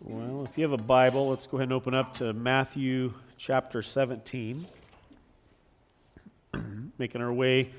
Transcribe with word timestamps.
Well, 0.00 0.44
if 0.44 0.56
you 0.56 0.62
have 0.62 0.72
a 0.72 0.80
Bible, 0.80 1.30
let's 1.30 1.48
go 1.48 1.56
ahead 1.56 1.64
and 1.64 1.72
open 1.72 1.92
up 1.92 2.14
to 2.18 2.32
Matthew 2.32 3.14
chapter 3.36 3.82
17. 3.82 4.64
Making 6.98 7.20
our 7.20 7.32
way 7.32 7.72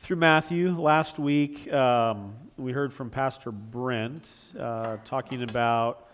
through 0.00 0.16
Matthew. 0.16 0.76
Last 0.76 1.20
week, 1.20 1.72
um, 1.72 2.34
we 2.56 2.72
heard 2.72 2.92
from 2.92 3.08
Pastor 3.08 3.52
Brent 3.52 4.28
uh, 4.58 4.96
talking 5.04 5.44
about 5.44 6.08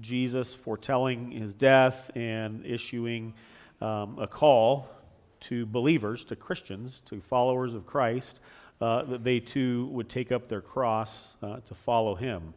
Jesus 0.00 0.54
foretelling 0.54 1.32
his 1.32 1.54
death 1.54 2.10
and 2.14 2.64
issuing 2.64 3.34
um, 3.82 4.18
a 4.18 4.26
call 4.26 4.88
to 5.40 5.66
believers, 5.66 6.24
to 6.24 6.36
Christians, 6.36 7.02
to 7.04 7.20
followers 7.20 7.74
of 7.74 7.84
Christ, 7.84 8.40
uh, 8.80 9.02
that 9.02 9.24
they 9.24 9.40
too 9.40 9.88
would 9.88 10.08
take 10.08 10.32
up 10.32 10.48
their 10.48 10.62
cross 10.62 11.32
uh, 11.42 11.58
to 11.66 11.74
follow 11.74 12.14
him. 12.14 12.54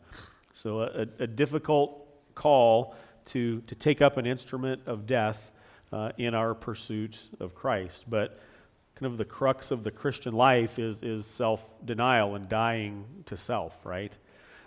So, 0.64 0.82
a, 0.82 1.06
a, 1.20 1.28
difficult 1.28 2.08
call 2.34 2.96
to, 3.26 3.62
to 3.62 3.76
take 3.76 4.02
up 4.02 4.18
an 4.18 4.26
instrument 4.26 4.82
of 4.88 5.06
death 5.06 5.52
uh, 5.92 6.14
in 6.18 6.34
our 6.34 6.56
pursuit 6.56 7.16
of 7.40 7.54
Christ. 7.54 8.06
But 8.10 8.40
kind 8.96 9.12
of 9.12 9.20
the 9.20 9.26
crux 9.26 9.70
of 9.70 9.84
the 9.84 9.92
Christian 9.92 10.34
life 10.34 10.80
is, 10.80 11.04
is 11.04 11.28
self 11.28 11.64
denial 11.86 12.34
and 12.34 12.50
dying 12.50 13.06
to 13.28 13.38
self, 13.38 13.86
right? 13.86 14.12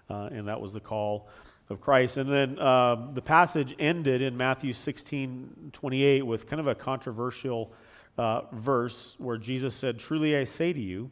Uh, 0.09 0.29
and 0.31 0.47
that 0.47 0.61
was 0.61 0.73
the 0.73 0.81
call 0.81 1.29
of 1.69 1.81
Christ. 1.81 2.19
And 2.19 2.31
then 2.31 2.57
uh, 2.61 3.09
the 3.13 3.23
passage 3.23 3.75
ended 3.81 4.23
in 4.23 4.37
Matthew 4.37 4.73
16 4.73 5.71
28 5.73 6.25
with 6.25 6.47
kind 6.47 6.61
of 6.61 6.69
a 6.69 6.77
controversial 6.77 7.73
uh, 8.17 8.43
verse 8.53 9.17
where 9.19 9.39
Jesus 9.39 9.75
said, 9.75 9.99
Truly 9.99 10.37
I 10.37 10.45
say 10.45 10.73
to 10.73 10.81
you, 10.81 11.11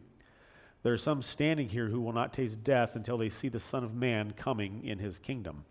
there 0.88 0.95
are 0.95 0.97
some 0.97 1.20
standing 1.20 1.69
here 1.69 1.87
who 1.88 2.01
will 2.01 2.15
not 2.15 2.33
taste 2.33 2.65
death 2.65 2.96
until 2.96 3.19
they 3.19 3.29
see 3.29 3.51
the 3.51 3.60
Son 3.60 3.84
of 3.84 3.95
Man 3.95 4.33
coming 4.34 4.83
in 4.87 4.98
his 4.98 5.19
kingdom. 5.19 5.66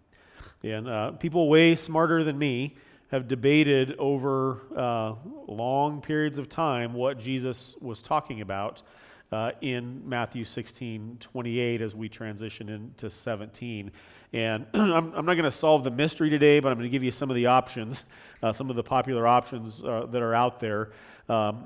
And 0.61 0.87
uh, 0.87 1.13
people 1.13 1.49
way 1.49 1.73
smarter 1.73 2.23
than 2.23 2.37
me 2.37 2.75
have 3.09 3.27
debated 3.27 3.95
over 3.97 4.61
uh, 4.77 5.15
long 5.47 6.01
periods 6.01 6.37
of 6.37 6.49
time 6.49 6.93
what 6.93 7.17
Jesus 7.17 7.73
was 7.81 8.03
talking 8.03 8.41
about 8.41 8.83
uh, 9.31 9.53
in 9.59 10.07
Matthew 10.07 10.45
16 10.45 11.17
28 11.19 11.81
as 11.81 11.95
we 11.95 12.09
transition 12.09 12.69
into 12.69 13.09
17. 13.09 13.91
And 14.33 14.67
I'm, 14.75 15.15
I'm, 15.15 15.25
not 15.25 15.33
going 15.33 15.45
to 15.45 15.49
solve 15.49 15.83
the 15.83 15.89
mystery 15.89 16.29
today, 16.29 16.59
but 16.59 16.69
I'm 16.69 16.77
going 16.77 16.91
to 16.91 16.95
give 16.95 17.03
you 17.03 17.09
some 17.09 17.31
of 17.31 17.35
the 17.35 17.47
options, 17.47 18.05
uh, 18.43 18.53
some 18.53 18.69
of 18.69 18.75
the 18.75 18.83
popular 18.83 19.25
options 19.25 19.81
uh, 19.81 20.05
that 20.11 20.21
are 20.21 20.35
out 20.35 20.59
there. 20.59 20.91
Um, 21.27 21.65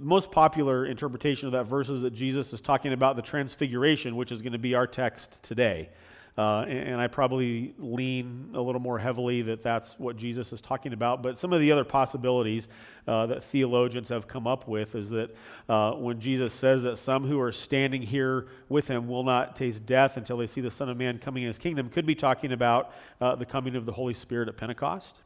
the 0.00 0.06
most 0.06 0.30
popular 0.30 0.86
interpretation 0.86 1.46
of 1.46 1.52
that 1.52 1.64
verse 1.64 1.90
is 1.90 2.02
that 2.02 2.14
Jesus 2.14 2.54
is 2.54 2.62
talking 2.62 2.94
about 2.94 3.16
the 3.16 3.22
transfiguration, 3.22 4.16
which 4.16 4.32
is 4.32 4.40
going 4.40 4.54
to 4.54 4.58
be 4.58 4.74
our 4.74 4.86
text 4.86 5.42
today. 5.42 5.90
Uh, 6.38 6.60
and, 6.62 6.78
and, 6.78 7.00
I 7.00 7.08
probably 7.08 7.74
lean 7.76 8.52
a 8.54 8.60
little 8.60 8.80
more 8.80 8.98
heavily 8.98 9.42
that 9.42 9.62
that's 9.62 9.98
what 9.98 10.16
Jesus 10.16 10.52
is 10.54 10.60
talking 10.62 10.94
about. 10.94 11.22
But 11.22 11.36
some 11.36 11.52
of 11.52 11.60
the 11.60 11.70
other 11.70 11.84
possibilities 11.84 12.68
uh, 13.06 13.26
that 13.26 13.44
theologians 13.44 14.08
have 14.08 14.26
come 14.26 14.46
up 14.46 14.66
with 14.66 14.94
is 14.94 15.10
that 15.10 15.34
uh, 15.68 15.92
when 15.92 16.18
Jesus 16.18 16.54
says 16.54 16.84
that 16.84 16.96
some 16.96 17.26
who 17.26 17.38
are 17.40 17.52
standing 17.52 18.00
here 18.00 18.46
with 18.70 18.88
him 18.88 19.06
will 19.06 19.24
not 19.24 19.54
taste 19.54 19.84
death 19.84 20.16
until 20.16 20.38
they 20.38 20.46
see 20.46 20.62
the 20.62 20.70
Son 20.70 20.88
of 20.88 20.96
Man 20.96 21.18
coming 21.18 21.42
in 21.42 21.48
his 21.48 21.58
kingdom, 21.58 21.90
could 21.90 22.06
be 22.06 22.14
talking 22.14 22.52
about 22.52 22.92
uh, 23.20 23.34
the 23.34 23.44
coming 23.44 23.76
of 23.76 23.84
the 23.84 23.92
Holy 23.92 24.14
Spirit 24.14 24.48
at 24.48 24.56
Pentecost 24.56 25.16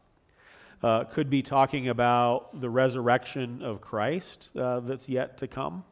uh, 0.85 1.03
could 1.05 1.31
be 1.31 1.41
talking 1.41 1.89
about 1.89 2.61
the 2.61 2.69
resurrection 2.69 3.63
of 3.63 3.81
Christ 3.81 4.51
uh, 4.55 4.81
that's 4.81 5.09
yet 5.09 5.39
to 5.39 5.49
come 5.49 5.83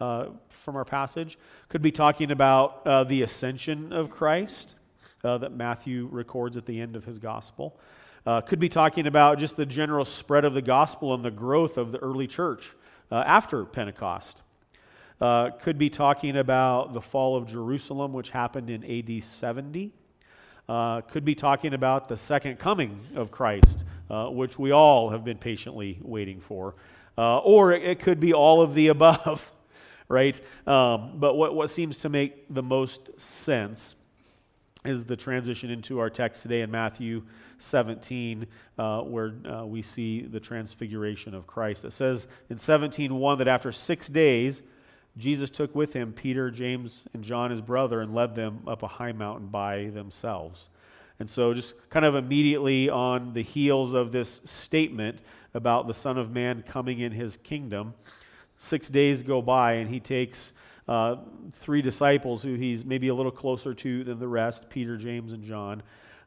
uh, 0.00 0.26
from 0.48 0.74
our 0.74 0.84
passage. 0.84 1.38
Could 1.68 1.82
be 1.82 1.92
talking 1.92 2.32
about 2.32 2.84
uh, 2.84 3.04
the 3.04 3.22
ascension 3.22 3.92
of 3.92 4.10
Christ 4.10 4.74
uh, 5.22 5.38
that 5.38 5.52
Matthew 5.52 6.08
records 6.10 6.56
at 6.56 6.66
the 6.66 6.80
end 6.80 6.96
of 6.96 7.04
his 7.04 7.20
gospel. 7.20 7.78
Uh, 8.26 8.40
could 8.40 8.58
be 8.58 8.68
talking 8.68 9.06
about 9.06 9.38
just 9.38 9.54
the 9.54 9.66
general 9.66 10.04
spread 10.04 10.44
of 10.44 10.52
the 10.52 10.62
gospel 10.62 11.14
and 11.14 11.24
the 11.24 11.30
growth 11.30 11.78
of 11.78 11.92
the 11.92 11.98
early 11.98 12.26
church 12.26 12.72
after 13.12 13.64
Pentecost. 13.64 14.42
could 15.20 15.78
be 15.78 15.88
talking 15.88 16.36
about 16.36 16.92
the 16.92 17.00
fall 17.00 17.36
of 17.36 17.46
Jerusalem, 17.46 18.12
which 18.12 18.30
happened 18.30 18.68
in 18.68 18.82
AD 18.82 19.22
70. 19.22 19.92
Could 20.66 21.24
be 21.24 21.34
talking 21.34 21.74
about 21.74 22.08
the 22.08 22.16
second 22.16 22.58
coming 22.58 23.00
of 23.14 23.30
Christ, 23.30 23.84
uh, 24.10 24.26
which 24.28 24.58
we 24.58 24.72
all 24.72 25.10
have 25.10 25.24
been 25.24 25.38
patiently 25.38 25.98
waiting 26.02 26.40
for. 26.40 26.74
Uh, 27.16 27.38
or 27.38 27.72
it, 27.72 27.82
it, 27.82 28.00
could 28.00 28.18
be 28.18 28.32
all 28.32 28.60
of 28.60 28.74
the 28.74 28.88
above, 28.88 29.50
right? 30.08 30.40
Um, 30.66 31.12
but 31.16 31.34
what, 31.34 31.54
what 31.54 31.70
seems 31.70 31.98
to 31.98 32.08
make 32.08 32.52
the 32.52 32.62
most 32.62 33.18
sense 33.20 33.94
is 34.84 35.04
the 35.04 35.16
transition 35.16 35.70
into 35.70 35.98
our 35.98 36.10
text 36.10 36.42
today 36.42 36.60
in 36.60 36.70
Matthew 36.70 37.22
17, 37.58 38.46
uh, 38.76 39.00
where 39.00 39.32
uh, 39.48 39.64
we 39.64 39.80
see 39.80 40.22
the 40.22 40.40
transfiguration 40.40 41.34
of 41.34 41.46
Christ. 41.46 41.84
It 41.84 41.92
says 41.92 42.26
in 42.50 42.58
17:1 42.58 43.38
that 43.38 43.48
after 43.48 43.72
six 43.72 44.08
days, 44.08 44.62
Jesus 45.16 45.50
took 45.50 45.74
with 45.74 45.92
him 45.92 46.12
Peter, 46.12 46.50
James, 46.50 47.04
and 47.12 47.22
John, 47.22 47.50
his 47.50 47.60
brother, 47.60 48.00
and 48.00 48.14
led 48.14 48.34
them 48.34 48.60
up 48.66 48.82
a 48.82 48.88
high 48.88 49.12
mountain 49.12 49.46
by 49.46 49.90
themselves. 49.94 50.68
And 51.20 51.30
so, 51.30 51.54
just 51.54 51.74
kind 51.90 52.04
of 52.04 52.16
immediately 52.16 52.90
on 52.90 53.32
the 53.34 53.42
heels 53.42 53.94
of 53.94 54.10
this 54.10 54.40
statement 54.44 55.20
about 55.54 55.86
the 55.86 55.94
Son 55.94 56.18
of 56.18 56.30
Man 56.32 56.64
coming 56.66 56.98
in 56.98 57.12
his 57.12 57.36
kingdom, 57.44 57.94
six 58.58 58.88
days 58.88 59.22
go 59.22 59.40
by, 59.40 59.74
and 59.74 59.88
he 59.88 60.00
takes 60.00 60.52
uh, 60.88 61.16
three 61.52 61.80
disciples 61.80 62.42
who 62.42 62.54
he's 62.54 62.84
maybe 62.84 63.08
a 63.08 63.14
little 63.14 63.32
closer 63.32 63.72
to 63.72 64.04
than 64.04 64.18
the 64.18 64.28
rest 64.28 64.68
Peter, 64.68 64.96
James, 64.96 65.32
and 65.32 65.44
John 65.44 65.82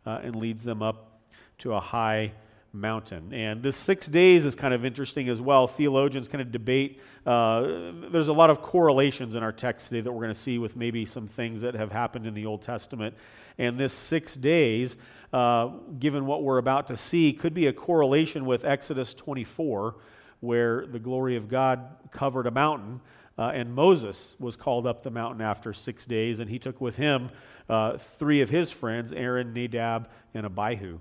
uh, 0.05 0.21
and 0.23 0.35
leads 0.35 0.63
them 0.63 0.81
up 0.81 1.19
to 1.59 1.73
a 1.73 1.79
high 1.79 2.31
mountain. 2.79 3.33
And 3.33 3.61
this 3.61 3.75
six 3.75 4.07
days 4.07 4.45
is 4.45 4.55
kind 4.55 4.73
of 4.73 4.85
interesting 4.85 5.29
as 5.29 5.41
well. 5.41 5.67
Theologians 5.67 6.27
kind 6.27 6.41
of 6.41 6.51
debate. 6.51 7.01
Uh, 7.25 7.91
there's 8.11 8.27
a 8.27 8.33
lot 8.33 8.49
of 8.49 8.61
correlations 8.61 9.35
in 9.35 9.43
our 9.43 9.51
text 9.51 9.87
today 9.87 10.01
that 10.01 10.11
we're 10.11 10.23
going 10.23 10.33
to 10.33 10.39
see 10.39 10.57
with 10.57 10.75
maybe 10.75 11.05
some 11.05 11.27
things 11.27 11.61
that 11.61 11.73
have 11.73 11.91
happened 11.91 12.25
in 12.25 12.33
the 12.33 12.45
Old 12.45 12.61
Testament. 12.61 13.15
And 13.57 13.77
this 13.77 13.93
six 13.93 14.35
days, 14.35 14.97
uh, 15.33 15.69
given 15.99 16.25
what 16.25 16.43
we're 16.43 16.59
about 16.59 16.87
to 16.87 16.97
see, 16.97 17.33
could 17.33 17.53
be 17.53 17.67
a 17.67 17.73
correlation 17.73 18.45
with 18.45 18.63
Exodus 18.63 19.13
24, 19.13 19.95
where 20.39 20.85
the 20.85 20.99
glory 20.99 21.35
of 21.35 21.49
God 21.49 21.87
covered 22.11 22.47
a 22.47 22.51
mountain. 22.51 23.01
Uh, 23.37 23.51
and 23.53 23.73
Moses 23.73 24.35
was 24.39 24.55
called 24.55 24.87
up 24.87 25.03
the 25.03 25.11
mountain 25.11 25.41
after 25.41 25.73
six 25.73 26.05
days, 26.05 26.39
and 26.39 26.49
he 26.49 26.57
took 26.57 26.81
with 26.81 26.95
him 26.95 27.29
uh, 27.69 27.97
three 27.97 28.41
of 28.41 28.49
his 28.49 28.71
friends, 28.71 29.13
Aaron, 29.13 29.53
Nadab, 29.53 30.09
and 30.33 30.45
Abihu. 30.45 30.99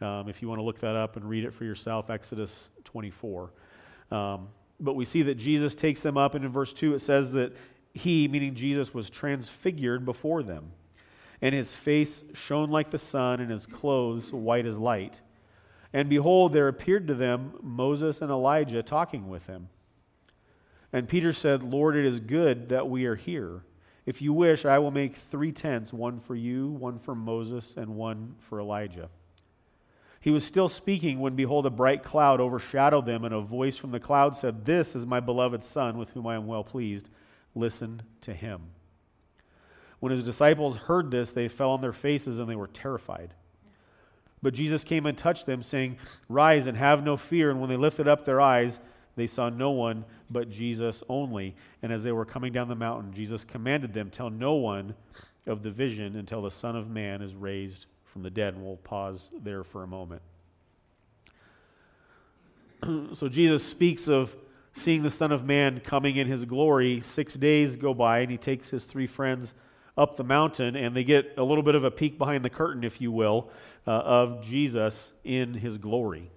Um, 0.00 0.28
if 0.28 0.40
you 0.40 0.48
want 0.48 0.60
to 0.60 0.62
look 0.62 0.80
that 0.80 0.94
up 0.94 1.16
and 1.16 1.28
read 1.28 1.44
it 1.44 1.52
for 1.52 1.64
yourself, 1.64 2.08
Exodus 2.10 2.70
24. 2.84 3.52
Um, 4.10 4.48
but 4.80 4.94
we 4.94 5.04
see 5.04 5.22
that 5.22 5.34
Jesus 5.34 5.74
takes 5.74 6.02
them 6.02 6.16
up, 6.16 6.34
and 6.34 6.44
in 6.44 6.52
verse 6.52 6.72
2 6.72 6.94
it 6.94 7.00
says 7.00 7.32
that 7.32 7.56
he, 7.92 8.28
meaning 8.28 8.54
Jesus, 8.54 8.94
was 8.94 9.10
transfigured 9.10 10.04
before 10.04 10.42
them, 10.42 10.70
and 11.42 11.54
his 11.54 11.74
face 11.74 12.22
shone 12.32 12.70
like 12.70 12.90
the 12.90 12.98
sun, 12.98 13.40
and 13.40 13.50
his 13.50 13.66
clothes 13.66 14.32
white 14.32 14.66
as 14.66 14.78
light. 14.78 15.20
And 15.92 16.08
behold, 16.08 16.52
there 16.52 16.68
appeared 16.68 17.08
to 17.08 17.14
them 17.14 17.54
Moses 17.62 18.22
and 18.22 18.30
Elijah 18.30 18.82
talking 18.82 19.28
with 19.28 19.46
him. 19.46 19.68
And 20.92 21.08
Peter 21.08 21.32
said, 21.32 21.62
Lord, 21.62 21.96
it 21.96 22.04
is 22.04 22.20
good 22.20 22.68
that 22.68 22.88
we 22.88 23.06
are 23.06 23.16
here. 23.16 23.62
If 24.06 24.22
you 24.22 24.32
wish, 24.32 24.64
I 24.64 24.78
will 24.78 24.90
make 24.90 25.16
three 25.16 25.52
tents 25.52 25.92
one 25.92 26.20
for 26.20 26.34
you, 26.34 26.68
one 26.68 26.98
for 26.98 27.14
Moses, 27.14 27.76
and 27.76 27.96
one 27.96 28.36
for 28.40 28.60
Elijah. 28.60 29.10
He 30.20 30.30
was 30.30 30.44
still 30.44 30.68
speaking 30.68 31.20
when, 31.20 31.36
behold, 31.36 31.66
a 31.66 31.70
bright 31.70 32.02
cloud 32.02 32.40
overshadowed 32.40 33.06
them, 33.06 33.24
and 33.24 33.34
a 33.34 33.40
voice 33.40 33.76
from 33.76 33.92
the 33.92 34.00
cloud 34.00 34.36
said, 34.36 34.64
This 34.64 34.96
is 34.96 35.06
my 35.06 35.20
beloved 35.20 35.62
Son, 35.62 35.96
with 35.96 36.10
whom 36.10 36.26
I 36.26 36.34
am 36.34 36.46
well 36.46 36.64
pleased. 36.64 37.08
Listen 37.54 38.02
to 38.22 38.34
him. 38.34 38.62
When 40.00 40.12
his 40.12 40.24
disciples 40.24 40.76
heard 40.76 41.10
this, 41.10 41.30
they 41.30 41.48
fell 41.48 41.70
on 41.70 41.80
their 41.80 41.92
faces 41.92 42.38
and 42.38 42.48
they 42.48 42.56
were 42.56 42.68
terrified. 42.68 43.34
But 44.42 44.54
Jesus 44.54 44.84
came 44.84 45.06
and 45.06 45.18
touched 45.18 45.46
them, 45.46 45.62
saying, 45.62 45.98
Rise 46.28 46.66
and 46.66 46.76
have 46.76 47.02
no 47.02 47.16
fear. 47.16 47.50
And 47.50 47.60
when 47.60 47.70
they 47.70 47.76
lifted 47.76 48.06
up 48.06 48.24
their 48.24 48.40
eyes, 48.40 48.78
they 49.16 49.26
saw 49.26 49.48
no 49.48 49.70
one 49.70 50.04
but 50.30 50.50
Jesus 50.50 51.02
only. 51.08 51.56
And 51.82 51.92
as 51.92 52.04
they 52.04 52.12
were 52.12 52.24
coming 52.24 52.52
down 52.52 52.68
the 52.68 52.76
mountain, 52.76 53.12
Jesus 53.12 53.44
commanded 53.44 53.92
them, 53.92 54.10
Tell 54.10 54.30
no 54.30 54.54
one 54.54 54.94
of 55.46 55.62
the 55.62 55.70
vision 55.70 56.14
until 56.14 56.42
the 56.42 56.50
Son 56.50 56.76
of 56.76 56.88
Man 56.88 57.22
is 57.22 57.34
raised 57.34 57.86
from 58.12 58.22
the 58.22 58.30
dead. 58.30 58.54
And 58.54 58.64
we'll 58.64 58.76
pause 58.76 59.30
there 59.42 59.64
for 59.64 59.82
a 59.82 59.86
moment. 59.86 60.22
so 63.14 63.28
Jesus 63.28 63.64
speaks 63.64 64.08
of 64.08 64.36
seeing 64.72 65.02
the 65.02 65.10
Son 65.10 65.32
of 65.32 65.44
Man 65.44 65.80
coming 65.80 66.16
in 66.16 66.26
his 66.26 66.44
glory. 66.44 67.00
Six 67.00 67.34
days 67.34 67.76
go 67.76 67.94
by, 67.94 68.20
and 68.20 68.30
he 68.30 68.36
takes 68.36 68.70
his 68.70 68.84
three 68.84 69.06
friends 69.06 69.54
up 69.96 70.16
the 70.16 70.24
mountain, 70.24 70.76
and 70.76 70.94
they 70.94 71.02
get 71.02 71.34
a 71.36 71.42
little 71.42 71.64
bit 71.64 71.74
of 71.74 71.84
a 71.84 71.90
peek 71.90 72.18
behind 72.18 72.44
the 72.44 72.50
curtain, 72.50 72.84
if 72.84 73.00
you 73.00 73.10
will, 73.10 73.50
uh, 73.86 73.90
of 73.90 74.42
Jesus 74.42 75.12
in 75.24 75.54
his 75.54 75.76
glory. 75.76 76.30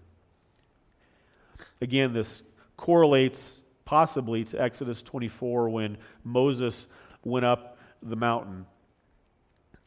Again, 1.80 2.14
this 2.14 2.42
correlates 2.76 3.62
possibly 3.86 4.44
to 4.46 4.60
Exodus 4.60 5.04
24 5.04 5.70
when 5.70 5.98
Moses 6.24 6.88
went 7.24 7.46
up 7.46 7.78
the 8.02 8.16
mountain. 8.16 8.66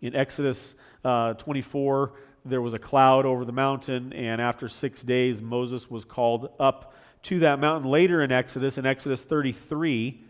In 0.01 0.15
Exodus 0.15 0.77
uh, 1.05 1.35
24, 1.35 2.12
there 2.45 2.61
was 2.61 2.73
a 2.73 2.79
cloud 2.79 3.27
over 3.27 3.45
the 3.45 3.53
mountain, 3.53 4.12
and 4.12 4.41
after 4.41 4.69
six 4.69 5.03
days, 5.03 5.41
Moses 5.41 5.91
was 5.91 6.05
called 6.05 6.51
up 6.59 6.95
to 7.25 7.41
that 7.41 7.59
mountain. 7.59 7.91
Later 7.91 8.23
in 8.23 8.31
Exodus, 8.33 8.79
in 8.79 8.87
Exodus 8.87 9.23
33, 9.23 10.23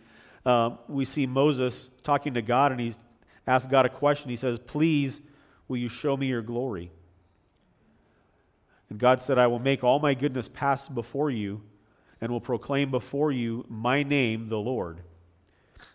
uh, 0.46 0.70
we 0.88 1.04
see 1.04 1.26
Moses 1.26 1.90
talking 2.02 2.34
to 2.34 2.42
God, 2.42 2.72
and 2.72 2.80
he's 2.80 2.98
asked 3.46 3.68
God 3.68 3.86
a 3.86 3.88
question. 3.88 4.30
He 4.30 4.36
says, 4.36 4.58
Please, 4.58 5.20
will 5.68 5.76
you 5.76 5.88
show 5.88 6.16
me 6.16 6.26
your 6.26 6.42
glory? 6.42 6.90
And 8.90 8.98
God 8.98 9.20
said, 9.20 9.38
I 9.38 9.46
will 9.46 9.58
make 9.58 9.82
all 9.82 9.98
my 9.98 10.14
goodness 10.14 10.48
pass 10.48 10.88
before 10.88 11.30
you, 11.30 11.62
and 12.20 12.30
will 12.30 12.40
proclaim 12.40 12.90
before 12.90 13.32
you 13.32 13.64
my 13.68 14.02
name, 14.02 14.48
the 14.48 14.58
Lord. 14.58 15.00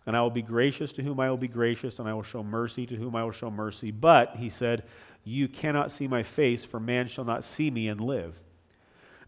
And 0.06 0.16
I 0.16 0.22
will 0.22 0.30
be 0.30 0.42
gracious 0.42 0.94
to 0.94 1.04
whom 1.04 1.20
I 1.20 1.30
will 1.30 1.38
be 1.38 1.48
gracious, 1.48 2.00
and 2.00 2.08
I 2.08 2.14
will 2.14 2.24
show 2.24 2.44
mercy 2.44 2.86
to 2.86 2.96
whom 2.96 3.16
I 3.16 3.24
will 3.24 3.32
show 3.32 3.50
mercy. 3.50 3.92
But, 3.92 4.36
he 4.38 4.50
said, 4.50 4.84
You 5.24 5.48
cannot 5.48 5.92
see 5.92 6.08
my 6.08 6.24
face, 6.24 6.66
for 6.66 6.80
man 6.80 7.08
shall 7.08 7.26
not 7.26 7.44
see 7.44 7.72
me 7.72 7.88
and 7.88 8.02
live. 8.02 8.40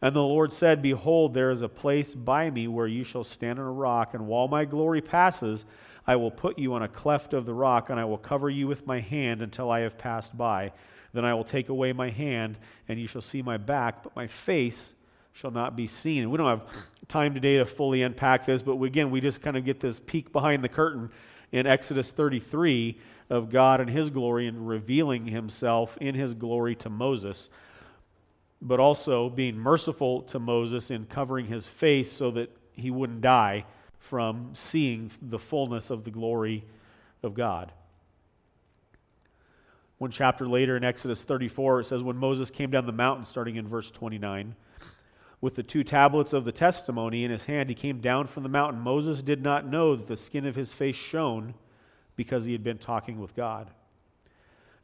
And 0.02 0.16
the 0.16 0.24
Lord 0.24 0.52
said, 0.52 0.82
Behold, 0.82 1.34
there 1.34 1.52
is 1.52 1.62
a 1.62 1.70
place 1.70 2.14
by 2.14 2.50
me 2.50 2.68
where 2.68 2.88
you 2.88 3.04
shall 3.04 3.24
stand 3.24 3.60
on 3.60 3.66
a 3.66 3.72
rock, 3.72 4.14
and 4.14 4.28
while 4.28 4.48
my 4.48 4.66
glory 4.66 5.02
passes, 5.02 5.66
I 6.08 6.16
will 6.16 6.32
put 6.32 6.58
you 6.58 6.74
on 6.74 6.82
a 6.82 6.88
cleft 6.88 7.34
of 7.34 7.46
the 7.46 7.54
rock, 7.54 7.90
and 7.90 8.00
I 8.00 8.06
will 8.06 8.18
cover 8.18 8.50
you 8.50 8.68
with 8.68 8.88
my 8.88 9.00
hand 9.00 9.42
until 9.42 9.70
I 9.70 9.82
have 9.82 9.98
passed 9.98 10.36
by. 10.36 10.74
Then 11.14 11.26
I 11.26 11.34
will 11.34 11.44
take 11.44 11.70
away 11.70 11.94
my 11.94 12.10
hand, 12.10 12.58
and 12.88 13.00
you 13.00 13.08
shall 13.08 13.22
see 13.22 13.42
my 13.42 13.58
back, 13.58 14.04
but 14.04 14.16
my 14.16 14.28
face 14.28 14.96
shall 15.34 15.52
not 15.52 15.76
be 15.76 15.88
seen. 15.88 16.24
And 16.24 16.32
we 16.32 16.38
don't 16.38 16.48
have 16.48 16.64
time 17.08 17.34
today 17.34 17.58
to 17.58 17.66
fully 17.66 18.02
unpack 18.02 18.46
this, 18.46 18.62
but 18.62 18.76
we, 18.76 18.88
again, 18.88 19.12
we 19.12 19.22
just 19.22 19.42
kind 19.42 19.58
of 19.58 19.66
get 19.66 19.80
this 19.80 20.00
peek 20.00 20.32
behind 20.32 20.64
the 20.64 20.70
curtain 20.70 21.10
in 21.52 21.68
Exodus 21.68 22.12
33 22.12 22.98
of 23.30 23.50
God 23.50 23.80
and 23.80 23.90
his 23.90 24.10
glory 24.10 24.48
and 24.48 24.68
revealing 24.68 25.28
himself 25.28 25.98
in 26.00 26.16
his 26.16 26.34
glory 26.34 26.76
to 26.76 26.90
Moses, 26.90 27.50
but 28.62 28.80
also 28.80 29.30
being 29.30 29.58
merciful 29.58 30.22
to 30.24 30.40
Moses 30.40 30.92
in 30.92 31.06
covering 31.06 31.48
his 31.48 31.68
face 31.68 32.12
so 32.12 32.32
that 32.32 32.56
he 32.74 32.92
wouldn't 32.92 33.22
die 33.22 33.66
from 34.00 34.52
seeing 34.54 35.12
the 35.22 35.40
fullness 35.40 35.90
of 35.90 36.04
the 36.04 36.12
glory 36.12 36.66
of 37.24 37.34
God. 37.34 37.72
One 39.98 40.12
chapter 40.12 40.48
later 40.48 40.76
in 40.76 40.84
Exodus 40.84 41.22
34, 41.24 41.82
it 41.82 41.86
says, 41.86 42.02
When 42.02 42.18
Moses 42.18 42.50
came 42.50 42.72
down 42.72 42.88
the 42.88 42.92
mountain, 42.92 43.24
starting 43.24 43.56
in 43.56 43.68
verse 43.68 43.92
29, 43.92 44.56
with 45.42 45.56
the 45.56 45.64
two 45.64 45.84
tablets 45.84 46.34
of 46.34 46.46
the 46.46 46.52
testimony 46.52 47.24
in 47.24 47.32
his 47.32 47.46
hand, 47.46 47.68
he 47.68 47.76
came 47.76 48.00
down 48.00 48.28
from 48.28 48.44
the 48.44 48.50
mountain. 48.50 48.80
Moses 48.80 49.24
did 49.24 49.42
not 49.42 49.68
know 49.68 49.96
that 49.96 50.08
the 50.08 50.16
skin 50.16 50.46
of 50.46 50.56
his 50.56 50.72
face 50.72 50.96
shone 50.96 51.56
because 52.16 52.46
he 52.46 52.52
had 52.52 52.64
been 52.64 52.78
talking 52.78 53.20
with 53.20 53.36
God. 53.36 53.72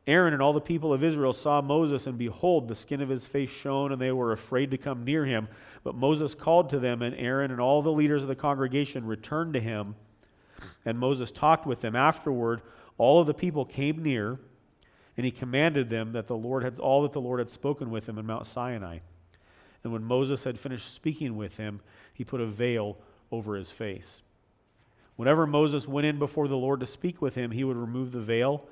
Aaron 0.07 0.33
and 0.33 0.41
all 0.41 0.53
the 0.53 0.61
people 0.61 0.93
of 0.93 1.03
Israel 1.03 1.33
saw 1.33 1.61
Moses, 1.61 2.07
and 2.07 2.17
behold, 2.17 2.67
the 2.67 2.75
skin 2.75 3.01
of 3.01 3.09
his 3.09 3.25
face 3.25 3.49
shone, 3.49 3.91
and 3.91 4.01
they 4.01 4.11
were 4.11 4.31
afraid 4.31 4.71
to 4.71 4.77
come 4.77 5.03
near 5.03 5.25
him. 5.25 5.49
But 5.83 5.95
Moses 5.95 6.33
called 6.33 6.69
to 6.69 6.79
them, 6.79 7.01
and 7.01 7.13
Aaron 7.15 7.51
and 7.51 7.59
all 7.59 7.81
the 7.81 7.91
leaders 7.91 8.21
of 8.21 8.29
the 8.29 8.35
congregation 8.35 9.05
returned 9.05 9.53
to 9.53 9.59
him. 9.59 9.95
And 10.85 10.97
Moses 10.97 11.29
talked 11.29 11.67
with 11.67 11.81
them. 11.81 11.95
Afterward, 11.95 12.61
all 12.97 13.19
of 13.19 13.27
the 13.27 13.33
people 13.33 13.65
came 13.65 14.01
near, 14.01 14.39
and 15.17 15.25
he 15.25 15.31
commanded 15.31 15.89
them 15.89 16.13
that 16.13 16.27
the 16.27 16.37
Lord 16.37 16.63
had 16.63 16.79
all 16.79 17.03
that 17.03 17.11
the 17.11 17.21
Lord 17.21 17.39
had 17.39 17.49
spoken 17.49 17.91
with 17.91 18.07
him 18.07 18.17
in 18.17 18.25
Mount 18.25 18.47
Sinai. 18.47 18.99
And 19.83 19.93
when 19.93 20.03
Moses 20.03 20.43
had 20.43 20.59
finished 20.59 20.93
speaking 20.93 21.35
with 21.35 21.57
him, 21.57 21.81
he 22.13 22.23
put 22.23 22.41
a 22.41 22.45
veil 22.45 22.97
over 23.31 23.55
his 23.55 23.71
face. 23.71 24.21
Whenever 25.15 25.47
Moses 25.47 25.87
went 25.87 26.07
in 26.07 26.19
before 26.19 26.47
the 26.47 26.57
Lord 26.57 26.79
to 26.79 26.85
speak 26.85 27.21
with 27.21 27.35
him, 27.35 27.51
he 27.51 27.63
would 27.63 27.77
remove 27.77 28.11
the 28.11 28.21
veil 28.21 28.67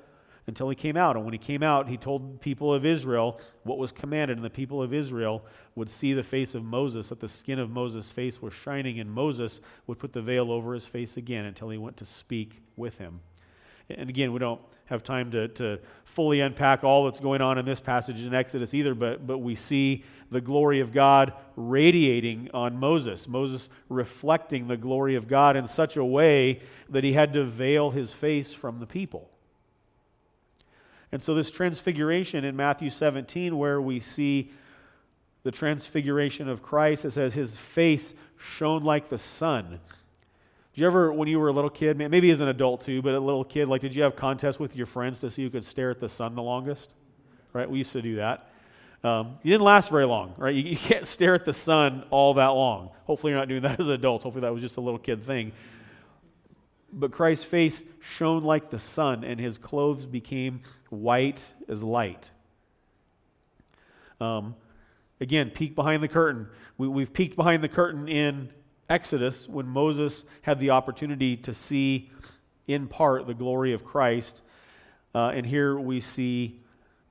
until 0.46 0.68
he 0.68 0.76
came 0.76 0.96
out. 0.96 1.16
And 1.16 1.24
when 1.24 1.34
he 1.34 1.38
came 1.38 1.62
out, 1.62 1.88
he 1.88 1.96
told 1.96 2.34
the 2.34 2.38
people 2.38 2.72
of 2.72 2.86
Israel 2.86 3.40
what 3.64 3.78
was 3.78 3.92
commanded, 3.92 4.38
and 4.38 4.44
the 4.44 4.50
people 4.50 4.80
of 4.80 4.94
Israel 4.94 5.44
would 5.74 5.90
see 5.90 6.12
the 6.12 6.22
face 6.22 6.54
of 6.54 6.64
Moses, 6.64 7.08
that 7.08 7.20
the 7.20 7.28
skin 7.28 7.58
of 7.58 7.70
Moses' 7.70 8.12
face 8.12 8.40
was 8.40 8.54
shining, 8.54 9.00
and 9.00 9.10
Moses 9.10 9.60
would 9.86 9.98
put 9.98 10.12
the 10.12 10.22
veil 10.22 10.52
over 10.52 10.72
his 10.72 10.86
face 10.86 11.16
again 11.16 11.44
until 11.44 11.70
he 11.70 11.78
went 11.78 11.96
to 11.96 12.06
speak 12.06 12.62
with 12.76 12.98
him. 12.98 13.20
And 13.90 14.08
again, 14.08 14.32
we 14.32 14.38
don't 14.38 14.60
have 14.86 15.02
time 15.02 15.30
to, 15.32 15.48
to 15.48 15.78
fully 16.04 16.40
unpack 16.40 16.84
all 16.84 17.04
that's 17.04 17.20
going 17.20 17.40
on 17.40 17.58
in 17.58 17.64
this 17.64 17.80
passage 17.80 18.24
in 18.24 18.34
Exodus 18.34 18.72
either, 18.72 18.94
but, 18.94 19.26
but 19.26 19.38
we 19.38 19.54
see 19.54 20.04
the 20.30 20.40
glory 20.40 20.80
of 20.80 20.92
God 20.92 21.32
radiating 21.56 22.50
on 22.54 22.76
Moses. 22.76 23.28
Moses 23.28 23.68
reflecting 23.88 24.68
the 24.68 24.76
glory 24.76 25.14
of 25.14 25.28
God 25.28 25.56
in 25.56 25.66
such 25.66 25.96
a 25.96 26.04
way 26.04 26.60
that 26.88 27.04
he 27.04 27.12
had 27.12 27.32
to 27.34 27.44
veil 27.44 27.90
his 27.90 28.12
face 28.12 28.52
from 28.52 28.78
the 28.78 28.86
people. 28.86 29.28
And 31.12 31.22
so, 31.22 31.34
this 31.34 31.50
transfiguration 31.50 32.44
in 32.44 32.56
Matthew 32.56 32.90
17, 32.90 33.56
where 33.56 33.80
we 33.80 34.00
see 34.00 34.50
the 35.44 35.52
transfiguration 35.52 36.48
of 36.48 36.62
Christ, 36.62 37.04
it 37.04 37.12
says 37.12 37.34
his 37.34 37.56
face 37.56 38.14
shone 38.36 38.82
like 38.82 39.08
the 39.08 39.18
sun. 39.18 39.80
Did 40.76 40.82
you 40.82 40.88
ever, 40.88 41.10
when 41.10 41.26
you 41.26 41.40
were 41.40 41.48
a 41.48 41.52
little 41.52 41.70
kid, 41.70 41.96
maybe 41.96 42.30
as 42.30 42.42
an 42.42 42.48
adult 42.48 42.82
too, 42.82 43.00
but 43.00 43.14
a 43.14 43.18
little 43.18 43.44
kid, 43.44 43.66
like, 43.66 43.80
did 43.80 43.96
you 43.96 44.02
have 44.02 44.14
contests 44.14 44.58
with 44.58 44.76
your 44.76 44.84
friends 44.84 45.18
to 45.20 45.30
see 45.30 45.42
who 45.42 45.48
could 45.48 45.64
stare 45.64 45.90
at 45.90 46.00
the 46.00 46.08
sun 46.10 46.34
the 46.34 46.42
longest? 46.42 46.92
Right? 47.54 47.68
We 47.68 47.78
used 47.78 47.92
to 47.92 48.02
do 48.02 48.16
that. 48.16 48.50
Um, 49.02 49.38
you 49.42 49.52
didn't 49.52 49.64
last 49.64 49.88
very 49.88 50.04
long, 50.04 50.34
right? 50.36 50.54
You, 50.54 50.62
you, 50.72 50.76
can't 50.76 51.06
stare 51.06 51.34
at 51.34 51.46
the 51.46 51.54
sun 51.54 52.04
all 52.10 52.34
that 52.34 52.48
long. 52.48 52.90
Hopefully, 53.06 53.30
you're 53.30 53.40
not 53.40 53.48
doing 53.48 53.62
that 53.62 53.80
as 53.80 53.88
adults. 53.88 54.24
Hopefully, 54.24 54.42
that 54.42 54.52
was 54.52 54.60
just 54.60 54.76
a 54.76 54.82
little 54.82 54.98
kid 54.98 55.24
thing. 55.24 55.52
But 56.92 57.10
Christ's 57.10 57.46
face 57.46 57.82
shone 58.00 58.44
like 58.44 58.68
the 58.68 58.78
sun, 58.78 59.24
and 59.24 59.40
his 59.40 59.56
clothes 59.56 60.04
became 60.04 60.60
white 60.90 61.42
as 61.70 61.82
light. 61.82 62.30
Um, 64.20 64.54
again, 65.22 65.48
peek 65.48 65.74
behind 65.74 66.02
the 66.02 66.08
curtain. 66.08 66.48
We, 66.76 66.86
we've 66.86 67.14
peeked 67.14 67.34
behind 67.34 67.64
the 67.64 67.70
curtain 67.70 68.08
in 68.08 68.50
Exodus, 68.88 69.48
when 69.48 69.66
Moses 69.66 70.24
had 70.42 70.60
the 70.60 70.70
opportunity 70.70 71.36
to 71.38 71.52
see 71.52 72.10
in 72.66 72.86
part 72.86 73.26
the 73.26 73.34
glory 73.34 73.72
of 73.72 73.84
Christ, 73.84 74.42
uh, 75.14 75.32
and 75.34 75.46
here 75.46 75.78
we 75.78 76.00
see 76.00 76.60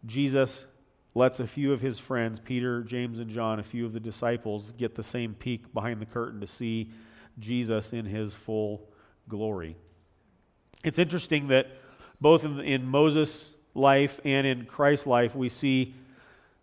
Jesus 0.06 0.66
lets 1.14 1.40
a 1.40 1.48
few 1.48 1.72
of 1.72 1.82
his 1.82 1.98
friends, 1.98 2.40
Peter, 2.40 2.84
James, 2.84 3.20
and 3.20 3.30
John, 3.30 3.60
a 3.60 3.64
few 3.64 3.86
of 3.86 3.94
the 3.94 4.00
disciples, 4.00 4.72
get 4.78 4.96
the 4.96 5.04
same 5.04 5.34
peek 5.34 5.74
behind 5.74 6.02
the 6.02 6.06
curtain 6.06 6.42
to 6.42 6.48
see 6.48 6.92
Jesus 7.40 7.94
in 7.94 8.06
his 8.06 8.34
full 8.34 8.90
glory. 9.30 9.76
It's 10.84 11.00
interesting 11.00 11.48
that 11.48 11.68
both 12.22 12.46
in, 12.46 12.60
in 12.60 12.86
Moses' 12.86 13.54
life 13.74 14.20
and 14.24 14.46
in 14.46 14.66
Christ's 14.66 15.08
life, 15.08 15.36
we 15.36 15.50
see 15.50 15.96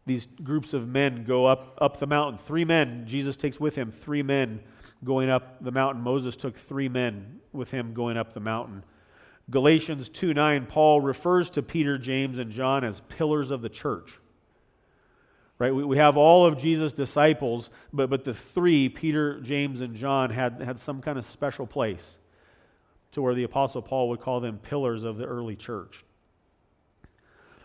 these 0.07 0.27
groups 0.43 0.75
of 0.75 0.87
men 0.87 1.25
go 1.25 1.47
up, 1.47 1.79
up 1.81 1.99
the 1.99 2.07
mountain. 2.07 2.39
Three 2.39 2.65
men, 2.65 3.05
Jesus 3.07 3.37
takes 3.37 3.59
with 3.59 3.77
him 3.77 3.91
three 3.91 4.23
men 4.23 4.61
going 5.05 5.31
up 5.31 5.63
the 5.63 5.73
mountain. 5.73 6.03
Moses 6.03 6.37
took 6.37 6.57
three 6.57 6.89
men 6.89 7.41
with 7.53 7.71
him 7.71 7.95
going 7.95 8.17
up 8.17 8.35
the 8.35 8.41
mountain. 8.41 8.85
Galatians 9.51 10.09
2 10.09 10.35
9, 10.35 10.67
Paul 10.67 11.01
refers 11.01 11.51
to 11.51 11.63
Peter, 11.63 11.99
James, 11.99 12.39
and 12.39 12.51
John 12.51 12.85
as 12.85 13.01
pillars 13.09 13.51
of 13.51 13.63
the 13.63 13.69
church. 13.69 14.19
Right? 15.59 15.75
We, 15.75 15.85
we 15.85 15.97
have 15.99 16.17
all 16.17 16.47
of 16.47 16.57
Jesus' 16.57 16.93
disciples, 16.93 17.71
but, 17.93 18.11
but 18.11 18.25
the 18.25 18.35
three, 18.35 18.89
Peter, 18.89 19.41
James, 19.41 19.81
and 19.81 19.95
John, 19.95 20.31
had, 20.31 20.61
had 20.61 20.79
some 20.79 21.01
kind 21.01 21.19
of 21.19 21.25
special 21.25 21.67
place 21.67 22.19
to 23.13 23.23
where 23.23 23.35
the 23.35 23.45
Apostle 23.45 23.83
Paul 23.83 24.09
would 24.09 24.21
call 24.21 24.41
them 24.41 24.59
pillars 24.59 25.05
of 25.05 25.19
the 25.19 25.27
early 25.27 25.55
church. 25.55 26.05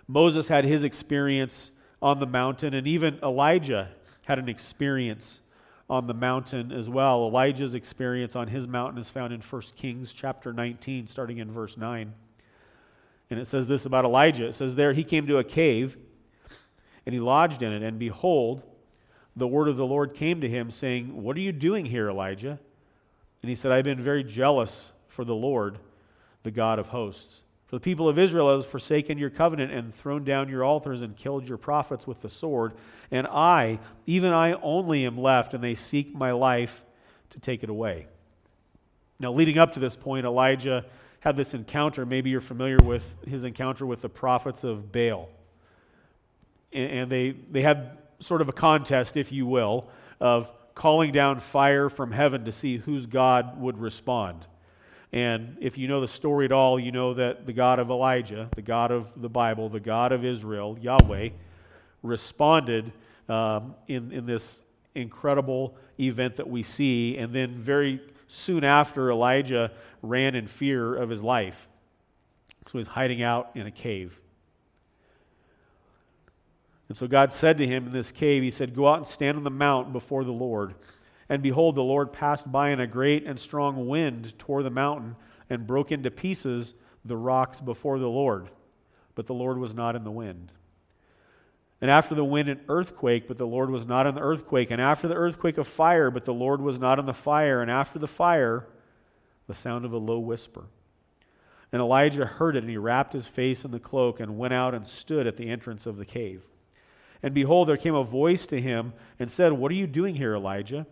Moses 0.08 0.48
had 0.48 0.66
his 0.66 0.84
experience 0.84 1.72
on 2.02 2.20
the 2.20 2.28
mountain, 2.28 2.74
and 2.74 2.88
even 2.88 3.20
Elijah 3.24 3.90
had 4.26 4.40
an 4.40 4.50
experience 4.50 5.40
on 5.90 6.08
the 6.08 6.14
mountain 6.14 6.72
as 6.72 6.90
well. 6.90 7.28
Elijah's 7.28 7.74
experience 7.74 8.36
on 8.36 8.48
his 8.48 8.68
mountain 8.68 9.00
is 9.00 9.10
found 9.10 9.32
in 9.32 9.42
1 9.42 9.62
Kings 9.76 10.14
chapter 10.14 10.52
19, 10.52 11.08
starting 11.08 11.38
in 11.38 11.52
verse 11.52 11.78
9. 11.78 12.14
And 13.30 13.40
it 13.40 13.48
says 13.48 13.68
this 13.68 13.86
about 13.86 14.06
Elijah. 14.06 14.48
It 14.48 14.56
says, 14.56 14.76
There 14.76 14.94
he 14.94 15.04
came 15.04 15.28
to 15.28 15.38
a 15.38 15.44
cave, 15.44 15.98
and 17.06 17.14
he 17.14 17.20
lodged 17.20 17.62
in 17.62 17.72
it, 17.72 17.84
and 17.84 17.98
behold, 17.98 18.64
the 19.36 19.48
word 19.48 19.68
of 19.68 19.78
the 19.78 19.86
Lord 19.86 20.14
came 20.14 20.42
to 20.42 20.50
him, 20.50 20.72
saying, 20.72 21.24
What 21.24 21.38
are 21.38 21.42
you 21.42 21.52
doing 21.52 21.86
here, 21.86 22.10
Elijah? 22.10 22.60
And 23.42 23.50
he 23.50 23.56
said, 23.56 23.72
I've 23.72 23.86
been 23.86 24.02
very 24.02 24.24
jealous 24.24 24.92
for 25.08 25.24
the 25.24 25.36
Lord, 25.36 25.80
the 26.44 26.52
God 26.52 26.80
of 26.80 26.88
hosts. 26.88 27.44
For 27.68 27.76
the 27.76 27.82
people 27.82 28.08
of 28.08 28.18
Israel 28.18 28.56
have 28.56 28.66
forsaken 28.66 29.18
your 29.18 29.30
covenant 29.30 29.74
and 29.74 29.94
thrown 29.94 30.24
down 30.24 30.48
your 30.48 30.64
altars 30.64 31.02
and 31.02 31.16
killed 31.18 31.48
your 31.48 31.58
prophets 31.58 32.08
with 32.08 32.22
the 32.22 32.30
sword. 32.30 32.74
And 33.12 33.28
I, 33.28 33.80
even 34.06 34.32
I 34.32 34.54
only, 34.54 35.06
am 35.06 35.18
left, 35.18 35.54
and 35.54 35.62
they 35.62 35.76
seek 35.76 36.16
my 36.16 36.32
life 36.32 36.82
to 37.32 37.40
take 37.42 37.64
it 37.64 37.70
away. 37.70 38.08
Now, 39.20 39.34
leading 39.34 39.58
up 39.58 39.74
to 39.74 39.82
this 39.82 39.98
point, 39.98 40.26
Elijah 40.26 40.86
had 41.20 41.36
this 41.36 41.54
encounter. 41.54 42.06
Maybe 42.06 42.30
you're 42.30 42.40
familiar 42.40 42.78
with 42.82 43.04
his 43.28 43.44
encounter 43.44 43.86
with 43.86 44.02
the 44.02 44.10
prophets 44.10 44.64
of 44.64 44.92
Baal. 44.94 45.28
And 46.72 47.10
they, 47.10 47.32
they 47.32 47.62
had 47.62 47.98
sort 48.22 48.40
of 48.42 48.48
a 48.48 48.54
contest, 48.54 49.18
if 49.18 49.32
you 49.34 49.46
will, 49.46 49.90
of 50.22 50.50
calling 50.74 51.12
down 51.12 51.40
fire 51.40 51.90
from 51.90 52.12
heaven 52.12 52.46
to 52.46 52.52
see 52.54 52.78
whose 52.78 53.06
God 53.06 53.60
would 53.60 53.78
respond. 53.78 54.46
And 55.14 55.58
if 55.62 55.78
you 55.78 55.88
know 55.88 56.02
the 56.02 56.08
story 56.08 56.46
at 56.46 56.52
all, 56.52 56.80
you 56.80 56.92
know 56.92 57.14
that 57.14 57.46
the 57.46 57.54
God 57.54 57.80
of 57.80 57.90
Elijah, 57.90 58.50
the 58.56 58.62
God 58.62 58.92
of 58.92 59.08
the 59.16 59.30
Bible, 59.30 59.70
the 59.70 59.80
God 59.80 60.12
of 60.12 60.26
Israel, 60.26 60.78
Yahweh, 60.80 61.30
responded 62.04 62.92
um, 63.30 63.76
in, 63.88 64.12
in 64.12 64.26
this 64.26 64.62
incredible 64.96 65.76
event 66.00 66.36
that 66.36 66.50
we 66.50 66.64
see. 66.64 67.18
And 67.18 67.34
then, 67.34 67.56
very 67.56 68.02
soon 68.28 68.64
after, 68.64 69.10
Elijah 69.10 69.72
ran 70.02 70.36
in 70.36 70.48
fear 70.48 70.96
of 70.96 71.10
his 71.10 71.24
life. 71.24 71.68
So 72.68 72.78
he's 72.78 72.88
hiding 72.88 73.24
out 73.24 73.52
in 73.56 73.66
a 73.66 73.72
cave. 73.72 74.20
And 76.90 76.98
so 76.98 77.08
God 77.08 77.34
said 77.34 77.58
to 77.58 77.68
him 77.68 77.88
in 77.88 77.94
this 77.94 78.12
cave, 78.12 78.44
He 78.44 78.52
said, 78.52 78.76
Go 78.76 78.88
out 78.88 78.98
and 78.98 79.08
stand 79.08 79.38
on 79.38 79.44
the 79.44 79.50
mount 79.50 79.92
before 79.92 80.24
the 80.24 80.32
Lord. 80.32 80.76
And 81.30 81.44
behold, 81.44 81.76
the 81.76 81.82
Lord 81.82 82.14
passed 82.14 82.52
by, 82.52 82.70
and 82.70 82.82
a 82.82 82.88
great 82.88 83.26
and 83.26 83.40
strong 83.40 83.88
wind 83.88 84.38
tore 84.40 84.64
the 84.64 84.70
mountain 84.70 85.16
and 85.50 85.68
broke 85.68 85.92
into 85.92 86.12
pieces 86.12 86.74
the 87.04 87.18
rocks 87.18 87.60
before 87.60 88.00
the 88.00 88.10
Lord. 88.10 88.50
But 89.16 89.26
the 89.26 89.34
Lord 89.34 89.58
was 89.58 89.74
not 89.74 89.96
in 89.96 90.04
the 90.04 90.12
wind. 90.12 90.54
And 91.80 91.92
after 91.92 92.16
the 92.16 92.24
wind, 92.24 92.50
an 92.50 92.62
earthquake, 92.70 93.28
but 93.28 93.38
the 93.38 93.46
Lord 93.46 93.70
was 93.70 93.86
not 93.86 94.08
in 94.08 94.16
the 94.16 94.22
earthquake. 94.22 94.72
And 94.72 94.82
after 94.82 95.08
the 95.08 95.16
earthquake, 95.16 95.58
a 95.58 95.64
fire, 95.64 96.10
but 96.10 96.26
the 96.26 96.34
Lord 96.34 96.62
was 96.62 96.80
not 96.80 96.98
in 96.98 97.06
the 97.06 97.14
fire. 97.14 97.62
And 97.62 97.70
after 97.70 98.00
the 98.00 98.08
fire, 98.08 98.66
the 99.48 99.54
sound 99.54 99.86
of 99.86 99.94
a 99.94 99.98
low 99.98 100.20
whisper. 100.20 100.66
And 101.72 101.82
Elijah 101.82 102.26
heard 102.26 102.56
it, 102.56 102.64
and 102.64 102.70
he 102.70 102.78
wrapped 102.78 103.14
his 103.14 103.28
face 103.28 103.66
in 103.66 103.72
the 103.72 103.80
cloak 103.80 104.20
and 104.20 104.38
went 104.38 104.54
out 104.54 104.74
and 104.74 104.88
stood 104.88 105.28
at 105.28 105.38
the 105.38 105.50
entrance 105.50 105.86
of 105.86 105.98
the 105.98 106.06
cave. 106.06 106.44
And 107.22 107.34
behold, 107.34 107.68
there 107.68 107.78
came 107.78 107.96
a 107.96 108.04
voice 108.04 108.48
to 108.48 108.62
him 108.62 108.94
and 109.20 109.30
said, 109.30 109.54
What 109.54 109.72
are 109.72 109.76
you 109.76 109.88
doing 109.88 110.16
here, 110.16 110.36
Elijah? 110.36 110.88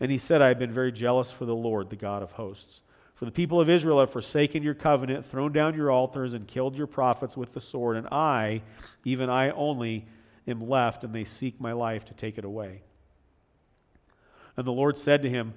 And 0.00 0.10
he 0.10 0.18
said, 0.18 0.42
I 0.42 0.48
have 0.48 0.58
been 0.58 0.72
very 0.72 0.92
jealous 0.92 1.32
for 1.32 1.44
the 1.44 1.54
Lord, 1.54 1.90
the 1.90 1.96
God 1.96 2.22
of 2.22 2.32
hosts. 2.32 2.82
For 3.14 3.24
the 3.24 3.32
people 3.32 3.60
of 3.60 3.68
Israel 3.68 3.98
have 3.98 4.12
forsaken 4.12 4.62
your 4.62 4.74
covenant, 4.74 5.26
thrown 5.26 5.52
down 5.52 5.74
your 5.74 5.90
altars, 5.90 6.34
and 6.34 6.46
killed 6.46 6.76
your 6.76 6.86
prophets 6.86 7.36
with 7.36 7.52
the 7.52 7.60
sword. 7.60 7.96
And 7.96 8.06
I, 8.12 8.62
even 9.04 9.28
I 9.28 9.50
only, 9.50 10.06
am 10.46 10.68
left, 10.68 11.02
and 11.02 11.12
they 11.12 11.24
seek 11.24 11.60
my 11.60 11.72
life 11.72 12.04
to 12.06 12.14
take 12.14 12.38
it 12.38 12.44
away. 12.44 12.82
And 14.56 14.66
the 14.66 14.72
Lord 14.72 14.96
said 14.96 15.22
to 15.22 15.30
him, 15.30 15.54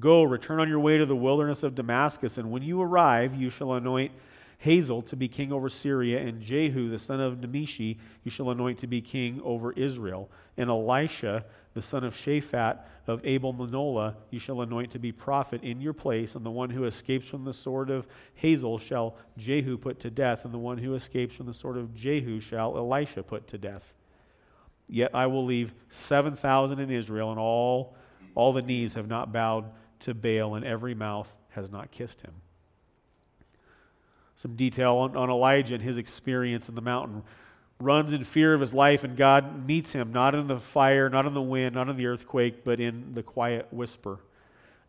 Go, 0.00 0.22
return 0.22 0.58
on 0.58 0.70
your 0.70 0.80
way 0.80 0.96
to 0.96 1.04
the 1.04 1.14
wilderness 1.14 1.62
of 1.62 1.74
Damascus, 1.74 2.38
and 2.38 2.50
when 2.50 2.62
you 2.62 2.80
arrive, 2.80 3.34
you 3.34 3.50
shall 3.50 3.74
anoint 3.74 4.12
Hazael 4.58 5.02
to 5.02 5.16
be 5.16 5.28
king 5.28 5.52
over 5.52 5.68
Syria, 5.68 6.20
and 6.20 6.40
Jehu, 6.40 6.88
the 6.88 6.98
son 6.98 7.20
of 7.20 7.40
Nimshi, 7.40 7.98
you 8.24 8.30
shall 8.30 8.50
anoint 8.50 8.78
to 8.78 8.86
be 8.86 9.00
king 9.00 9.40
over 9.44 9.72
Israel. 9.72 10.30
And 10.56 10.70
Elisha, 10.70 11.44
the 11.74 11.82
son 11.82 12.04
of 12.04 12.14
Shaphat 12.14 12.80
of 13.06 13.20
Abel 13.24 13.54
Meholah, 13.54 14.14
you 14.30 14.38
shall 14.38 14.60
anoint 14.60 14.90
to 14.92 14.98
be 14.98 15.12
prophet 15.12 15.62
in 15.62 15.80
your 15.80 15.92
place, 15.92 16.34
and 16.34 16.44
the 16.44 16.50
one 16.50 16.70
who 16.70 16.84
escapes 16.84 17.28
from 17.28 17.44
the 17.44 17.52
sword 17.52 17.90
of 17.90 18.06
Hazael 18.34 18.78
shall 18.78 19.16
Jehu 19.36 19.78
put 19.78 20.00
to 20.00 20.10
death, 20.10 20.44
and 20.44 20.52
the 20.52 20.58
one 20.58 20.78
who 20.78 20.94
escapes 20.94 21.34
from 21.34 21.46
the 21.46 21.54
sword 21.54 21.76
of 21.76 21.94
Jehu 21.94 22.40
shall 22.40 22.76
Elisha 22.76 23.22
put 23.22 23.46
to 23.48 23.58
death. 23.58 23.92
Yet 24.88 25.14
I 25.14 25.26
will 25.26 25.44
leave 25.44 25.72
7,000 25.88 26.78
in 26.78 26.90
Israel, 26.90 27.30
and 27.30 27.40
all, 27.40 27.96
all 28.34 28.52
the 28.52 28.62
knees 28.62 28.94
have 28.94 29.08
not 29.08 29.32
bowed 29.32 29.64
to 30.00 30.14
Baal, 30.14 30.54
and 30.54 30.64
every 30.64 30.94
mouth 30.94 31.32
has 31.50 31.70
not 31.70 31.90
kissed 31.90 32.20
him 32.20 32.32
some 34.42 34.56
detail 34.56 34.96
on, 34.96 35.16
on 35.16 35.30
Elijah 35.30 35.74
and 35.74 35.82
his 35.82 35.98
experience 35.98 36.68
in 36.68 36.74
the 36.74 36.80
mountain. 36.80 37.22
Runs 37.82 38.12
in 38.12 38.24
fear 38.24 38.54
of 38.54 38.60
his 38.60 38.72
life, 38.72 39.04
and 39.04 39.16
God 39.16 39.66
meets 39.66 39.92
him, 39.92 40.12
not 40.12 40.34
in 40.34 40.46
the 40.46 40.60
fire, 40.60 41.08
not 41.08 41.26
in 41.26 41.34
the 41.34 41.42
wind, 41.42 41.74
not 41.74 41.88
in 41.88 41.96
the 41.96 42.06
earthquake, 42.06 42.64
but 42.64 42.80
in 42.80 43.14
the 43.14 43.22
quiet 43.22 43.66
whisper, 43.70 44.20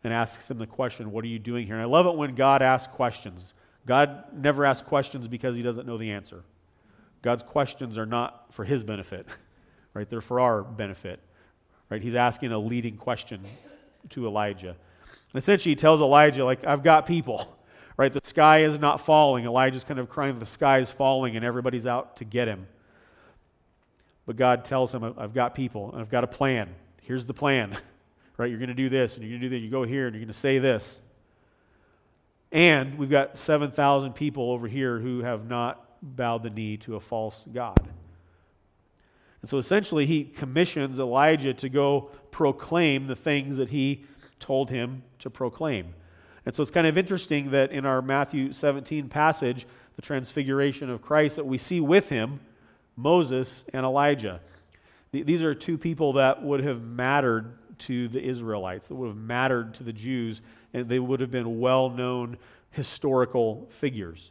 and 0.02 0.12
asks 0.12 0.50
him 0.50 0.58
the 0.58 0.66
question, 0.66 1.10
What 1.10 1.24
are 1.24 1.28
you 1.28 1.38
doing 1.38 1.66
here? 1.66 1.74
And 1.74 1.82
I 1.82 1.86
love 1.86 2.06
it 2.06 2.14
when 2.14 2.34
God 2.34 2.62
asks 2.62 2.92
questions. 2.94 3.54
God 3.86 4.24
never 4.32 4.64
asks 4.64 4.86
questions 4.86 5.28
because 5.28 5.56
he 5.56 5.62
doesn't 5.62 5.86
know 5.86 5.98
the 5.98 6.10
answer. 6.10 6.44
God's 7.22 7.42
questions 7.42 7.98
are 7.98 8.06
not 8.06 8.52
for 8.52 8.64
his 8.64 8.84
benefit, 8.84 9.26
right? 9.94 10.08
They're 10.08 10.20
for 10.20 10.40
our 10.40 10.62
benefit, 10.62 11.20
right? 11.90 12.00
He's 12.00 12.14
asking 12.14 12.52
a 12.52 12.58
leading 12.58 12.96
question 12.96 13.42
to 14.10 14.26
Elijah. 14.26 14.76
And 15.32 15.42
essentially, 15.42 15.72
he 15.72 15.76
tells 15.76 16.00
Elijah, 16.00 16.44
like, 16.44 16.64
I've 16.64 16.82
got 16.82 17.06
people 17.06 17.56
right? 17.96 18.12
The 18.12 18.20
sky 18.24 18.64
is 18.64 18.78
not 18.78 19.00
falling. 19.00 19.44
Elijah's 19.44 19.84
kind 19.84 20.00
of 20.00 20.08
crying, 20.08 20.38
the 20.38 20.46
sky 20.46 20.78
is 20.78 20.90
falling, 20.90 21.36
and 21.36 21.44
everybody's 21.44 21.86
out 21.86 22.16
to 22.16 22.24
get 22.24 22.48
him. 22.48 22.66
But 24.26 24.36
God 24.36 24.64
tells 24.64 24.94
him, 24.94 25.04
I've 25.18 25.34
got 25.34 25.54
people, 25.54 25.92
and 25.92 26.00
I've 26.00 26.10
got 26.10 26.24
a 26.24 26.28
plan. 26.28 26.74
Here's 27.02 27.26
the 27.26 27.34
plan, 27.34 27.76
right? 28.38 28.48
You're 28.48 28.58
going 28.58 28.68
to 28.68 28.74
do 28.74 28.88
this, 28.88 29.16
and 29.16 29.22
you're 29.22 29.38
going 29.38 29.42
to 29.42 29.48
do 29.48 29.56
that. 29.56 29.62
You 29.62 29.70
go 29.70 29.84
here, 29.84 30.06
and 30.06 30.14
you're 30.14 30.24
going 30.24 30.32
to 30.32 30.38
say 30.38 30.58
this. 30.58 31.00
And 32.50 32.98
we've 32.98 33.10
got 33.10 33.36
7,000 33.36 34.14
people 34.14 34.50
over 34.52 34.68
here 34.68 34.98
who 34.98 35.22
have 35.22 35.48
not 35.48 35.84
bowed 36.00 36.42
the 36.42 36.50
knee 36.50 36.76
to 36.78 36.96
a 36.96 37.00
false 37.00 37.46
God. 37.52 37.80
And 39.42 39.48
so 39.48 39.58
essentially, 39.58 40.06
he 40.06 40.24
commissions 40.24 40.98
Elijah 40.98 41.52
to 41.54 41.68
go 41.68 42.10
proclaim 42.30 43.08
the 43.08 43.16
things 43.16 43.58
that 43.58 43.68
he 43.68 44.04
told 44.38 44.70
him 44.70 45.02
to 45.18 45.28
proclaim. 45.28 45.94
And 46.46 46.54
so 46.54 46.62
it's 46.62 46.70
kind 46.70 46.86
of 46.86 46.96
interesting 46.96 47.50
that 47.50 47.72
in 47.72 47.84
our 47.84 48.00
Matthew 48.00 48.52
17 48.52 49.08
passage, 49.08 49.66
the 49.96 50.02
transfiguration 50.02 50.90
of 50.90 51.02
Christ, 51.02 51.36
that 51.36 51.46
we 51.46 51.58
see 51.58 51.80
with 51.80 52.08
him 52.08 52.40
Moses 52.96 53.64
and 53.72 53.84
Elijah. 53.84 54.40
These 55.12 55.42
are 55.42 55.54
two 55.54 55.78
people 55.78 56.14
that 56.14 56.42
would 56.42 56.62
have 56.64 56.82
mattered 56.82 57.56
to 57.80 58.08
the 58.08 58.22
Israelites, 58.22 58.88
that 58.88 58.94
would 58.94 59.08
have 59.08 59.16
mattered 59.16 59.74
to 59.74 59.84
the 59.84 59.92
Jews, 59.92 60.40
and 60.72 60.88
they 60.88 60.98
would 60.98 61.20
have 61.20 61.30
been 61.30 61.60
well 61.60 61.90
known 61.90 62.36
historical 62.70 63.66
figures. 63.70 64.30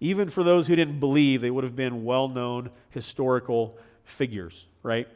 Even 0.00 0.28
for 0.28 0.42
those 0.42 0.66
who 0.66 0.74
didn't 0.74 1.00
believe, 1.00 1.42
they 1.42 1.50
would 1.50 1.64
have 1.64 1.76
been 1.76 2.04
well 2.04 2.28
known 2.28 2.70
historical 2.90 3.78
figures, 4.04 4.66
right? 4.82 5.06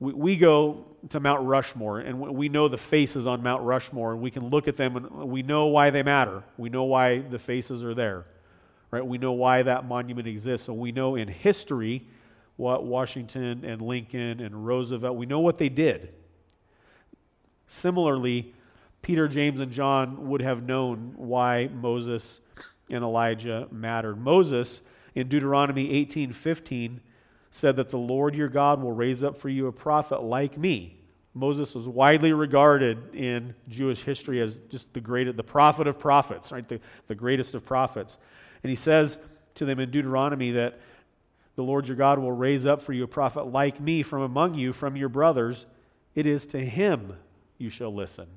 we, 0.00 0.12
we 0.12 0.36
go 0.36 0.84
to 1.10 1.20
Mount 1.20 1.46
Rushmore 1.46 2.00
and 2.00 2.18
we 2.20 2.48
know 2.48 2.68
the 2.68 2.78
faces 2.78 3.26
on 3.26 3.42
Mount 3.42 3.62
Rushmore 3.62 4.12
and 4.12 4.20
we 4.20 4.30
can 4.30 4.48
look 4.48 4.68
at 4.68 4.76
them 4.76 4.96
and 4.96 5.10
we 5.28 5.42
know 5.42 5.66
why 5.66 5.90
they 5.90 6.02
matter. 6.02 6.42
We 6.56 6.68
know 6.68 6.84
why 6.84 7.18
the 7.18 7.38
faces 7.38 7.84
are 7.84 7.94
there, 7.94 8.24
right? 8.90 9.04
We 9.04 9.18
know 9.18 9.32
why 9.32 9.62
that 9.62 9.86
monument 9.86 10.28
exists. 10.28 10.68
And 10.68 10.78
we 10.78 10.92
know 10.92 11.16
in 11.16 11.28
history 11.28 12.06
Washington 12.58 13.64
and 13.64 13.80
Lincoln 13.80 14.40
and 14.40 14.66
Roosevelt, 14.66 15.16
we 15.16 15.26
know 15.26 15.40
what 15.40 15.58
they 15.58 15.68
did. 15.68 16.12
Similarly, 17.68 18.54
Peter, 19.00 19.28
James, 19.28 19.60
and 19.60 19.70
John 19.70 20.28
would 20.28 20.42
have 20.42 20.64
known 20.64 21.14
why 21.16 21.68
Moses 21.72 22.40
and 22.90 23.04
Elijah 23.04 23.68
mattered. 23.70 24.18
Moses 24.18 24.80
in 25.14 25.28
Deuteronomy 25.28 25.90
18 25.92 26.32
15 26.32 27.00
said 27.50 27.76
that 27.76 27.88
the 27.88 27.98
Lord 27.98 28.34
your 28.34 28.48
God 28.48 28.82
will 28.82 28.92
raise 28.92 29.24
up 29.24 29.38
for 29.38 29.48
you 29.48 29.66
a 29.66 29.72
prophet 29.72 30.22
like 30.22 30.58
me. 30.58 30.98
Moses 31.34 31.74
was 31.74 31.86
widely 31.86 32.32
regarded 32.32 33.14
in 33.14 33.54
Jewish 33.68 34.02
history 34.02 34.40
as 34.40 34.58
just 34.68 34.92
the 34.92 35.00
greatest, 35.00 35.36
the 35.36 35.44
prophet 35.44 35.86
of 35.86 35.98
prophets, 35.98 36.50
right? 36.50 36.68
The, 36.68 36.80
the 37.06 37.14
greatest 37.14 37.54
of 37.54 37.64
prophets. 37.64 38.18
And 38.62 38.70
he 38.70 38.76
says 38.76 39.18
to 39.54 39.64
them 39.64 39.78
in 39.78 39.90
Deuteronomy 39.90 40.50
that 40.52 40.80
the 41.58 41.64
Lord 41.64 41.88
your 41.88 41.96
God 41.96 42.20
will 42.20 42.30
raise 42.30 42.66
up 42.66 42.82
for 42.82 42.92
you 42.92 43.02
a 43.02 43.08
prophet 43.08 43.48
like 43.48 43.80
me 43.80 44.04
from 44.04 44.22
among 44.22 44.54
you, 44.54 44.72
from 44.72 44.94
your 44.94 45.08
brothers. 45.08 45.66
It 46.14 46.24
is 46.24 46.46
to 46.46 46.64
him 46.64 47.16
you 47.58 47.68
shall 47.68 47.92
listen. 47.92 48.28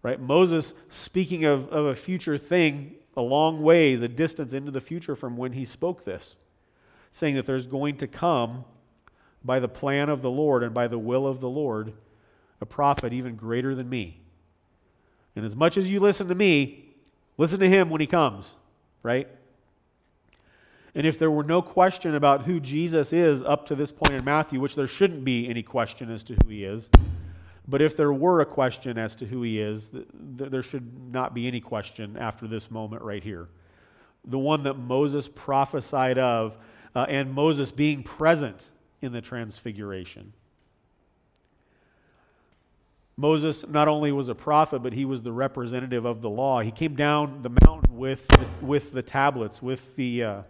Right? 0.00 0.20
Moses 0.20 0.72
speaking 0.88 1.44
of, 1.44 1.68
of 1.70 1.86
a 1.86 1.96
future 1.96 2.38
thing 2.38 2.94
a 3.16 3.20
long 3.20 3.62
ways, 3.62 4.00
a 4.00 4.06
distance 4.06 4.52
into 4.52 4.70
the 4.70 4.80
future 4.80 5.16
from 5.16 5.36
when 5.36 5.54
he 5.54 5.64
spoke 5.64 6.04
this 6.04 6.36
saying 7.10 7.34
that 7.34 7.46
there's 7.46 7.66
going 7.66 7.96
to 7.96 8.06
come, 8.06 8.64
by 9.44 9.58
the 9.58 9.66
plan 9.66 10.08
of 10.08 10.22
the 10.22 10.30
Lord 10.30 10.62
and 10.62 10.72
by 10.72 10.86
the 10.86 11.00
will 11.00 11.26
of 11.26 11.40
the 11.40 11.50
Lord, 11.50 11.92
a 12.60 12.64
prophet 12.64 13.12
even 13.12 13.34
greater 13.34 13.74
than 13.74 13.88
me. 13.88 14.20
And 15.34 15.44
as 15.44 15.56
much 15.56 15.76
as 15.76 15.90
you 15.90 15.98
listen 15.98 16.28
to 16.28 16.36
me, 16.36 16.94
listen 17.36 17.58
to 17.58 17.68
him 17.68 17.90
when 17.90 18.00
he 18.00 18.06
comes, 18.06 18.54
right? 19.02 19.26
And 20.94 21.06
if 21.06 21.18
there 21.18 21.30
were 21.30 21.44
no 21.44 21.62
question 21.62 22.14
about 22.14 22.44
who 22.44 22.60
Jesus 22.60 23.12
is 23.12 23.42
up 23.42 23.66
to 23.66 23.74
this 23.74 23.90
point 23.90 24.12
in 24.12 24.24
Matthew, 24.24 24.60
which 24.60 24.74
there 24.74 24.86
shouldn't 24.86 25.24
be 25.24 25.48
any 25.48 25.62
question 25.62 26.10
as 26.10 26.22
to 26.24 26.34
who 26.34 26.50
he 26.50 26.64
is, 26.64 26.90
but 27.66 27.80
if 27.80 27.96
there 27.96 28.12
were 28.12 28.40
a 28.40 28.46
question 28.46 28.98
as 28.98 29.14
to 29.16 29.26
who 29.26 29.42
he 29.42 29.60
is, 29.60 29.90
there 30.12 30.62
should 30.62 31.12
not 31.12 31.32
be 31.32 31.46
any 31.46 31.60
question 31.60 32.16
after 32.18 32.46
this 32.46 32.70
moment 32.70 33.02
right 33.02 33.22
here. 33.22 33.48
The 34.24 34.38
one 34.38 34.64
that 34.64 34.74
Moses 34.74 35.28
prophesied 35.28 36.18
of 36.18 36.56
uh, 36.94 37.06
and 37.08 37.32
Moses 37.32 37.72
being 37.72 38.02
present 38.02 38.68
in 39.00 39.12
the 39.12 39.20
transfiguration. 39.20 40.32
Moses 43.16 43.64
not 43.68 43.88
only 43.88 44.12
was 44.12 44.28
a 44.28 44.34
prophet, 44.34 44.82
but 44.82 44.92
he 44.92 45.04
was 45.04 45.22
the 45.22 45.32
representative 45.32 46.04
of 46.04 46.22
the 46.22 46.30
law. 46.30 46.60
He 46.60 46.70
came 46.70 46.94
down 46.94 47.42
the 47.42 47.50
mountain 47.64 47.96
with 47.96 48.26
with 48.60 48.92
the 48.92 49.02
tablets, 49.02 49.62
with 49.62 49.94
the 49.96 50.24
uh, 50.24 50.42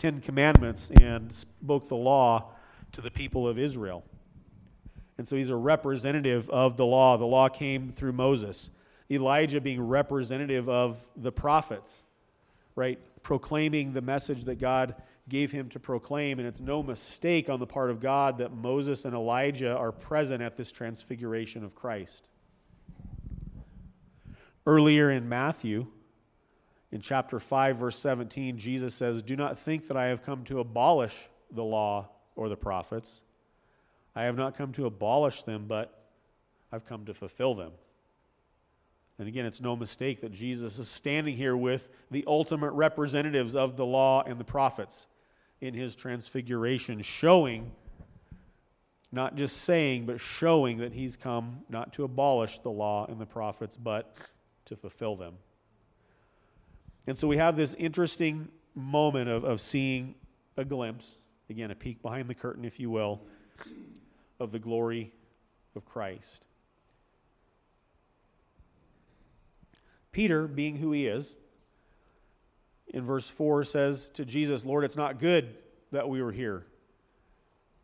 Ten 0.00 0.22
Commandments, 0.22 0.90
and 0.98 1.30
spoke 1.30 1.88
the 1.88 1.94
law 1.94 2.52
to 2.92 3.02
the 3.02 3.10
people 3.10 3.46
of 3.46 3.58
Israel. 3.58 4.02
And 5.18 5.28
so 5.28 5.36
he's 5.36 5.50
a 5.50 5.56
representative 5.56 6.48
of 6.48 6.78
the 6.78 6.86
law. 6.86 7.18
The 7.18 7.26
law 7.26 7.50
came 7.50 7.90
through 7.90 8.12
Moses. 8.12 8.70
Elijah 9.10 9.60
being 9.60 9.86
representative 9.86 10.70
of 10.70 11.06
the 11.16 11.30
prophets, 11.30 12.02
right? 12.74 12.98
Proclaiming 13.22 13.92
the 13.92 14.00
message 14.00 14.44
that 14.44 14.58
God 14.58 14.94
gave 15.28 15.52
him 15.52 15.68
to 15.68 15.78
proclaim. 15.78 16.38
And 16.38 16.48
it's 16.48 16.60
no 16.62 16.82
mistake 16.82 17.50
on 17.50 17.60
the 17.60 17.66
part 17.66 17.90
of 17.90 18.00
God 18.00 18.38
that 18.38 18.54
Moses 18.54 19.04
and 19.04 19.14
Elijah 19.14 19.76
are 19.76 19.92
present 19.92 20.42
at 20.42 20.56
this 20.56 20.72
transfiguration 20.72 21.62
of 21.62 21.74
Christ. 21.74 22.26
Earlier 24.64 25.10
in 25.10 25.28
Matthew, 25.28 25.88
in 26.92 27.00
chapter 27.00 27.38
5, 27.38 27.76
verse 27.76 27.98
17, 27.98 28.58
Jesus 28.58 28.94
says, 28.94 29.22
Do 29.22 29.36
not 29.36 29.58
think 29.58 29.86
that 29.88 29.96
I 29.96 30.06
have 30.06 30.22
come 30.22 30.44
to 30.44 30.58
abolish 30.58 31.16
the 31.52 31.62
law 31.62 32.08
or 32.34 32.48
the 32.48 32.56
prophets. 32.56 33.22
I 34.16 34.24
have 34.24 34.36
not 34.36 34.56
come 34.56 34.72
to 34.72 34.86
abolish 34.86 35.44
them, 35.44 35.66
but 35.68 36.02
I've 36.72 36.84
come 36.84 37.04
to 37.06 37.14
fulfill 37.14 37.54
them. 37.54 37.72
And 39.18 39.28
again, 39.28 39.46
it's 39.46 39.60
no 39.60 39.76
mistake 39.76 40.22
that 40.22 40.32
Jesus 40.32 40.78
is 40.78 40.88
standing 40.88 41.36
here 41.36 41.56
with 41.56 41.90
the 42.10 42.24
ultimate 42.26 42.72
representatives 42.72 43.54
of 43.54 43.76
the 43.76 43.84
law 43.84 44.22
and 44.22 44.40
the 44.40 44.44
prophets 44.44 45.06
in 45.60 45.74
his 45.74 45.94
transfiguration, 45.94 47.02
showing, 47.02 47.70
not 49.12 49.36
just 49.36 49.58
saying, 49.58 50.06
but 50.06 50.18
showing 50.18 50.78
that 50.78 50.92
he's 50.92 51.16
come 51.16 51.58
not 51.68 51.92
to 51.92 52.04
abolish 52.04 52.58
the 52.60 52.70
law 52.70 53.06
and 53.06 53.20
the 53.20 53.26
prophets, 53.26 53.76
but 53.76 54.16
to 54.64 54.74
fulfill 54.74 55.14
them. 55.16 55.34
And 57.10 57.18
so 57.18 57.26
we 57.26 57.38
have 57.38 57.56
this 57.56 57.74
interesting 57.74 58.46
moment 58.76 59.28
of, 59.28 59.42
of 59.42 59.60
seeing 59.60 60.14
a 60.56 60.64
glimpse, 60.64 61.18
again, 61.48 61.72
a 61.72 61.74
peek 61.74 62.00
behind 62.02 62.30
the 62.30 62.36
curtain, 62.36 62.64
if 62.64 62.78
you 62.78 62.88
will, 62.88 63.20
of 64.38 64.52
the 64.52 64.60
glory 64.60 65.12
of 65.74 65.84
Christ. 65.84 66.44
Peter, 70.12 70.46
being 70.46 70.76
who 70.76 70.92
he 70.92 71.08
is, 71.08 71.34
in 72.86 73.04
verse 73.04 73.28
4 73.28 73.64
says 73.64 74.08
to 74.10 74.24
Jesus, 74.24 74.64
Lord, 74.64 74.84
it's 74.84 74.96
not 74.96 75.18
good 75.18 75.56
that 75.90 76.08
we 76.08 76.22
were 76.22 76.30
here. 76.30 76.64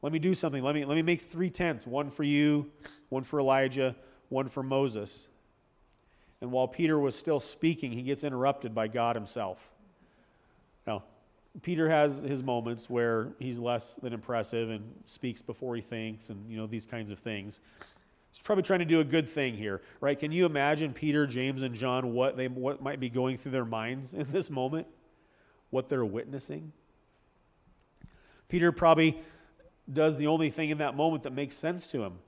Let 0.03 0.13
me 0.13 0.21
do 0.21 0.35
something. 0.35 0.63
Let 0.63 0.77
me, 0.77 0.85
let 0.85 0.95
me 0.95 1.03
make 1.03 1.23
three 1.23 1.51
tents 1.51 1.85
one 1.85 2.11
for 2.11 2.23
you, 2.23 2.71
one 3.09 3.25
for 3.25 3.41
Elijah, 3.41 3.97
one 4.29 4.47
for 4.47 4.63
Moses. 4.63 5.27
And 6.41 6.53
while 6.53 6.69
Peter 6.69 6.99
was 6.99 7.15
still 7.15 7.41
speaking, 7.41 7.93
he 7.93 8.03
gets 8.03 8.25
interrupted 8.25 8.75
by 8.75 8.89
God 8.89 9.17
himself. 9.17 9.73
Now, 10.87 11.05
Peter 11.63 11.89
has 11.89 12.17
his 12.19 12.43
moments 12.43 12.91
where 12.91 13.33
he's 13.39 13.59
less 13.59 13.95
than 13.95 14.13
impressive 14.13 14.71
and 14.71 14.85
speaks 15.07 15.41
before 15.41 15.75
he 15.75 15.83
thinks 15.83 16.29
and 16.29 16.51
you 16.51 16.57
know 16.57 16.67
these 16.67 16.85
kinds 16.85 17.11
of 17.11 17.19
things. 17.19 17.61
He's 18.31 18.43
probably 18.43 18.65
trying 18.65 18.81
to 18.81 18.85
do 18.85 19.01
a 19.01 19.05
good 19.05 19.27
thing 19.27 19.57
here, 19.57 19.81
right? 20.01 20.19
Can 20.19 20.31
you 20.31 20.45
imagine 20.45 20.93
Peter, 20.93 21.27
James, 21.27 21.63
and 21.63 21.75
John 21.75 22.13
what 22.13 22.37
they 22.37 22.49
what 22.49 22.83
might 22.83 23.01
be 23.01 23.09
going 23.09 23.39
through 23.39 23.53
their 23.53 23.65
minds 23.65 24.13
in 24.13 24.31
this 24.31 24.51
moment? 24.51 24.87
What 25.71 25.89
they're 25.89 26.05
witnessing? 26.05 26.73
Peter 28.49 28.71
probably 28.71 29.19
does 29.91 30.17
the 30.17 30.27
only 30.27 30.51
thing 30.51 30.71
in 30.71 30.79
that 30.79 30.95
moment 30.95 31.23
that 31.23 31.33
makes 31.33 31.57
sense 31.57 31.87
to 31.89 32.03
him. 32.05 32.19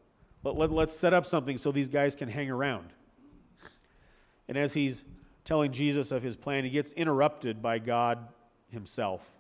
Let, 0.42 0.56
let, 0.56 0.70
let's 0.72 0.96
set 0.96 1.12
up 1.12 1.26
something 1.26 1.58
so 1.58 1.70
these 1.70 1.88
guys 1.88 2.16
can 2.16 2.28
hang 2.28 2.50
around. 2.50 2.92
And 4.48 4.56
as 4.56 4.74
he's 4.74 5.04
telling 5.44 5.72
Jesus 5.72 6.10
of 6.10 6.22
his 6.22 6.36
plan, 6.36 6.64
he 6.64 6.70
gets 6.70 6.92
interrupted 6.92 7.62
by 7.62 7.78
God 7.78 8.18
himself. 8.70 9.38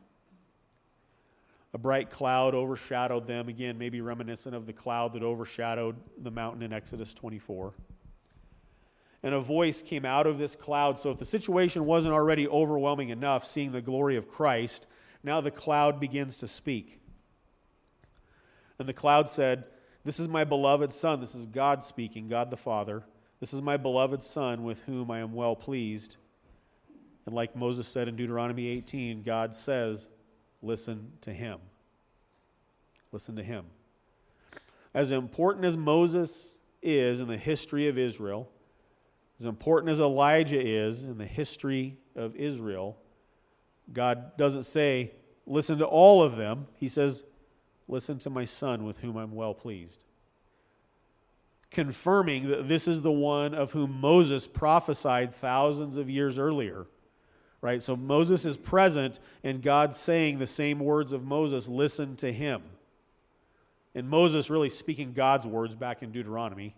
A 1.74 1.78
bright 1.78 2.10
cloud 2.10 2.54
overshadowed 2.54 3.26
them, 3.26 3.48
again, 3.48 3.76
maybe 3.76 4.00
reminiscent 4.00 4.54
of 4.54 4.66
the 4.66 4.72
cloud 4.72 5.12
that 5.12 5.22
overshadowed 5.22 5.96
the 6.16 6.30
mountain 6.30 6.62
in 6.62 6.72
Exodus 6.72 7.12
24. 7.12 7.74
And 9.22 9.34
a 9.34 9.40
voice 9.40 9.82
came 9.82 10.04
out 10.04 10.26
of 10.26 10.38
this 10.38 10.54
cloud. 10.54 10.98
So, 10.98 11.10
if 11.10 11.18
the 11.18 11.24
situation 11.24 11.84
wasn't 11.84 12.14
already 12.14 12.48
overwhelming 12.48 13.10
enough, 13.10 13.44
seeing 13.44 13.72
the 13.72 13.82
glory 13.82 14.16
of 14.16 14.28
Christ, 14.28 14.86
now 15.22 15.40
the 15.40 15.50
cloud 15.50 16.00
begins 16.00 16.36
to 16.36 16.48
speak. 16.48 17.00
And 18.78 18.88
the 18.88 18.94
cloud 18.94 19.28
said, 19.28 19.64
This 20.04 20.20
is 20.20 20.28
my 20.28 20.44
beloved 20.44 20.92
Son. 20.92 21.20
This 21.20 21.34
is 21.34 21.46
God 21.46 21.82
speaking, 21.82 22.28
God 22.28 22.50
the 22.50 22.56
Father. 22.56 23.02
This 23.40 23.54
is 23.54 23.62
my 23.62 23.76
beloved 23.76 24.22
Son 24.22 24.64
with 24.64 24.82
whom 24.82 25.10
I 25.10 25.20
am 25.20 25.32
well 25.32 25.54
pleased. 25.54 26.16
And 27.24 27.34
like 27.34 27.54
Moses 27.54 27.86
said 27.86 28.08
in 28.08 28.16
Deuteronomy 28.16 28.66
18, 28.68 29.22
God 29.22 29.54
says, 29.54 30.08
listen 30.60 31.12
to 31.20 31.32
him. 31.32 31.58
Listen 33.12 33.36
to 33.36 33.42
him. 33.42 33.66
As 34.92 35.12
important 35.12 35.64
as 35.64 35.76
Moses 35.76 36.56
is 36.82 37.20
in 37.20 37.28
the 37.28 37.36
history 37.36 37.86
of 37.88 37.96
Israel, 37.96 38.50
as 39.38 39.44
important 39.44 39.90
as 39.90 40.00
Elijah 40.00 40.60
is 40.60 41.04
in 41.04 41.18
the 41.18 41.26
history 41.26 41.96
of 42.16 42.34
Israel, 42.34 42.98
God 43.92 44.36
doesn't 44.36 44.64
say, 44.64 45.12
listen 45.46 45.78
to 45.78 45.86
all 45.86 46.22
of 46.22 46.36
them. 46.36 46.66
He 46.74 46.88
says, 46.88 47.22
listen 47.86 48.18
to 48.20 48.30
my 48.30 48.44
son 48.44 48.84
with 48.84 48.98
whom 48.98 49.16
I'm 49.16 49.32
well 49.32 49.54
pleased 49.54 50.04
confirming 51.70 52.48
that 52.48 52.68
this 52.68 52.88
is 52.88 53.02
the 53.02 53.12
one 53.12 53.54
of 53.54 53.72
whom 53.72 54.00
Moses 54.00 54.46
prophesied 54.46 55.34
thousands 55.34 55.96
of 55.96 56.08
years 56.08 56.38
earlier. 56.38 56.86
Right? 57.60 57.82
So 57.82 57.96
Moses 57.96 58.44
is 58.44 58.56
present, 58.56 59.18
and 59.42 59.60
God 59.60 59.94
saying 59.94 60.38
the 60.38 60.46
same 60.46 60.78
words 60.78 61.12
of 61.12 61.24
Moses 61.24 61.68
listen 61.68 62.16
to 62.16 62.32
him. 62.32 62.62
And 63.94 64.08
Moses 64.08 64.48
really 64.48 64.68
speaking 64.68 65.12
God's 65.12 65.46
words 65.46 65.74
back 65.74 66.02
in 66.02 66.12
Deuteronomy. 66.12 66.76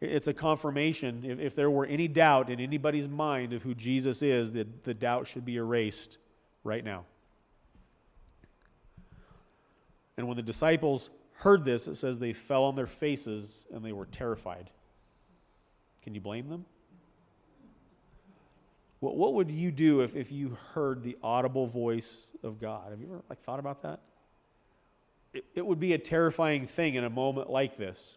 It's 0.00 0.28
a 0.28 0.34
confirmation. 0.34 1.24
If, 1.24 1.40
if 1.40 1.54
there 1.56 1.70
were 1.70 1.86
any 1.86 2.06
doubt 2.06 2.50
in 2.50 2.60
anybody's 2.60 3.08
mind 3.08 3.52
of 3.52 3.64
who 3.64 3.74
Jesus 3.74 4.22
is, 4.22 4.52
the, 4.52 4.66
the 4.84 4.94
doubt 4.94 5.26
should 5.26 5.44
be 5.44 5.56
erased 5.56 6.18
right 6.62 6.84
now. 6.84 7.04
And 10.16 10.28
when 10.28 10.36
the 10.36 10.42
disciples 10.42 11.10
heard 11.38 11.64
this, 11.64 11.86
it 11.86 11.96
says 11.96 12.18
they 12.18 12.32
fell 12.32 12.64
on 12.64 12.74
their 12.74 12.86
faces 12.86 13.66
and 13.72 13.84
they 13.84 13.92
were 13.92 14.06
terrified. 14.06 14.70
Can 16.02 16.14
you 16.14 16.20
blame 16.20 16.48
them? 16.48 16.64
What, 19.00 19.16
what 19.16 19.34
would 19.34 19.50
you 19.50 19.70
do 19.70 20.00
if, 20.00 20.16
if 20.16 20.32
you 20.32 20.56
heard 20.74 21.04
the 21.04 21.16
audible 21.22 21.66
voice 21.66 22.28
of 22.42 22.60
God? 22.60 22.90
Have 22.90 23.00
you 23.00 23.06
ever 23.06 23.22
like, 23.28 23.40
thought 23.44 23.60
about 23.60 23.82
that? 23.82 24.00
It, 25.32 25.44
it 25.54 25.64
would 25.64 25.78
be 25.78 25.92
a 25.92 25.98
terrifying 25.98 26.66
thing 26.66 26.96
in 26.96 27.04
a 27.04 27.10
moment 27.10 27.48
like 27.48 27.76
this. 27.76 28.16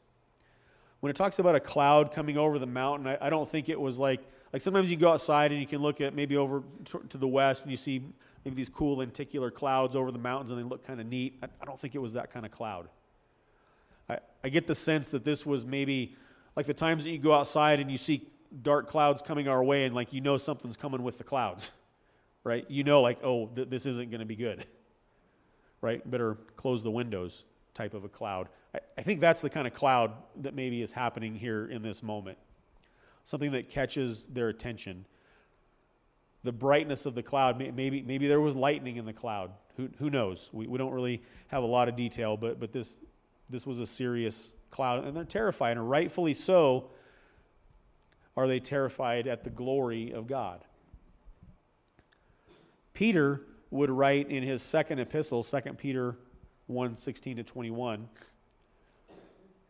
When 1.01 1.11
it 1.11 1.15
talks 1.15 1.37
about 1.37 1.55
a 1.55 1.59
cloud 1.59 2.13
coming 2.13 2.37
over 2.37 2.57
the 2.57 2.65
mountain, 2.65 3.05
I, 3.05 3.17
I 3.21 3.29
don't 3.29 3.47
think 3.47 3.69
it 3.69 3.79
was 3.79 3.99
like, 3.99 4.21
like 4.51 4.63
sometimes 4.63 4.89
you 4.89 4.97
go 4.97 5.11
outside 5.11 5.51
and 5.51 5.61
you 5.61 5.67
can 5.67 5.81
look 5.81 6.01
at 6.01 6.15
maybe 6.15 6.37
over 6.37 6.63
to, 7.09 7.17
the 7.17 7.27
west 7.27 7.61
and 7.61 7.69
you 7.69 7.77
see 7.77 8.03
maybe 8.43 8.55
these 8.55 8.69
cool 8.69 8.97
lenticular 8.97 9.51
clouds 9.51 9.95
over 9.95 10.11
the 10.11 10.19
mountains 10.19 10.49
and 10.49 10.59
they 10.59 10.63
look 10.63 10.87
kind 10.87 10.99
of 10.99 11.05
neat. 11.05 11.37
I, 11.43 11.47
I 11.61 11.65
don't 11.65 11.79
think 11.79 11.93
it 11.93 11.99
was 11.99 12.13
that 12.13 12.31
kind 12.31 12.47
of 12.47 12.51
cloud. 12.51 12.87
I, 14.11 14.19
I 14.43 14.49
get 14.49 14.67
the 14.67 14.75
sense 14.75 15.09
that 15.09 15.23
this 15.23 15.45
was 15.45 15.65
maybe 15.65 16.15
like 16.55 16.65
the 16.65 16.73
times 16.73 17.03
that 17.05 17.11
you 17.11 17.17
go 17.17 17.33
outside 17.33 17.79
and 17.79 17.89
you 17.89 17.97
see 17.97 18.27
dark 18.61 18.89
clouds 18.89 19.21
coming 19.21 19.47
our 19.47 19.63
way 19.63 19.85
and 19.85 19.95
like 19.95 20.11
you 20.11 20.21
know 20.21 20.37
something's 20.37 20.77
coming 20.77 21.03
with 21.03 21.17
the 21.17 21.23
clouds, 21.23 21.71
right? 22.43 22.69
You 22.69 22.83
know, 22.83 23.01
like, 23.01 23.23
oh, 23.23 23.47
th- 23.47 23.69
this 23.69 23.85
isn't 23.85 24.11
going 24.11 24.19
to 24.19 24.25
be 24.25 24.35
good, 24.35 24.65
right? 25.81 26.09
Better 26.09 26.37
close 26.57 26.83
the 26.83 26.91
windows 26.91 27.45
type 27.73 27.93
of 27.93 28.03
a 28.03 28.09
cloud. 28.09 28.49
I, 28.75 28.79
I 28.97 29.01
think 29.01 29.21
that's 29.21 29.41
the 29.41 29.49
kind 29.49 29.65
of 29.65 29.73
cloud 29.73 30.11
that 30.37 30.53
maybe 30.53 30.81
is 30.81 30.91
happening 30.91 31.35
here 31.35 31.65
in 31.65 31.81
this 31.81 32.03
moment. 32.03 32.37
Something 33.23 33.51
that 33.51 33.69
catches 33.69 34.25
their 34.25 34.49
attention. 34.49 35.05
The 36.43 36.51
brightness 36.51 37.05
of 37.05 37.13
the 37.13 37.21
cloud, 37.21 37.59
maybe, 37.59 38.01
maybe 38.01 38.27
there 38.27 38.41
was 38.41 38.55
lightning 38.55 38.97
in 38.97 39.05
the 39.05 39.13
cloud. 39.13 39.51
Who, 39.77 39.89
who 39.99 40.09
knows? 40.09 40.49
We, 40.51 40.65
we 40.65 40.79
don't 40.79 40.91
really 40.91 41.21
have 41.47 41.61
a 41.61 41.67
lot 41.67 41.87
of 41.87 41.95
detail, 41.95 42.35
but, 42.35 42.59
but 42.59 42.71
this, 42.71 42.99
this 43.51 43.67
was 43.67 43.79
a 43.79 43.85
serious 43.85 44.51
cloud. 44.69 45.03
And 45.05 45.15
they're 45.15 45.23
terrified, 45.23 45.77
and 45.77 45.89
rightfully 45.89 46.33
so 46.33 46.89
are 48.35 48.47
they 48.47 48.59
terrified 48.59 49.27
at 49.27 49.43
the 49.43 49.49
glory 49.49 50.11
of 50.11 50.27
God. 50.27 50.63
Peter 52.93 53.41
would 53.69 53.89
write 53.89 54.29
in 54.29 54.43
his 54.43 54.61
second 54.61 54.99
epistle, 54.99 55.43
2 55.43 55.59
Peter 55.77 56.15
1 56.67 56.95
16 56.95 57.37
to 57.37 57.43
21. 57.43 58.07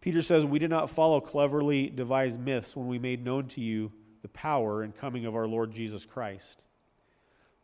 Peter 0.01 0.21
says, 0.21 0.45
We 0.45 0.59
did 0.59 0.69
not 0.69 0.89
follow 0.89 1.21
cleverly 1.21 1.87
devised 1.87 2.39
myths 2.39 2.75
when 2.75 2.87
we 2.87 2.99
made 2.99 3.23
known 3.23 3.47
to 3.49 3.61
you 3.61 3.91
the 4.21 4.27
power 4.29 4.83
and 4.83 4.95
coming 4.95 5.25
of 5.25 5.35
our 5.35 5.47
Lord 5.47 5.71
Jesus 5.71 6.05
Christ, 6.05 6.63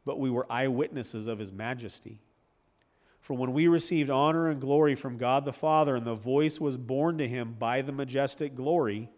but 0.06 0.20
we 0.20 0.30
were 0.30 0.52
eyewitnesses 0.52 1.28
of 1.28 1.40
his 1.40 1.52
majesty. 1.52 2.20
For 3.20 3.36
when 3.36 3.54
we 3.54 3.68
received 3.68 4.10
honor 4.10 4.48
and 4.48 4.62
glory 4.62 4.96
from 4.96 5.18
God 5.18 5.46
the 5.46 5.54
Father, 5.54 5.96
and 5.96 6.06
the 6.06 6.16
voice 6.16 6.62
was 6.62 6.78
borne 6.78 7.18
to 7.18 7.28
him 7.28 7.56
by 7.60 7.82
the 7.82 7.92
majestic 7.92 8.56
glory, 8.56 9.10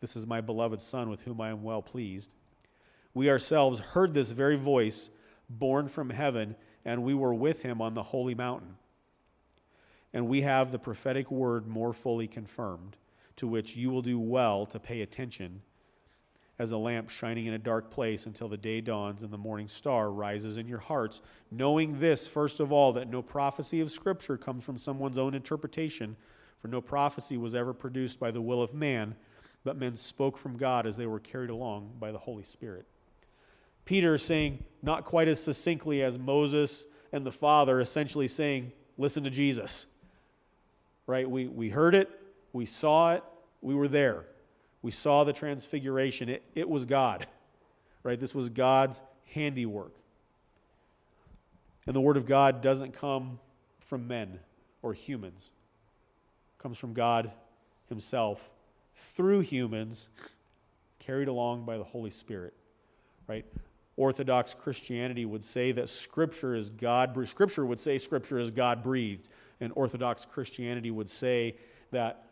This 0.00 0.16
is 0.16 0.26
my 0.26 0.40
beloved 0.40 0.80
Son 0.80 1.10
with 1.10 1.22
whom 1.22 1.40
I 1.40 1.50
am 1.50 1.62
well 1.62 1.82
pleased, 1.82 2.32
we 3.14 3.30
ourselves 3.30 3.78
heard 3.78 4.12
this 4.12 4.32
very 4.32 4.56
voice 4.56 5.10
borne 5.48 5.88
from 5.88 6.10
heaven, 6.10 6.56
and 6.84 7.04
we 7.04 7.14
were 7.14 7.34
with 7.34 7.62
him 7.62 7.80
on 7.80 7.94
the 7.94 8.02
holy 8.02 8.34
mountain. 8.34 8.76
And 10.12 10.28
we 10.28 10.42
have 10.42 10.70
the 10.70 10.78
prophetic 10.78 11.30
word 11.30 11.66
more 11.66 11.92
fully 11.92 12.26
confirmed, 12.26 12.96
to 13.36 13.48
which 13.48 13.76
you 13.76 13.90
will 13.90 14.02
do 14.02 14.18
well 14.18 14.66
to 14.66 14.78
pay 14.78 15.00
attention, 15.00 15.62
as 16.58 16.70
a 16.70 16.76
lamp 16.76 17.10
shining 17.10 17.46
in 17.46 17.54
a 17.54 17.58
dark 17.58 17.90
place 17.90 18.26
until 18.26 18.48
the 18.48 18.56
day 18.56 18.80
dawns 18.80 19.22
and 19.22 19.32
the 19.32 19.38
morning 19.38 19.66
star 19.66 20.10
rises 20.10 20.56
in 20.56 20.68
your 20.68 20.78
hearts, 20.78 21.20
knowing 21.50 21.98
this, 21.98 22.26
first 22.26 22.60
of 22.60 22.72
all, 22.72 22.92
that 22.92 23.10
no 23.10 23.22
prophecy 23.22 23.80
of 23.80 23.90
Scripture 23.90 24.36
comes 24.36 24.64
from 24.64 24.78
someone's 24.78 25.18
own 25.18 25.34
interpretation, 25.34 26.16
for 26.60 26.68
no 26.68 26.80
prophecy 26.80 27.36
was 27.36 27.54
ever 27.54 27.72
produced 27.72 28.20
by 28.20 28.30
the 28.30 28.40
will 28.40 28.62
of 28.62 28.72
man, 28.72 29.16
but 29.64 29.76
men 29.76 29.96
spoke 29.96 30.38
from 30.38 30.56
God 30.56 30.86
as 30.86 30.96
they 30.96 31.06
were 31.06 31.20
carried 31.20 31.50
along 31.50 31.90
by 31.98 32.12
the 32.12 32.18
Holy 32.18 32.44
Spirit. 32.44 32.86
Peter 33.84 34.16
saying, 34.16 34.62
not 34.82 35.04
quite 35.04 35.28
as 35.28 35.42
succinctly 35.42 36.02
as 36.02 36.18
Moses 36.18 36.86
and 37.12 37.26
the 37.26 37.32
Father, 37.32 37.80
essentially 37.80 38.28
saying, 38.28 38.72
listen 38.96 39.24
to 39.24 39.30
Jesus. 39.30 39.86
Right? 41.06 41.28
We, 41.28 41.48
we 41.48 41.68
heard 41.68 41.94
it, 41.94 42.08
we 42.52 42.64
saw 42.64 43.14
it, 43.14 43.24
we 43.60 43.74
were 43.74 43.88
there. 43.88 44.24
We 44.84 44.90
saw 44.90 45.24
the 45.24 45.32
transfiguration. 45.32 46.28
It, 46.28 46.42
it 46.54 46.68
was 46.68 46.84
God, 46.84 47.26
right? 48.02 48.20
This 48.20 48.34
was 48.34 48.50
God's 48.50 49.00
handiwork. 49.32 49.94
And 51.86 51.96
the 51.96 52.02
Word 52.02 52.18
of 52.18 52.26
God 52.26 52.60
doesn't 52.60 52.92
come 52.92 53.38
from 53.80 54.06
men 54.06 54.40
or 54.82 54.92
humans, 54.92 55.52
it 56.54 56.62
comes 56.62 56.76
from 56.76 56.92
God 56.92 57.32
Himself 57.88 58.52
through 58.94 59.40
humans, 59.40 60.10
carried 60.98 61.28
along 61.28 61.64
by 61.64 61.78
the 61.78 61.84
Holy 61.84 62.10
Spirit, 62.10 62.52
right? 63.26 63.46
Orthodox 63.96 64.52
Christianity 64.52 65.24
would 65.24 65.44
say 65.44 65.72
that 65.72 65.88
Scripture 65.88 66.54
is 66.54 66.68
God. 66.68 67.16
Scripture 67.26 67.64
would 67.64 67.80
say 67.80 67.96
Scripture 67.96 68.38
is 68.38 68.50
God 68.50 68.82
breathed, 68.82 69.28
and 69.62 69.72
Orthodox 69.76 70.26
Christianity 70.26 70.90
would 70.90 71.08
say 71.08 71.56
that 71.90 72.26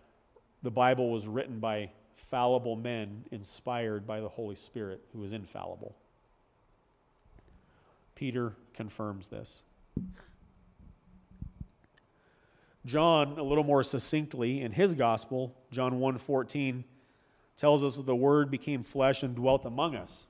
the 0.62 0.70
Bible 0.70 1.10
was 1.10 1.26
written 1.26 1.58
by 1.58 1.88
fallible 2.28 2.76
men 2.76 3.24
inspired 3.30 4.06
by 4.06 4.20
the 4.20 4.28
Holy 4.28 4.54
Spirit, 4.54 5.00
who 5.12 5.22
is 5.24 5.32
infallible. 5.32 5.94
Peter 8.14 8.54
confirms 8.74 9.28
this. 9.28 9.62
John, 12.84 13.38
a 13.38 13.42
little 13.42 13.64
more 13.64 13.82
succinctly 13.82 14.60
in 14.60 14.72
his 14.72 14.94
gospel, 14.94 15.54
John 15.70 16.00
1:14, 16.00 16.84
tells 17.56 17.84
us 17.84 17.96
that 17.96 18.06
the 18.06 18.16
word 18.16 18.50
became 18.50 18.82
flesh 18.82 19.22
and 19.22 19.34
dwelt 19.36 19.64
among 19.64 19.94
us. 19.94 20.26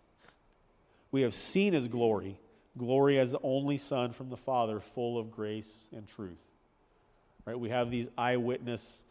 We 1.10 1.22
have 1.22 1.34
seen 1.34 1.72
his 1.72 1.88
glory, 1.88 2.38
glory 2.76 3.18
as 3.18 3.30
the 3.30 3.40
only 3.42 3.76
son 3.76 4.12
from 4.12 4.28
the 4.28 4.36
Father, 4.36 4.80
full 4.80 5.18
of 5.18 5.30
grace 5.30 5.86
and 5.92 6.06
truth. 6.06 6.42
Right? 7.44 7.58
We 7.58 7.70
have 7.70 7.90
these 7.90 8.08
eyewitness 8.18 9.02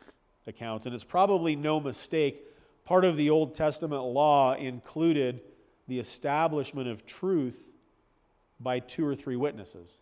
accounts, 0.48 0.86
and 0.86 0.96
it's 0.96 1.04
probably 1.04 1.56
no 1.56 1.80
mistake 1.80 2.46
part 2.86 3.06
of 3.06 3.18
the 3.18 3.30
Old 3.30 3.56
Testament 3.56 4.04
law 4.04 4.54
included 4.54 5.42
the 5.88 6.00
establishment 6.00 6.88
of 6.88 7.06
truth 7.06 7.70
by 8.60 8.80
two 8.80 9.06
or 9.06 9.16
three 9.16 9.36
witnesses. 9.36 10.00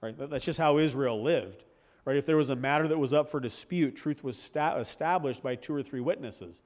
Right? 0.00 0.16
That's 0.16 0.44
just 0.44 0.58
how 0.58 0.78
Israel 0.78 1.22
lived. 1.22 1.64
Right? 2.04 2.16
If 2.16 2.26
there 2.26 2.36
was 2.36 2.50
a 2.50 2.56
matter 2.56 2.88
that 2.88 2.98
was 2.98 3.12
up 3.12 3.28
for 3.28 3.40
dispute, 3.40 3.94
truth 3.94 4.24
was 4.24 4.38
sta- 4.38 4.78
established 4.78 5.42
by 5.42 5.54
two 5.54 5.74
or 5.74 5.82
three 5.82 6.00
witnesses. 6.00 6.62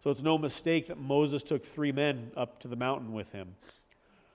So 0.00 0.10
it's 0.10 0.22
no 0.22 0.38
mistake 0.38 0.88
that 0.88 0.98
Moses 0.98 1.42
took 1.42 1.62
three 1.62 1.92
men 1.92 2.30
up 2.36 2.58
to 2.60 2.68
the 2.68 2.76
mountain 2.76 3.12
with 3.12 3.32
him. 3.32 3.54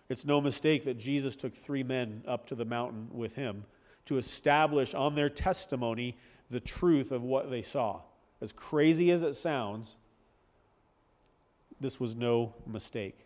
It's 0.07 0.25
no 0.25 0.39
mistake 0.39 0.85
that 0.85 0.99
Jesus 0.99 1.35
took 1.35 1.55
three 1.55 1.81
men 1.81 2.23
up 2.27 2.45
to 2.47 2.55
the 2.55 2.65
mountain 2.65 3.09
with 3.11 3.35
him 3.35 3.65
to 4.05 4.17
establish 4.17 4.93
on 4.93 5.15
their 5.15 5.29
testimony 5.29 6.15
the 6.51 6.59
truth 6.59 7.11
of 7.11 7.23
what 7.23 7.49
they 7.49 7.63
saw. 7.63 8.01
As 8.39 8.51
crazy 8.51 9.09
as 9.09 9.23
it 9.23 9.35
sounds, 9.35 9.97
this 11.79 11.99
was 11.99 12.15
no 12.15 12.53
mistake. 12.65 13.19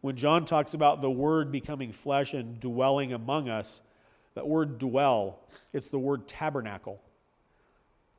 When 0.00 0.16
John 0.16 0.44
talks 0.44 0.74
about 0.74 1.00
the 1.00 1.10
Word 1.10 1.52
becoming 1.52 1.92
flesh 1.92 2.34
and 2.34 2.58
dwelling 2.58 3.12
among 3.12 3.48
us, 3.48 3.82
that 4.34 4.48
word 4.48 4.78
dwell, 4.78 5.40
it's 5.72 5.88
the 5.88 5.98
word 5.98 6.26
tabernacle. 6.26 7.00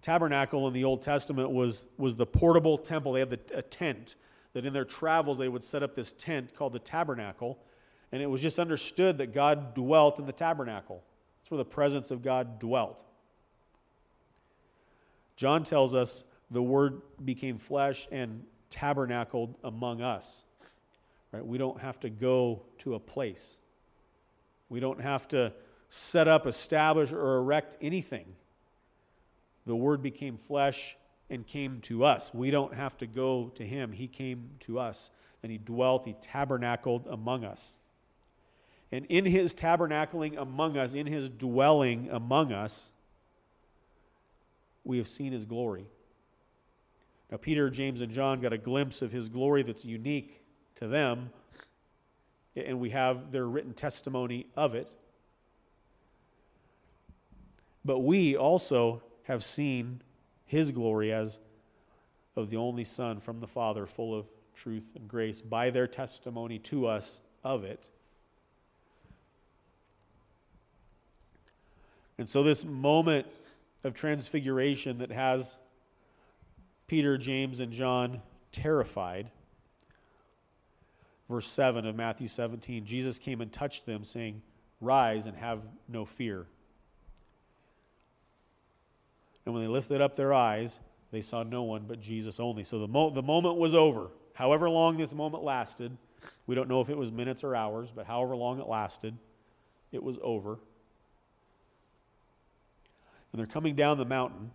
Tabernacle 0.02 0.68
in 0.68 0.74
the 0.74 0.84
Old 0.84 1.02
Testament 1.02 1.50
was, 1.50 1.88
was 1.98 2.16
the 2.16 2.26
portable 2.26 2.78
temple. 2.78 3.13
They 3.13 3.22
had 3.22 3.30
the, 3.30 3.39
a 3.54 3.62
tent 3.62 4.16
that 4.54 4.66
in 4.66 4.74
their 4.74 4.86
travels 4.86 5.38
they 5.38 5.48
would 5.48 5.63
set 5.63 5.82
up 5.82 5.96
this 5.96 6.12
tent 6.13 6.54
called 6.56 6.74
the 6.74 6.80
tabernacle. 6.80 7.58
And 8.12 8.22
it 8.22 8.28
was 8.28 8.42
just 8.42 8.60
understood 8.60 9.18
that 9.18 9.34
God 9.34 9.74
dwelt 9.74 10.20
in 10.20 10.26
the 10.26 10.34
tabernacle. 10.34 11.04
That's 11.39 11.52
where 11.52 11.58
the 11.58 11.66
presence 11.66 12.12
of 12.12 12.22
God 12.22 12.60
dwelt. 12.60 13.04
John 15.36 15.63
tells 15.63 15.96
us 15.96 16.26
the 16.52 16.62
Word 16.62 17.02
became 17.24 17.58
flesh 17.58 18.08
and 18.12 18.44
tabernacled 18.70 19.56
among 19.64 20.02
us. 20.02 20.44
Right? 21.32 21.46
We 21.46 21.58
don't 21.58 21.80
have 21.82 22.00
to 22.02 22.10
go 22.10 22.64
to 22.80 22.96
a 22.96 23.00
place. 23.00 23.58
We 24.70 24.80
don't 24.80 25.02
have 25.02 25.28
to 25.30 25.54
set 25.90 26.28
up, 26.28 26.48
establish, 26.48 27.12
or 27.12 27.38
erect 27.38 27.78
anything. 27.82 28.26
The 29.66 29.76
Word 29.76 30.02
became 30.02 30.38
flesh 30.38 30.96
and 31.30 31.46
came 31.46 31.80
to 31.82 32.04
us. 32.06 32.34
We 32.34 32.52
don't 32.52 32.74
have 32.74 32.98
to 32.98 33.08
go 33.08 33.52
to 33.56 33.66
Him. 33.66 33.92
He 33.92 34.08
came 34.08 34.52
to 34.62 34.80
us 34.80 35.10
and 35.42 35.52
He 35.52 35.58
dwelt, 35.58 36.06
He 36.06 36.16
tabernacled 36.22 37.08
among 37.08 37.44
us. 37.44 37.78
And 38.92 39.06
in 39.08 39.26
His 39.26 39.54
tabernacling 39.54 40.38
among 40.40 40.78
us, 40.78 40.94
in 40.94 41.08
His 41.08 41.30
dwelling 41.30 42.10
among 42.12 42.52
us, 42.52 42.92
we 44.84 44.98
have 44.98 45.08
seen 45.08 45.32
his 45.32 45.46
glory. 45.46 45.86
Now, 47.34 47.38
Peter, 47.38 47.72
James, 47.72 48.02
and 48.02 48.12
John 48.12 48.41
got 48.41 48.54
a 48.54 48.60
glimpse 48.60 49.02
of 49.02 49.12
his 49.12 49.28
glory 49.28 49.63
that's 49.63 49.84
unique 49.84 50.43
to 50.76 50.88
them, 50.88 51.32
and 52.56 52.80
we 52.80 52.91
have 52.91 53.32
their 53.32 53.48
written 53.48 53.74
testimony 53.74 54.46
of 54.56 54.76
it. 54.76 54.93
But 57.84 58.02
we 58.02 58.38
also 58.38 59.02
have 59.24 59.43
seen 59.43 60.04
his 60.46 60.69
glory 60.69 61.12
as 61.12 61.39
of 62.36 62.52
the 62.52 62.58
only 62.58 62.84
Son 62.84 63.19
from 63.19 63.39
the 63.39 63.48
Father, 63.48 63.88
full 63.88 64.13
of 64.13 64.28
truth 64.54 64.91
and 64.96 65.08
grace, 65.08 65.41
by 65.41 65.72
their 65.72 65.88
testimony 65.88 66.60
to 66.60 66.86
us 66.86 67.19
of 67.43 67.63
it. 67.63 67.89
And 72.19 72.30
so, 72.30 72.43
this 72.43 72.63
moment 72.63 73.26
of 73.84 73.96
transfiguration 73.96 75.00
that 75.00 75.12
has 75.12 75.58
Peter, 76.94 77.18
James, 77.18 77.60
and 77.60 77.72
John 77.72 78.22
terrified. 78.52 79.32
Verse 81.28 81.48
7 81.48 81.88
of 81.88 81.96
Matthew 81.96 82.28
17 82.28 82.86
Jesus 82.86 83.18
came 83.18 83.42
and 83.42 83.52
touched 83.52 83.88
them, 83.88 84.04
saying, 84.04 84.44
Rise 84.80 85.26
and 85.26 85.36
have 85.36 85.62
no 85.90 86.06
fear. 86.06 86.46
And 89.44 89.56
when 89.56 89.64
they 89.64 89.68
lifted 89.68 90.02
up 90.02 90.16
their 90.16 90.36
eyes, 90.36 90.82
they 91.10 91.22
saw 91.22 91.42
no 91.42 91.64
one 91.64 91.86
but 91.88 92.00
Jesus 92.00 92.40
only. 92.40 92.64
So 92.64 92.78
the, 92.78 92.88
mo- 92.88 93.10
the 93.10 93.24
moment 93.24 93.58
was 93.58 93.74
over. 93.74 94.10
However 94.34 94.70
long 94.70 94.98
this 94.98 95.16
moment 95.16 95.44
lasted, 95.44 95.98
we 96.46 96.54
don't 96.54 96.70
know 96.70 96.80
if 96.80 96.92
it 96.92 96.98
was 96.98 97.12
minutes 97.12 97.44
or 97.44 97.56
hours, 97.56 97.90
but 97.92 98.06
however 98.06 98.36
long 98.36 98.60
it 98.60 98.68
lasted, 98.68 99.18
it 99.92 100.04
was 100.04 100.20
over. 100.22 100.60
And 103.32 103.40
they're 103.40 103.48
coming 103.48 103.76
down 103.76 103.98
the 103.98 104.06
mountain. 104.06 104.52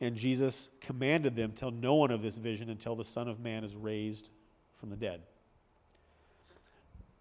And 0.00 0.14
Jesus 0.14 0.70
commanded 0.80 1.34
them, 1.34 1.52
Tell 1.52 1.70
no 1.70 1.94
one 1.94 2.10
of 2.10 2.22
this 2.22 2.36
vision 2.36 2.70
until 2.70 2.94
the 2.94 3.04
Son 3.04 3.28
of 3.28 3.40
Man 3.40 3.64
is 3.64 3.74
raised 3.74 4.30
from 4.78 4.90
the 4.90 4.96
dead. 4.96 5.22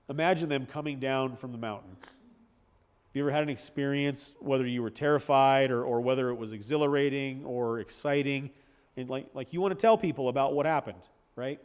Imagine 0.10 0.48
them 0.48 0.66
coming 0.66 1.00
down 1.00 1.36
from 1.36 1.52
the 1.52 1.58
mountain. 1.58 1.98
Have 2.02 3.16
you 3.16 3.24
ever 3.24 3.32
had 3.32 3.44
an 3.44 3.50
experience, 3.50 4.36
whether 4.40 4.66
you 4.66 4.84
were 4.84 4.90
terrified 4.90 5.72
or, 5.72 5.84
or 5.84 6.02
whether 6.02 6.30
it 6.30 6.36
was 6.36 6.54
exhilarating 6.54 7.44
or 7.46 7.80
exciting, 7.80 8.52
and 8.96 9.10
like, 9.10 9.28
like 9.34 9.54
you 9.54 9.62
want 9.62 9.72
to 9.72 9.82
tell 9.82 9.98
people 9.98 10.30
about 10.30 10.54
what 10.54 10.66
happened, 10.66 11.02
right? 11.36 11.60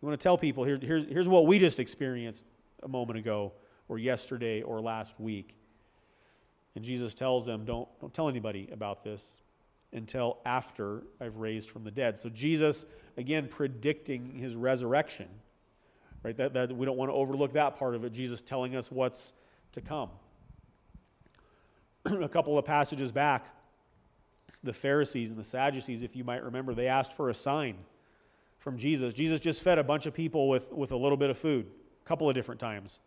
You 0.00 0.08
want 0.08 0.18
to 0.18 0.22
tell 0.22 0.38
people, 0.38 0.64
here, 0.64 0.78
here's, 0.80 1.06
here's 1.06 1.28
what 1.28 1.46
we 1.46 1.58
just 1.58 1.80
experienced 1.80 2.44
a 2.82 2.88
moment 2.88 3.18
ago, 3.18 3.52
or 3.88 3.98
yesterday, 3.98 4.62
or 4.62 4.80
last 4.80 5.20
week. 5.20 5.56
And 6.74 6.84
Jesus 6.84 7.14
tells 7.14 7.46
them, 7.46 7.64
don't, 7.64 7.88
don't 8.00 8.12
tell 8.12 8.28
anybody 8.28 8.68
about 8.72 9.04
this 9.04 9.36
until 9.94 10.38
after 10.44 11.02
I've 11.20 11.36
raised 11.36 11.70
from 11.70 11.84
the 11.84 11.90
dead. 11.90 12.18
So 12.18 12.28
Jesus, 12.28 12.84
again, 13.16 13.48
predicting 13.48 14.34
his 14.34 14.56
resurrection. 14.56 15.28
Right? 16.22 16.36
That, 16.36 16.54
that 16.54 16.74
we 16.74 16.86
don't 16.86 16.96
want 16.96 17.10
to 17.10 17.14
overlook 17.14 17.52
that 17.52 17.76
part 17.76 17.94
of 17.94 18.04
it. 18.04 18.12
Jesus 18.12 18.40
telling 18.40 18.76
us 18.76 18.90
what's 18.90 19.32
to 19.72 19.80
come. 19.80 20.10
a 22.06 22.28
couple 22.28 22.58
of 22.58 22.64
passages 22.64 23.12
back, 23.12 23.46
the 24.62 24.72
Pharisees 24.72 25.30
and 25.30 25.38
the 25.38 25.44
Sadducees, 25.44 26.02
if 26.02 26.16
you 26.16 26.24
might 26.24 26.42
remember, 26.42 26.74
they 26.74 26.88
asked 26.88 27.12
for 27.12 27.28
a 27.28 27.34
sign 27.34 27.76
from 28.58 28.78
Jesus. 28.78 29.12
Jesus 29.12 29.40
just 29.40 29.62
fed 29.62 29.78
a 29.78 29.84
bunch 29.84 30.06
of 30.06 30.14
people 30.14 30.48
with, 30.48 30.72
with 30.72 30.92
a 30.92 30.96
little 30.96 31.18
bit 31.18 31.28
of 31.28 31.36
food, 31.36 31.66
a 32.02 32.08
couple 32.08 32.28
of 32.28 32.34
different 32.34 32.60
times. 32.60 33.00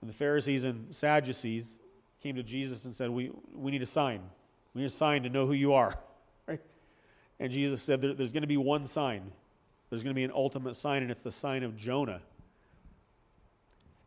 And 0.00 0.08
the 0.08 0.14
Pharisees 0.14 0.64
and 0.64 0.94
Sadducees 0.94 1.78
came 2.22 2.36
to 2.36 2.42
Jesus 2.42 2.84
and 2.84 2.94
said, 2.94 3.10
We, 3.10 3.30
we 3.54 3.70
need 3.70 3.82
a 3.82 3.86
sign. 3.86 4.22
We 4.74 4.82
need 4.82 4.86
a 4.86 4.90
sign 4.90 5.22
to 5.24 5.28
know 5.28 5.46
who 5.46 5.52
you 5.52 5.72
are. 5.74 5.94
Right? 6.46 6.60
And 7.40 7.52
Jesus 7.52 7.82
said 7.82 8.00
there, 8.00 8.14
there's 8.14 8.32
going 8.32 8.42
to 8.42 8.48
be 8.48 8.56
one 8.56 8.86
sign. 8.86 9.32
There's 9.90 10.02
going 10.02 10.14
to 10.14 10.18
be 10.18 10.24
an 10.24 10.32
ultimate 10.34 10.76
sign, 10.76 11.02
and 11.02 11.10
it's 11.10 11.20
the 11.20 11.32
sign 11.32 11.62
of 11.62 11.76
Jonah. 11.76 12.20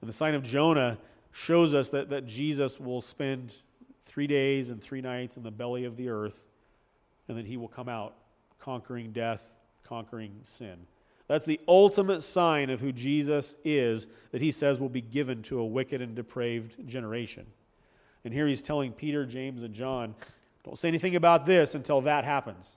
And 0.02 0.10
the 0.10 0.14
sign 0.14 0.34
of 0.34 0.42
Jonah 0.44 0.98
shows 1.32 1.74
us 1.74 1.90
that, 1.90 2.10
that 2.10 2.26
Jesus 2.26 2.80
will 2.80 3.02
spend 3.02 3.54
three 4.06 4.28
days 4.28 4.70
and 4.70 4.82
three 4.82 5.02
nights 5.02 5.38
in 5.38 5.44
the 5.44 5.52
belly 5.52 5.86
of 5.86 5.98
the 5.98 6.10
earth, 6.10 6.44
and 7.28 7.38
then 7.38 7.46
he 7.46 7.58
will 7.58 7.68
come 7.68 7.88
out 7.88 8.16
conquering 8.60 9.12
death, 9.12 9.52
conquering 9.84 10.34
sin. 10.44 10.78
That's 11.28 11.46
the 11.46 11.62
ultimate 11.68 12.22
sign 12.22 12.70
of 12.70 12.82
who 12.82 12.92
Jesus 12.92 13.56
is 13.64 14.08
that 14.32 14.42
he 14.42 14.52
says 14.52 14.80
will 14.80 14.90
be 14.90 15.02
given 15.02 15.44
to 15.44 15.60
a 15.60 15.66
wicked 15.66 16.02
and 16.02 16.14
depraved 16.14 16.88
generation. 16.88 17.46
And 18.26 18.34
here 18.34 18.48
he's 18.48 18.62
telling 18.62 18.92
Peter, 18.92 19.26
James, 19.26 19.64
and 19.64 19.74
John, 19.74 20.14
don't 20.64 20.78
say 20.78 20.88
anything 20.88 21.16
about 21.16 21.46
this 21.46 21.76
until 21.76 22.02
that 22.02 22.24
happens. 22.24 22.76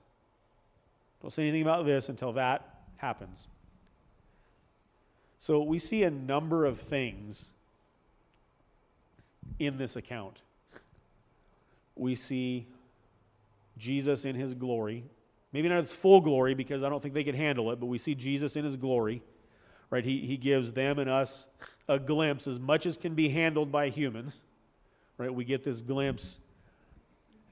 Don't 1.20 1.30
say 1.30 1.42
anything 1.42 1.62
about 1.62 1.86
this 1.86 2.08
until 2.08 2.32
that 2.32 2.68
happens. 2.96 3.48
So 5.38 5.62
we 5.62 5.78
see 5.78 6.04
a 6.04 6.10
number 6.10 6.64
of 6.64 6.78
things 6.78 7.50
in 9.58 9.76
this 9.76 9.96
account. 9.96 10.40
We 11.96 12.14
see 12.14 12.66
Jesus 13.76 14.24
in 14.24 14.34
his 14.34 14.54
glory. 14.54 15.04
Maybe 15.52 15.68
not 15.68 15.76
his 15.76 15.92
full 15.92 16.20
glory 16.20 16.54
because 16.54 16.82
I 16.82 16.88
don't 16.88 17.02
think 17.02 17.14
they 17.14 17.24
could 17.24 17.34
handle 17.34 17.70
it, 17.72 17.78
but 17.78 17.86
we 17.86 17.98
see 17.98 18.14
Jesus 18.14 18.56
in 18.56 18.64
his 18.64 18.76
glory. 18.76 19.22
Right? 19.90 20.04
He, 20.04 20.20
he 20.20 20.36
gives 20.36 20.72
them 20.72 20.98
and 20.98 21.08
us 21.08 21.46
a 21.88 21.98
glimpse 21.98 22.48
as 22.48 22.58
much 22.58 22.86
as 22.86 22.96
can 22.96 23.14
be 23.14 23.28
handled 23.28 23.70
by 23.70 23.90
humans. 23.90 24.40
Right? 25.18 25.32
We 25.32 25.44
get 25.44 25.62
this 25.62 25.80
glimpse. 25.80 26.38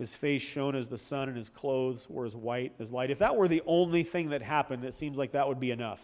His 0.02 0.16
face 0.16 0.42
shone 0.42 0.74
as 0.74 0.88
the 0.88 0.98
sun, 0.98 1.28
and 1.28 1.36
his 1.36 1.48
clothes 1.48 2.10
were 2.10 2.24
as 2.24 2.34
white 2.34 2.72
as 2.80 2.90
light. 2.90 3.12
If 3.12 3.20
that 3.20 3.36
were 3.36 3.46
the 3.46 3.62
only 3.66 4.02
thing 4.02 4.30
that 4.30 4.42
happened, 4.42 4.84
it 4.84 4.94
seems 4.94 5.16
like 5.16 5.30
that 5.30 5.46
would 5.46 5.60
be 5.60 5.70
enough. 5.70 6.02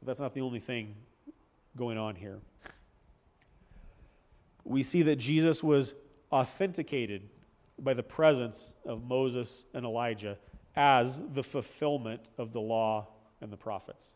But 0.00 0.08
that's 0.08 0.18
not 0.18 0.34
the 0.34 0.40
only 0.40 0.58
thing 0.58 0.96
going 1.76 1.98
on 1.98 2.16
here. 2.16 2.40
We 4.64 4.82
see 4.82 5.02
that 5.02 5.20
Jesus 5.20 5.62
was 5.62 5.94
authenticated 6.32 7.28
by 7.78 7.94
the 7.94 8.02
presence 8.02 8.72
of 8.84 9.04
Moses 9.04 9.66
and 9.72 9.86
Elijah 9.86 10.36
as 10.74 11.22
the 11.32 11.44
fulfillment 11.44 12.22
of 12.38 12.52
the 12.52 12.60
law 12.60 13.06
and 13.40 13.52
the 13.52 13.56
prophets. 13.56 14.14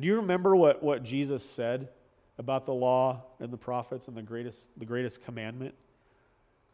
Do 0.00 0.08
you 0.08 0.16
remember 0.16 0.56
what, 0.56 0.82
what 0.82 1.04
Jesus 1.04 1.48
said 1.48 1.90
about 2.38 2.64
the 2.64 2.74
law 2.74 3.22
and 3.38 3.52
the 3.52 3.56
prophets 3.56 4.08
and 4.08 4.16
the 4.16 4.22
greatest, 4.22 4.66
the 4.76 4.84
greatest 4.84 5.24
commandment? 5.24 5.76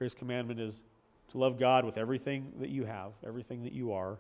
Greatest 0.03 0.19
commandment 0.19 0.59
is 0.59 0.83
to 1.31 1.39
love 1.39 1.61
God 1.61 1.85
with 1.85 1.97
everything 1.97 2.55
that 2.59 2.71
you 2.71 2.85
have, 2.87 3.13
everything 3.25 3.63
that 3.63 3.73
you 3.73 3.93
are, 3.93 4.19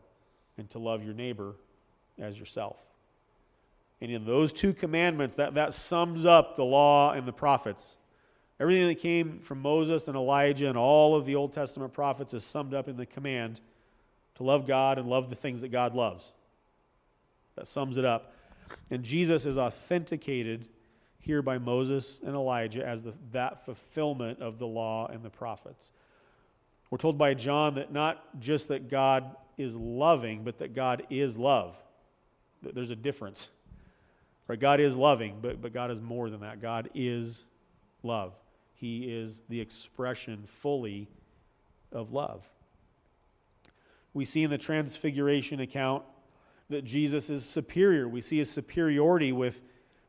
and 0.56 0.70
to 0.70 0.78
love 0.78 1.02
your 1.02 1.12
neighbor 1.12 1.56
as 2.20 2.38
yourself. 2.38 2.80
And 4.00 4.08
in 4.08 4.24
those 4.24 4.52
two 4.52 4.74
commandments, 4.74 5.34
that, 5.34 5.54
that 5.54 5.74
sums 5.74 6.24
up 6.24 6.54
the 6.54 6.62
law 6.62 7.14
and 7.14 7.26
the 7.26 7.32
prophets. 7.32 7.96
Everything 8.60 8.86
that 8.86 9.00
came 9.00 9.40
from 9.40 9.60
Moses 9.60 10.06
and 10.06 10.16
Elijah 10.16 10.68
and 10.68 10.78
all 10.78 11.16
of 11.16 11.26
the 11.26 11.34
Old 11.34 11.52
Testament 11.52 11.92
prophets 11.92 12.32
is 12.32 12.44
summed 12.44 12.74
up 12.74 12.86
in 12.86 12.96
the 12.96 13.04
command 13.04 13.60
to 14.36 14.44
love 14.44 14.68
God 14.68 15.00
and 15.00 15.08
love 15.08 15.30
the 15.30 15.34
things 15.34 15.62
that 15.62 15.72
God 15.72 15.96
loves. 15.96 16.32
That 17.56 17.66
sums 17.66 17.98
it 17.98 18.04
up. 18.04 18.36
And 18.88 19.02
Jesus 19.02 19.46
is 19.46 19.58
authenticated 19.58 20.68
here 21.22 21.40
by 21.40 21.56
Moses 21.56 22.20
and 22.26 22.34
Elijah 22.34 22.84
as 22.84 23.02
the, 23.02 23.14
that 23.30 23.64
fulfillment 23.64 24.42
of 24.42 24.58
the 24.58 24.66
law 24.66 25.06
and 25.06 25.22
the 25.22 25.30
prophets. 25.30 25.92
We're 26.90 26.98
told 26.98 27.16
by 27.16 27.34
John 27.34 27.76
that 27.76 27.92
not 27.92 28.40
just 28.40 28.68
that 28.68 28.90
God 28.90 29.36
is 29.56 29.76
loving, 29.76 30.42
but 30.42 30.58
that 30.58 30.74
God 30.74 31.04
is 31.10 31.38
love. 31.38 31.80
There's 32.60 32.90
a 32.90 32.96
difference. 32.96 33.50
Right? 34.48 34.58
God 34.58 34.80
is 34.80 34.96
loving, 34.96 35.38
but, 35.40 35.62
but 35.62 35.72
God 35.72 35.92
is 35.92 36.00
more 36.00 36.28
than 36.28 36.40
that. 36.40 36.60
God 36.60 36.90
is 36.92 37.46
love. 38.02 38.34
He 38.74 39.04
is 39.04 39.42
the 39.48 39.60
expression 39.60 40.42
fully 40.44 41.08
of 41.92 42.12
love. 42.12 42.50
We 44.12 44.24
see 44.24 44.42
in 44.42 44.50
the 44.50 44.58
Transfiguration 44.58 45.60
account 45.60 46.02
that 46.68 46.84
Jesus 46.84 47.30
is 47.30 47.44
superior. 47.44 48.08
We 48.08 48.20
see 48.20 48.38
his 48.38 48.50
superiority 48.50 49.30
with 49.30 49.62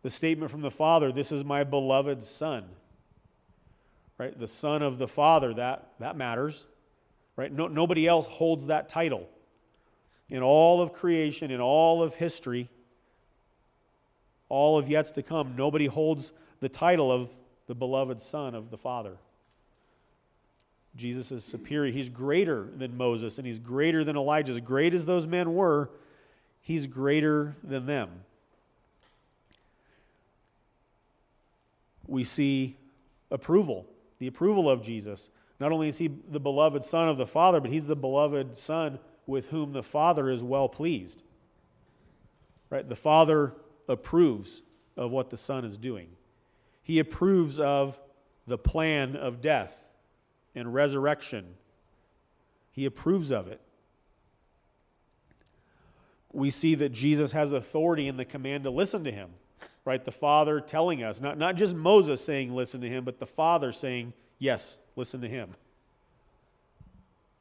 the 0.03 0.09
statement 0.09 0.51
from 0.51 0.61
the 0.61 0.69
Father, 0.69 1.11
This 1.11 1.31
is 1.31 1.43
my 1.43 1.63
beloved 1.63 2.21
Son. 2.21 2.65
Right? 4.19 4.37
The 4.37 4.47
Son 4.47 4.83
of 4.83 4.99
the 4.99 5.07
Father, 5.07 5.53
that, 5.55 5.93
that 5.99 6.15
matters. 6.15 6.65
Right? 7.35 7.51
No, 7.51 7.67
nobody 7.67 8.07
else 8.07 8.27
holds 8.27 8.67
that 8.67 8.89
title. 8.89 9.27
In 10.29 10.43
all 10.43 10.81
of 10.81 10.93
creation, 10.93 11.49
in 11.49 11.59
all 11.59 12.03
of 12.03 12.15
history, 12.15 12.69
all 14.49 14.77
of 14.77 14.87
yet 14.87 15.05
to 15.15 15.23
come, 15.23 15.55
nobody 15.55 15.87
holds 15.87 16.31
the 16.59 16.69
title 16.69 17.11
of 17.11 17.29
the 17.67 17.73
beloved 17.73 18.21
Son 18.21 18.53
of 18.53 18.69
the 18.69 18.77
Father. 18.77 19.17
Jesus 20.95 21.31
is 21.31 21.43
superior. 21.43 21.91
He's 21.91 22.09
greater 22.09 22.67
than 22.75 22.95
Moses 22.95 23.37
and 23.37 23.47
he's 23.47 23.57
greater 23.57 24.03
than 24.03 24.15
Elijah. 24.15 24.53
As 24.53 24.61
great 24.61 24.93
as 24.93 25.05
those 25.05 25.25
men 25.25 25.55
were, 25.55 25.89
he's 26.61 26.85
greater 26.87 27.55
than 27.63 27.85
them. 27.85 28.09
We 32.07 32.23
see 32.23 32.77
approval, 33.31 33.85
the 34.19 34.27
approval 34.27 34.69
of 34.69 34.81
Jesus. 34.81 35.29
Not 35.59 35.71
only 35.71 35.87
is 35.87 35.97
he 35.97 36.07
the 36.07 36.39
beloved 36.39 36.83
Son 36.83 37.07
of 37.07 37.17
the 37.17 37.25
Father, 37.25 37.59
but 37.59 37.71
he's 37.71 37.85
the 37.85 37.95
beloved 37.95 38.57
Son 38.57 38.99
with 39.25 39.49
whom 39.49 39.71
the 39.73 39.83
Father 39.83 40.29
is 40.29 40.43
well 40.43 40.67
pleased. 40.67 41.23
Right? 42.69 42.87
The 42.87 42.95
Father 42.95 43.53
approves 43.87 44.61
of 44.97 45.11
what 45.11 45.29
the 45.29 45.37
Son 45.37 45.65
is 45.65 45.77
doing. 45.77 46.09
He 46.81 46.99
approves 46.99 47.59
of 47.59 47.99
the 48.45 48.57
plan 48.57 49.15
of 49.15 49.41
death 49.41 49.85
and 50.53 50.73
resurrection. 50.73 51.45
He 52.71 52.85
approves 52.85 53.31
of 53.31 53.47
it. 53.47 53.61
We 56.31 56.49
see 56.49 56.75
that 56.75 56.89
Jesus 56.89 57.31
has 57.31 57.53
authority 57.53 58.07
in 58.07 58.17
the 58.17 58.25
command 58.25 58.63
to 58.63 58.71
listen 58.71 59.03
to 59.03 59.11
him, 59.11 59.29
right? 59.85 60.03
The 60.03 60.11
Father 60.11 60.59
telling 60.61 61.03
us, 61.03 61.21
not, 61.21 61.37
not 61.37 61.55
just 61.55 61.75
Moses 61.75 62.23
saying, 62.23 62.53
listen 62.53 62.81
to 62.81 62.89
him, 62.89 63.03
but 63.03 63.19
the 63.19 63.25
Father 63.25 63.71
saying, 63.71 64.13
yes, 64.39 64.77
listen 64.95 65.21
to 65.21 65.27
him. 65.27 65.49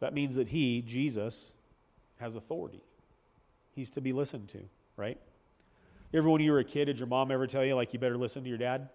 That 0.00 0.12
means 0.12 0.34
that 0.34 0.48
he, 0.48 0.82
Jesus, 0.82 1.52
has 2.18 2.34
authority. 2.34 2.82
He's 3.74 3.90
to 3.90 4.00
be 4.00 4.12
listened 4.12 4.48
to, 4.50 4.60
right? 4.96 5.18
Ever, 6.12 6.28
when 6.28 6.42
you 6.42 6.52
were 6.52 6.58
a 6.58 6.64
kid, 6.64 6.86
did 6.86 6.98
your 6.98 7.08
mom 7.08 7.30
ever 7.30 7.46
tell 7.46 7.64
you, 7.64 7.74
like, 7.74 7.92
you 7.92 7.98
better 7.98 8.18
listen 8.18 8.42
to 8.42 8.48
your 8.48 8.58
dad? 8.58 8.88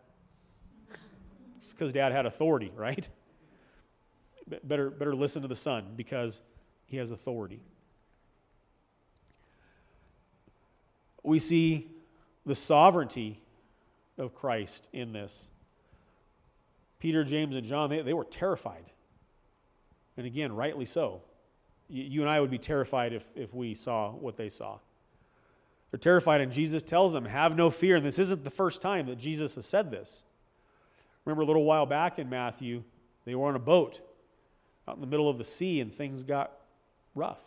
It's 1.58 1.74
because 1.74 1.92
dad 1.92 2.12
had 2.12 2.26
authority, 2.26 2.72
right? 2.76 3.10
Better, 4.64 4.90
better 4.90 5.16
listen 5.16 5.42
to 5.42 5.48
the 5.48 5.56
son 5.56 5.94
because 5.96 6.42
he 6.86 6.98
has 6.98 7.12
authority. 7.12 7.62
We 11.24 11.40
see 11.40 11.90
the 12.48 12.56
sovereignty 12.56 13.42
of 14.18 14.34
Christ 14.34 14.88
in 14.94 15.12
this. 15.12 15.50
Peter, 16.98 17.24
James, 17.24 17.56
and 17.56 17.66
John, 17.66 17.90
they, 17.90 18.02
they 18.02 18.14
were 18.14 18.24
terrified. 18.24 18.86
And 20.16 20.26
again, 20.26 20.54
rightly 20.54 20.86
so. 20.86 21.22
You, 21.90 22.04
you 22.04 22.22
and 22.22 22.30
I 22.30 22.40
would 22.40 22.50
be 22.50 22.58
terrified 22.58 23.14
if, 23.14 23.28
if 23.36 23.54
we 23.54 23.76
saw 23.76 24.12
what 24.12 24.38
they 24.38 24.50
saw. 24.50 24.80
They're 25.92 26.00
terrified, 26.00 26.42
and 26.42 26.52
Jesus 26.52 26.82
tells 26.82 27.14
them, 27.14 27.26
Have 27.26 27.56
no 27.56 27.70
fear. 27.70 27.98
And 27.98 28.06
this 28.06 28.18
isn't 28.18 28.44
the 28.44 28.50
first 28.50 28.82
time 28.82 29.06
that 29.08 29.18
Jesus 29.18 29.56
has 29.56 29.66
said 29.66 29.92
this. 29.92 30.24
Remember 31.26 31.44
a 31.44 31.46
little 31.46 31.66
while 31.66 31.86
back 31.86 32.18
in 32.18 32.30
Matthew, 32.30 32.84
they 33.26 33.36
were 33.36 33.48
on 33.48 33.56
a 33.56 33.60
boat 33.60 34.00
out 34.88 34.96
in 34.96 35.02
the 35.02 35.08
middle 35.08 35.30
of 35.30 35.38
the 35.38 35.44
sea, 35.44 35.82
and 35.82 35.94
things 35.94 36.24
got 36.24 36.52
rough. 37.14 37.42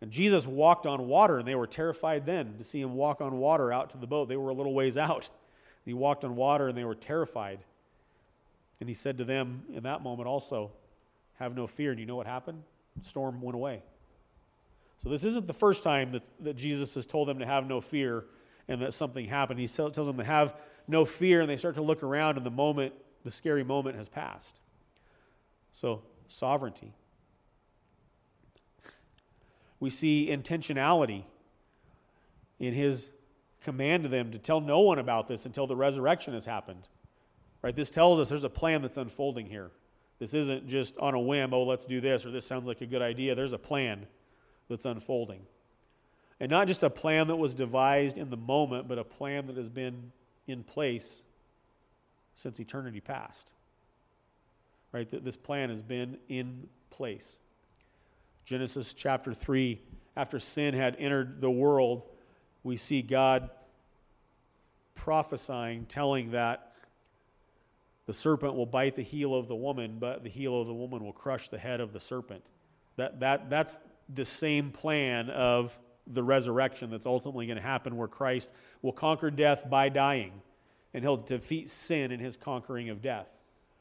And 0.00 0.10
Jesus 0.10 0.46
walked 0.46 0.86
on 0.86 1.08
water, 1.08 1.38
and 1.38 1.48
they 1.48 1.54
were 1.54 1.66
terrified 1.66 2.26
then 2.26 2.58
to 2.58 2.64
see 2.64 2.80
him 2.80 2.94
walk 2.94 3.20
on 3.20 3.38
water 3.38 3.72
out 3.72 3.90
to 3.90 3.98
the 3.98 4.06
boat. 4.06 4.28
They 4.28 4.36
were 4.36 4.50
a 4.50 4.54
little 4.54 4.74
ways 4.74 4.98
out. 4.98 5.28
He 5.84 5.94
walked 5.94 6.24
on 6.24 6.36
water, 6.36 6.68
and 6.68 6.76
they 6.76 6.84
were 6.84 6.94
terrified. 6.94 7.60
And 8.80 8.88
he 8.88 8.94
said 8.94 9.18
to 9.18 9.24
them 9.24 9.62
in 9.72 9.84
that 9.84 10.02
moment 10.02 10.28
also, 10.28 10.72
Have 11.38 11.54
no 11.54 11.66
fear. 11.66 11.92
And 11.92 12.00
you 12.00 12.06
know 12.06 12.16
what 12.16 12.26
happened? 12.26 12.62
The 12.96 13.08
storm 13.08 13.40
went 13.40 13.54
away. 13.54 13.82
So 15.02 15.08
this 15.08 15.24
isn't 15.24 15.46
the 15.46 15.52
first 15.52 15.82
time 15.82 16.12
that, 16.12 16.22
that 16.40 16.56
Jesus 16.56 16.94
has 16.94 17.06
told 17.06 17.28
them 17.28 17.38
to 17.38 17.46
have 17.46 17.66
no 17.66 17.80
fear 17.80 18.24
and 18.68 18.82
that 18.82 18.94
something 18.94 19.26
happened. 19.26 19.60
He 19.60 19.66
tells 19.68 19.94
them 19.94 20.16
to 20.16 20.24
have 20.24 20.54
no 20.88 21.04
fear, 21.04 21.40
and 21.40 21.50
they 21.50 21.56
start 21.56 21.74
to 21.76 21.82
look 21.82 22.02
around, 22.02 22.36
and 22.36 22.46
the 22.46 22.50
moment, 22.50 22.92
the 23.24 23.30
scary 23.30 23.64
moment 23.64 23.96
has 23.96 24.08
passed. 24.08 24.60
So, 25.72 26.02
sovereignty. 26.28 26.94
We 29.80 29.90
see 29.90 30.28
intentionality 30.30 31.24
in 32.58 32.72
his 32.72 33.10
command 33.62 34.04
to 34.04 34.08
them 34.08 34.32
to 34.32 34.38
tell 34.38 34.60
no 34.60 34.80
one 34.80 34.98
about 34.98 35.26
this 35.26 35.44
until 35.44 35.66
the 35.66 35.76
resurrection 35.76 36.34
has 36.34 36.44
happened. 36.44 36.88
Right? 37.62 37.74
This 37.74 37.90
tells 37.90 38.20
us 38.20 38.28
there's 38.28 38.44
a 38.44 38.48
plan 38.48 38.82
that's 38.82 38.96
unfolding 38.96 39.46
here. 39.46 39.70
This 40.18 40.34
isn't 40.34 40.66
just 40.66 40.96
on 40.98 41.14
a 41.14 41.20
whim, 41.20 41.52
oh, 41.52 41.64
let's 41.64 41.84
do 41.84 42.00
this, 42.00 42.24
or 42.24 42.30
this 42.30 42.46
sounds 42.46 42.66
like 42.66 42.80
a 42.80 42.86
good 42.86 43.02
idea. 43.02 43.34
There's 43.34 43.52
a 43.52 43.58
plan 43.58 44.06
that's 44.68 44.84
unfolding. 44.84 45.42
And 46.40 46.50
not 46.50 46.68
just 46.68 46.82
a 46.82 46.90
plan 46.90 47.28
that 47.28 47.36
was 47.36 47.54
devised 47.54 48.18
in 48.18 48.30
the 48.30 48.36
moment, 48.36 48.88
but 48.88 48.98
a 48.98 49.04
plan 49.04 49.46
that 49.46 49.56
has 49.56 49.68
been 49.68 50.12
in 50.46 50.62
place 50.62 51.22
since 52.34 52.60
eternity 52.60 53.00
past. 53.00 53.52
Right? 54.92 55.08
This 55.24 55.36
plan 55.36 55.68
has 55.68 55.82
been 55.82 56.18
in 56.28 56.68
place. 56.90 57.38
Genesis 58.46 58.94
chapter 58.94 59.34
3, 59.34 59.82
after 60.16 60.38
sin 60.38 60.72
had 60.72 60.94
entered 61.00 61.40
the 61.40 61.50
world, 61.50 62.04
we 62.62 62.76
see 62.76 63.02
God 63.02 63.50
prophesying, 64.94 65.84
telling 65.86 66.30
that 66.30 66.72
the 68.06 68.12
serpent 68.12 68.54
will 68.54 68.64
bite 68.64 68.94
the 68.94 69.02
heel 69.02 69.34
of 69.34 69.48
the 69.48 69.56
woman, 69.56 69.96
but 69.98 70.22
the 70.22 70.30
heel 70.30 70.60
of 70.60 70.68
the 70.68 70.72
woman 70.72 71.04
will 71.04 71.12
crush 71.12 71.48
the 71.48 71.58
head 71.58 71.80
of 71.80 71.92
the 71.92 71.98
serpent. 71.98 72.44
That, 72.94 73.18
that, 73.18 73.50
that's 73.50 73.78
the 74.14 74.24
same 74.24 74.70
plan 74.70 75.28
of 75.28 75.76
the 76.06 76.22
resurrection 76.22 76.88
that's 76.88 77.04
ultimately 77.04 77.46
going 77.46 77.56
to 77.56 77.62
happen, 77.62 77.96
where 77.96 78.06
Christ 78.06 78.52
will 78.80 78.92
conquer 78.92 79.28
death 79.28 79.68
by 79.68 79.88
dying, 79.88 80.32
and 80.94 81.02
he'll 81.02 81.16
defeat 81.16 81.68
sin 81.68 82.12
in 82.12 82.20
his 82.20 82.36
conquering 82.36 82.90
of 82.90 83.02
death. 83.02 83.34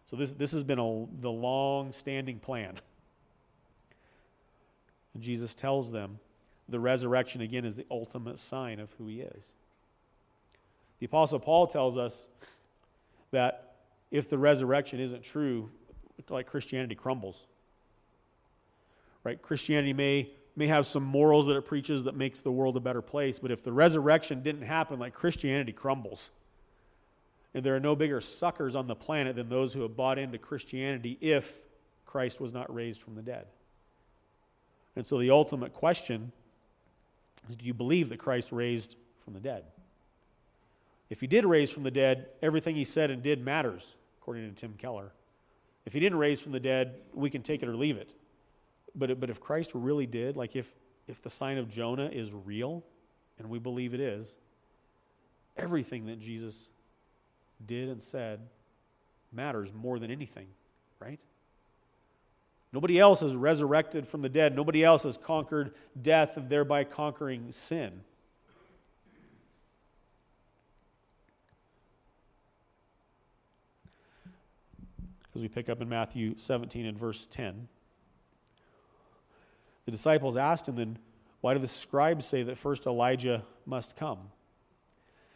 So, 0.06 0.16
this, 0.16 0.32
this 0.32 0.52
has 0.54 0.64
been 0.64 0.80
a, 0.80 1.06
the 1.22 1.32
long 1.32 1.92
standing 1.92 2.40
plan. 2.40 2.80
And 5.16 5.24
Jesus 5.24 5.56
tells 5.56 5.92
them 5.92 6.20
the 6.70 6.80
resurrection, 6.80 7.42
again, 7.42 7.66
is 7.66 7.78
the 7.78 7.86
ultimate 7.90 8.38
sign 8.38 8.80
of 8.80 8.92
who 8.98 9.08
he 9.08 9.22
is. 9.22 9.54
The 11.00 11.08
Apostle 11.08 11.40
Paul 11.40 11.68
tells 11.68 11.98
us 11.98 12.28
that 13.32 13.76
if 14.12 14.30
the 14.30 14.38
resurrection 14.38 15.00
isn't 15.00 15.24
true, 15.24 15.70
like 16.30 16.48
Christianity 16.48 16.96
crumbles. 16.96 17.46
Right? 19.24 19.42
Christianity 19.42 19.94
may, 19.94 20.30
may 20.56 20.68
have 20.68 20.86
some 20.86 21.04
morals 21.04 21.48
that 21.48 21.56
it 21.56 21.66
preaches 21.66 22.04
that 22.04 22.16
makes 22.16 22.42
the 22.42 22.52
world 22.52 22.78
a 22.78 22.80
better 22.80 23.02
place, 23.02 23.40
but 23.40 23.52
if 23.52 23.64
the 23.64 23.72
resurrection 23.72 24.44
didn't 24.44 24.64
happen, 24.64 25.00
like 25.00 25.14
Christianity 25.14 25.72
crumbles. 25.72 26.30
And 27.54 27.64
there 27.64 27.76
are 27.76 27.80
no 27.80 27.96
bigger 27.96 28.20
suckers 28.20 28.76
on 28.76 28.88
the 28.88 28.96
planet 28.96 29.38
than 29.38 29.48
those 29.48 29.74
who 29.74 29.82
have 29.82 29.96
bought 29.96 30.20
into 30.20 30.38
Christianity 30.38 31.18
if 31.22 31.62
Christ 32.06 32.42
was 32.42 32.52
not 32.52 32.74
raised 32.74 33.02
from 33.02 33.16
the 33.16 33.22
dead. 33.22 33.46
And 34.96 35.06
so 35.06 35.20
the 35.20 35.32
ultimate 35.32 35.74
question 35.74 36.32
is 37.50 37.56
do 37.56 37.66
you 37.66 37.74
believe 37.74 38.10
that 38.10 38.18
Christ 38.18 38.52
raised 38.52 38.96
from 39.24 39.34
the 39.34 39.40
dead? 39.40 39.64
If 41.10 41.22
he 41.22 41.28
did 41.28 41.46
raise 41.46 41.70
from 41.70 41.84
the 41.84 41.92
dead, 41.92 42.28
everything 42.42 42.76
he 42.76 42.84
said 42.84 43.12
and 43.12 43.22
did 43.22 43.44
matters, 43.44 43.96
according 44.20 44.50
to 44.50 44.56
Tim 44.56 44.74
Keller. 44.78 45.12
If 45.86 45.94
he 45.94 46.00
didn't 46.00 46.18
raise 46.18 46.40
from 46.40 46.52
the 46.52 46.60
dead, 46.60 46.96
we 47.14 47.30
can 47.30 47.44
take 47.44 47.62
it 47.62 47.70
or 47.70 47.76
leave 47.76 47.98
it. 47.98 48.16
But, 48.96 49.20
but 49.20 49.30
if 49.30 49.40
Christ 49.40 49.72
really 49.76 50.08
did, 50.08 50.36
like 50.36 50.56
if, 50.56 50.74
if 51.08 51.22
the 51.22 51.30
sign 51.30 51.58
of 51.58 51.70
Jonah 51.70 52.10
is 52.12 52.34
real, 52.34 52.84
and 53.38 53.50
we 53.50 53.60
believe 53.60 53.94
it 53.94 54.00
is, 54.00 54.36
everything 55.58 56.08
that 56.08 56.20
Jesus 56.20 56.70
did 57.66 57.90
and 57.90 58.02
said 58.02 58.40
matters 59.32 59.72
more 59.74 60.00
than 60.00 60.10
anything, 60.10 60.48
right? 61.00 61.20
Nobody 62.72 63.00
else 63.00 63.22
is 63.22 63.36
resurrected 63.36 64.08
from 64.08 64.22
the 64.22 64.30
dead. 64.30 64.56
Nobody 64.56 64.84
else 64.84 65.04
has 65.04 65.18
conquered 65.18 65.74
death 66.02 66.36
and 66.38 66.50
thereby 66.50 66.84
conquering 66.84 67.52
sin. 67.52 68.02
as 75.36 75.42
we 75.42 75.50
pick 75.50 75.70
up 75.70 75.82
in 75.82 75.90
Matthew 75.90 76.36
17 76.38 76.86
and 76.86 76.98
verse 76.98 77.26
10. 77.26 77.68
The 79.84 79.92
disciples 79.92 80.38
asked 80.38 80.68
him 80.68 80.78
then, 80.78 80.98
Why 81.42 81.54
do 81.54 81.60
the 81.60 81.68
scribes 81.68 82.26
say 82.26 82.44
that 82.44 82.58
first 82.58 82.88
Elijah 82.88 83.44
must 83.66 83.96
come? 83.96 84.20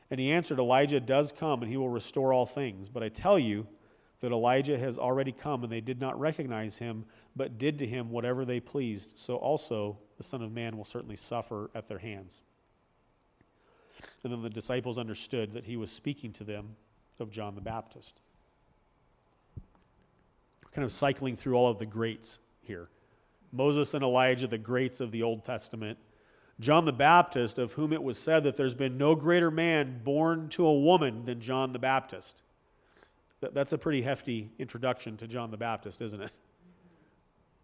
And 0.09 0.19
he 0.19 0.31
answered, 0.31 0.57
Elijah 0.57 0.99
does 0.99 1.31
come, 1.31 1.61
and 1.61 1.69
he 1.69 1.77
will 1.77 1.89
restore 1.89 2.33
all 2.33 2.45
things. 2.45 2.89
But 2.89 3.03
I 3.03 3.09
tell 3.09 3.37
you 3.37 3.67
that 4.21 4.31
Elijah 4.31 4.77
has 4.77 4.97
already 4.97 5.31
come, 5.31 5.63
and 5.63 5.71
they 5.71 5.81
did 5.81 5.99
not 5.99 6.19
recognize 6.19 6.77
him, 6.77 7.05
but 7.35 7.57
did 7.57 7.79
to 7.79 7.87
him 7.87 8.09
whatever 8.09 8.45
they 8.45 8.59
pleased. 8.59 9.17
So 9.17 9.35
also 9.35 9.97
the 10.17 10.23
Son 10.23 10.41
of 10.41 10.51
Man 10.51 10.77
will 10.77 10.85
certainly 10.85 11.15
suffer 11.15 11.69
at 11.73 11.87
their 11.87 11.99
hands. 11.99 12.41
And 14.23 14.31
then 14.31 14.41
the 14.41 14.49
disciples 14.49 14.97
understood 14.97 15.53
that 15.53 15.65
he 15.65 15.77
was 15.77 15.91
speaking 15.91 16.33
to 16.33 16.43
them 16.43 16.75
of 17.19 17.31
John 17.31 17.55
the 17.55 17.61
Baptist 17.61 18.19
kind 20.71 20.85
of 20.85 20.91
cycling 20.91 21.35
through 21.35 21.55
all 21.55 21.69
of 21.69 21.77
the 21.77 21.85
greats 21.85 22.39
here 22.61 22.89
Moses 23.51 23.95
and 23.95 24.03
Elijah, 24.03 24.47
the 24.47 24.59
greats 24.59 25.01
of 25.01 25.11
the 25.11 25.23
Old 25.23 25.43
Testament. 25.43 25.97
John 26.59 26.85
the 26.85 26.93
Baptist, 26.93 27.57
of 27.57 27.73
whom 27.73 27.93
it 27.93 28.03
was 28.03 28.17
said 28.17 28.43
that 28.43 28.57
there's 28.57 28.75
been 28.75 28.95
no 28.95 29.15
greater 29.15 29.49
man 29.49 30.01
born 30.03 30.49
to 30.49 30.67
a 30.67 30.79
woman 30.79 31.25
than 31.25 31.39
John 31.39 31.73
the 31.73 31.79
Baptist. 31.79 32.43
That's 33.41 33.73
a 33.73 33.77
pretty 33.77 34.01
hefty 34.01 34.49
introduction 34.59 35.17
to 35.17 35.27
John 35.27 35.51
the 35.51 35.57
Baptist, 35.57 36.01
isn't 36.01 36.21
it? 36.21 36.33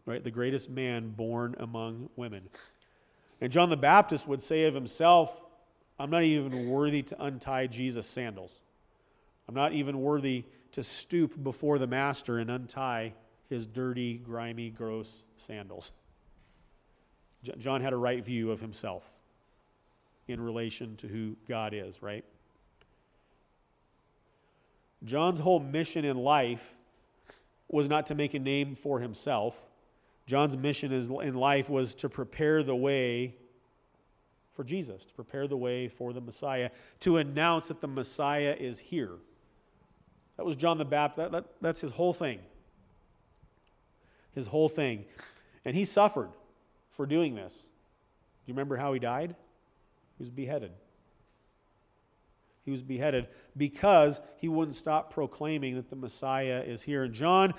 Right? 0.05 0.23
The 0.23 0.31
greatest 0.31 0.69
man 0.69 1.09
born 1.09 1.55
among 1.59 2.09
women. 2.15 2.49
And 3.41 3.51
John 3.51 3.69
the 3.69 3.77
Baptist 3.77 4.27
would 4.27 4.41
say 4.41 4.63
of 4.63 4.73
himself, 4.73 5.43
I'm 5.99 6.09
not 6.09 6.23
even 6.23 6.69
worthy 6.69 7.01
to 7.03 7.23
untie 7.23 7.67
Jesus' 7.67 8.07
sandals. 8.07 8.61
I'm 9.47 9.55
not 9.55 9.73
even 9.73 10.01
worthy 10.01 10.45
to 10.71 10.83
stoop 10.83 11.41
before 11.41 11.77
the 11.77 11.87
master 11.87 12.37
and 12.37 12.49
untie 12.49 13.13
his 13.49 13.65
dirty, 13.65 14.17
grimy, 14.17 14.69
gross 14.69 15.23
sandals. 15.37 15.91
John 17.57 17.81
had 17.81 17.93
a 17.93 17.97
right 17.97 18.23
view 18.23 18.51
of 18.51 18.59
himself 18.59 19.07
in 20.27 20.41
relation 20.41 20.95
to 20.97 21.07
who 21.07 21.35
God 21.47 21.73
is, 21.73 22.01
right? 22.01 22.25
John's 25.05 25.39
whole 25.39 25.59
mission 25.59 26.03
in 26.03 26.17
life 26.17 26.77
was 27.69 27.87
not 27.89 28.07
to 28.07 28.15
make 28.15 28.33
a 28.33 28.39
name 28.39 28.75
for 28.75 28.99
himself. 28.99 29.67
John's 30.27 30.57
mission 30.57 30.91
in 30.91 31.35
life 31.35 31.69
was 31.69 31.95
to 31.95 32.09
prepare 32.09 32.63
the 32.63 32.75
way 32.75 33.35
for 34.53 34.63
Jesus, 34.63 35.05
to 35.05 35.13
prepare 35.13 35.47
the 35.47 35.57
way 35.57 35.87
for 35.87 36.13
the 36.13 36.21
Messiah, 36.21 36.69
to 37.01 37.17
announce 37.17 37.67
that 37.67 37.81
the 37.81 37.87
Messiah 37.87 38.55
is 38.57 38.79
here. 38.79 39.11
That 40.37 40.45
was 40.45 40.55
John 40.55 40.77
the 40.77 40.85
Baptist. 40.85 41.17
That, 41.17 41.31
that, 41.31 41.45
that's 41.61 41.81
his 41.81 41.91
whole 41.91 42.13
thing. 42.13 42.39
His 44.33 44.47
whole 44.47 44.69
thing. 44.69 45.05
And 45.63 45.75
he 45.75 45.85
suffered 45.85 46.29
for 46.91 47.05
doing 47.05 47.35
this. 47.35 47.53
Do 47.53 48.51
you 48.51 48.53
remember 48.53 48.77
how 48.77 48.93
he 48.93 48.99
died? 48.99 49.35
He 50.17 50.23
was 50.23 50.29
beheaded. 50.29 50.71
He 52.65 52.71
was 52.71 52.81
beheaded 52.81 53.27
because 53.55 54.19
he 54.37 54.47
wouldn't 54.47 54.75
stop 54.75 55.13
proclaiming 55.13 55.75
that 55.75 55.89
the 55.89 55.95
Messiah 55.95 56.63
is 56.65 56.81
here. 56.81 57.03
And 57.03 57.13
John 57.13 57.53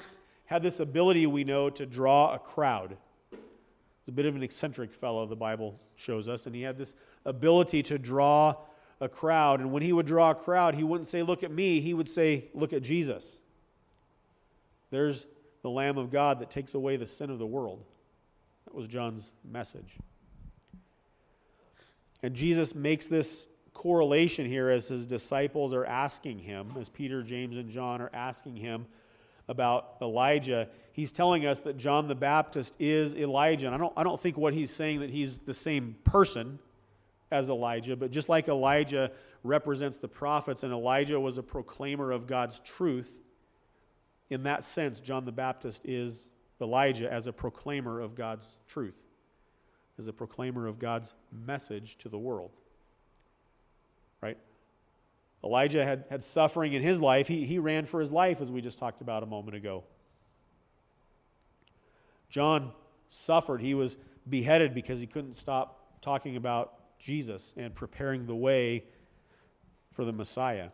had 0.47 0.62
this 0.62 0.81
ability, 0.81 1.27
we 1.27 1.45
know, 1.45 1.71
to 1.71 1.87
draw 1.87 2.35
a 2.35 2.38
crowd. 2.40 2.97
He's 3.31 4.09
a 4.09 4.12
bit 4.12 4.27
of 4.27 4.35
an 4.35 4.42
eccentric 4.42 4.92
fellow, 4.92 5.25
the 5.27 5.37
Bible 5.37 5.81
shows 5.95 6.29
us, 6.29 6.47
and 6.47 6.55
he 6.55 6.62
had 6.62 6.77
this 6.77 6.95
ability 7.25 7.85
to 7.85 7.99
draw 7.99 8.57
a 9.01 9.09
crowd. 9.09 9.61
And 9.61 9.73
when 9.73 9.83
he 9.83 9.92
would 9.92 10.07
draw 10.07 10.31
a 10.31 10.35
crowd, 10.35 10.75
he 10.75 10.85
wouldn't 10.85 11.07
say, 11.07 11.23
Look 11.23 11.45
at 11.45 11.51
me. 11.51 11.81
He 11.81 11.95
would 11.95 12.09
say, 12.09 12.49
Look 12.53 12.73
at 12.73 12.83
Jesus. 12.83 13.38
There's 14.90 15.27
the 15.62 15.71
Lamb 15.71 15.99
of 15.99 16.11
God 16.11 16.40
that 16.40 16.51
takes 16.51 16.75
away 16.75 16.97
the 16.97 17.07
sin 17.07 17.31
of 17.31 17.38
the 17.38 17.47
world. 17.47 17.85
That 18.64 18.75
was 18.75 18.88
John's 18.88 19.33
message. 19.45 19.99
And 22.23 22.35
Jesus 22.35 22.75
makes 22.75 23.09
this 23.09 23.47
correlation 23.77 24.47
here 24.47 24.71
as 24.71 24.89
his 24.89 25.05
disciples 25.07 25.75
are 25.75 25.85
asking 25.85 26.39
him, 26.39 26.73
as 26.81 26.89
Peter, 26.89 27.23
James, 27.23 27.57
and 27.57 27.69
John 27.69 28.01
are 28.01 28.11
asking 28.12 28.57
him 28.57 28.87
about 29.49 29.97
Elijah. 30.01 30.69
He's 30.93 31.12
telling 31.12 31.47
us 31.47 31.61
that 31.61 31.77
John 31.77 32.09
the 32.09 32.15
Baptist 32.15 32.75
is 32.81 33.15
Elijah. 33.15 33.67
And 33.67 33.75
I 33.75 33.79
don't, 33.79 33.93
I 33.97 34.03
don't 34.03 34.19
think 34.19 34.37
what 34.37 34.55
he's 34.55 34.71
saying 34.71 35.01
that 35.01 35.11
he's 35.11 35.41
the 35.41 35.55
same 35.55 35.95
person 36.05 36.59
as 37.31 37.51
Elijah, 37.51 37.97
but 37.97 38.11
just 38.11 38.29
like 38.29 38.49
Elijah 38.49 39.11
represents 39.45 39.99
the 39.99 40.09
prophets 40.09 40.62
and 40.62 40.72
Elijah 40.72 41.20
was 41.20 41.39
a 41.39 41.43
proclaimer 41.43 42.12
of 42.12 42.27
God's 42.27 42.61
truth, 42.61 43.20
in 44.31 44.45
that 44.45 44.64
sense, 44.64 45.01
John 45.01 45.24
the 45.24 45.33
Baptist 45.33 45.83
is 45.85 46.29
Elijah 46.61 47.12
as 47.12 47.27
a 47.27 47.33
proclaimer 47.33 48.01
of 48.01 48.14
God's 48.14 48.59
truth, 48.66 49.03
as 49.99 50.09
a 50.09 50.12
proclaimer 50.12 50.66
of 50.66 50.79
God's 50.79 51.14
message 51.47 51.99
to 51.99 52.09
the 52.09 52.18
world. 52.18 52.53
Right? 54.23 54.39
Elijah 55.45 55.85
had, 55.85 56.05
had 56.11 56.23
suffering 56.23 56.73
in 56.73 56.83
his 56.83 57.01
life. 57.01 57.29
He, 57.29 57.45
he 57.45 57.59
ran 57.59 57.85
for 57.85 58.01
his 58.01 58.11
life, 58.11 58.41
as 58.41 58.51
we 58.51 58.61
just 58.61 58.79
talked 58.79 59.01
about 59.01 59.23
a 59.23 59.27
moment 59.27 59.57
ago. 59.57 59.85
John 62.29 62.73
suffered. 63.09 63.61
He 63.61 63.75
was 63.75 63.97
beheaded 64.29 64.75
because 64.75 65.01
he 65.01 65.07
couldn't 65.07 65.35
stop 65.35 66.01
talking 66.01 66.37
about 66.37 66.99
Jesus 66.99 67.55
and 67.57 67.75
preparing 67.75 68.27
the 68.27 68.35
way 68.35 68.85
for 69.93 70.05
the 70.05 70.12
Messiah. 70.12 70.69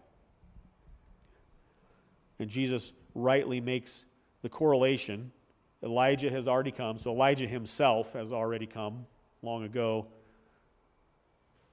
And 2.38 2.49
Jesus 2.49 2.93
rightly 3.14 3.61
makes 3.61 4.05
the 4.43 4.49
correlation. 4.49 5.32
Elijah 5.82 6.30
has 6.30 6.49
already 6.49 6.72
come, 6.72 6.99
so 6.99 7.12
Elijah 7.12 7.47
himself 7.47 8.12
has 8.14 8.32
already 8.32 8.66
come 8.66 9.07
long 9.43 9.64
ago. 9.64 10.07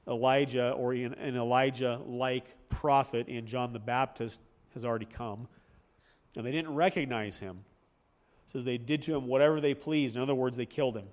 Elijah, 0.10 0.72
or 0.72 0.94
an 0.94 1.16
Elijah 1.22 2.02
like 2.06 2.56
prophet 2.70 3.28
in 3.28 3.46
John 3.46 3.74
the 3.74 3.80
Baptist, 3.80 4.42
has 4.74 4.84
already 4.84 5.06
come. 5.06 5.48
And 6.36 6.46
they 6.46 6.52
didn't 6.52 6.74
recognize 6.74 7.40
him. 7.40 7.64
It 8.46 8.52
says 8.52 8.64
they 8.64 8.78
did 8.78 9.04
to 9.04 9.16
him 9.16 9.28
whatever 9.28 9.62
they 9.62 9.74
pleased. 9.74 10.16
In 10.16 10.22
other 10.22 10.36
words, 10.36 10.58
they 10.58 10.66
killed 10.66 10.98
him. 10.98 11.08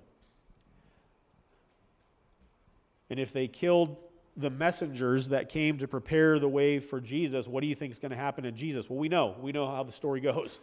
And 3.09 3.19
if 3.19 3.31
they 3.31 3.47
killed 3.47 3.95
the 4.35 4.49
messengers 4.49 5.29
that 5.29 5.49
came 5.49 5.77
to 5.79 5.87
prepare 5.87 6.39
the 6.39 6.47
way 6.47 6.79
for 6.79 6.99
Jesus, 6.99 7.47
what 7.47 7.61
do 7.61 7.67
you 7.67 7.75
think 7.75 7.91
is 7.91 7.99
going 7.99 8.11
to 8.11 8.17
happen 8.17 8.43
to 8.43 8.51
Jesus? 8.51 8.89
Well, 8.89 8.99
we 8.99 9.09
know. 9.09 9.35
We 9.41 9.51
know 9.51 9.67
how 9.67 9.83
the 9.83 9.91
story 9.91 10.19
goes, 10.21 10.59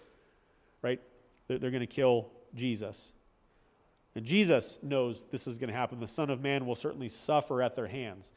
right? 0.82 1.00
They're, 1.48 1.58
they're 1.58 1.70
going 1.70 1.80
to 1.80 1.86
kill 1.86 2.28
Jesus. 2.54 3.12
And 4.14 4.24
Jesus 4.24 4.78
knows 4.82 5.24
this 5.30 5.46
is 5.46 5.58
going 5.58 5.70
to 5.70 5.76
happen. 5.76 5.98
The 5.98 6.06
Son 6.06 6.30
of 6.30 6.40
Man 6.40 6.66
will 6.66 6.74
certainly 6.74 7.08
suffer 7.08 7.62
at 7.62 7.74
their 7.74 7.88
hands. 7.88 8.30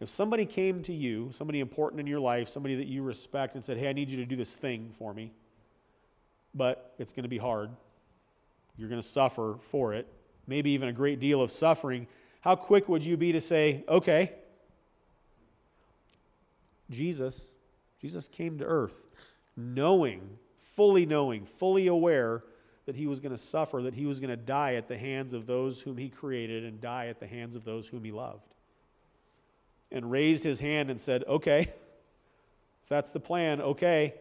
If 0.00 0.08
somebody 0.08 0.46
came 0.46 0.82
to 0.84 0.94
you, 0.94 1.30
somebody 1.32 1.60
important 1.60 2.00
in 2.00 2.06
your 2.06 2.20
life, 2.20 2.48
somebody 2.48 2.76
that 2.76 2.86
you 2.86 3.02
respect, 3.02 3.54
and 3.54 3.64
said, 3.64 3.76
Hey, 3.76 3.88
I 3.88 3.92
need 3.92 4.10
you 4.10 4.16
to 4.18 4.26
do 4.26 4.36
this 4.36 4.54
thing 4.54 4.90
for 4.96 5.12
me, 5.12 5.32
but 6.54 6.94
it's 6.98 7.12
going 7.12 7.24
to 7.24 7.28
be 7.28 7.38
hard, 7.38 7.70
you're 8.76 8.88
going 8.88 9.02
to 9.02 9.06
suffer 9.06 9.56
for 9.60 9.92
it, 9.92 10.06
maybe 10.46 10.70
even 10.70 10.88
a 10.88 10.92
great 10.92 11.18
deal 11.18 11.42
of 11.42 11.50
suffering, 11.50 12.06
how 12.40 12.54
quick 12.54 12.88
would 12.88 13.04
you 13.04 13.16
be 13.16 13.32
to 13.32 13.40
say, 13.40 13.84
Okay, 13.88 14.32
Jesus, 16.88 17.48
Jesus 18.00 18.28
came 18.28 18.58
to 18.58 18.64
earth 18.64 19.04
knowing, 19.56 20.38
fully 20.74 21.04
knowing, 21.04 21.44
fully 21.44 21.88
aware 21.88 22.44
that 22.88 22.96
he 22.96 23.06
was 23.06 23.20
going 23.20 23.32
to 23.32 23.36
suffer, 23.36 23.82
that 23.82 23.92
he 23.92 24.06
was 24.06 24.18
going 24.18 24.30
to 24.30 24.36
die 24.36 24.72
at 24.72 24.88
the 24.88 24.96
hands 24.96 25.34
of 25.34 25.44
those 25.44 25.82
whom 25.82 25.98
he 25.98 26.08
created 26.08 26.64
and 26.64 26.80
die 26.80 27.08
at 27.08 27.20
the 27.20 27.26
hands 27.26 27.54
of 27.54 27.62
those 27.62 27.86
whom 27.86 28.02
he 28.02 28.10
loved. 28.10 28.54
And 29.92 30.10
raised 30.10 30.42
his 30.42 30.58
hand 30.58 30.88
and 30.88 30.98
said, 30.98 31.22
Okay, 31.28 31.60
if 32.82 32.88
that's 32.88 33.10
the 33.10 33.20
plan, 33.20 33.60
okay. 33.60 34.14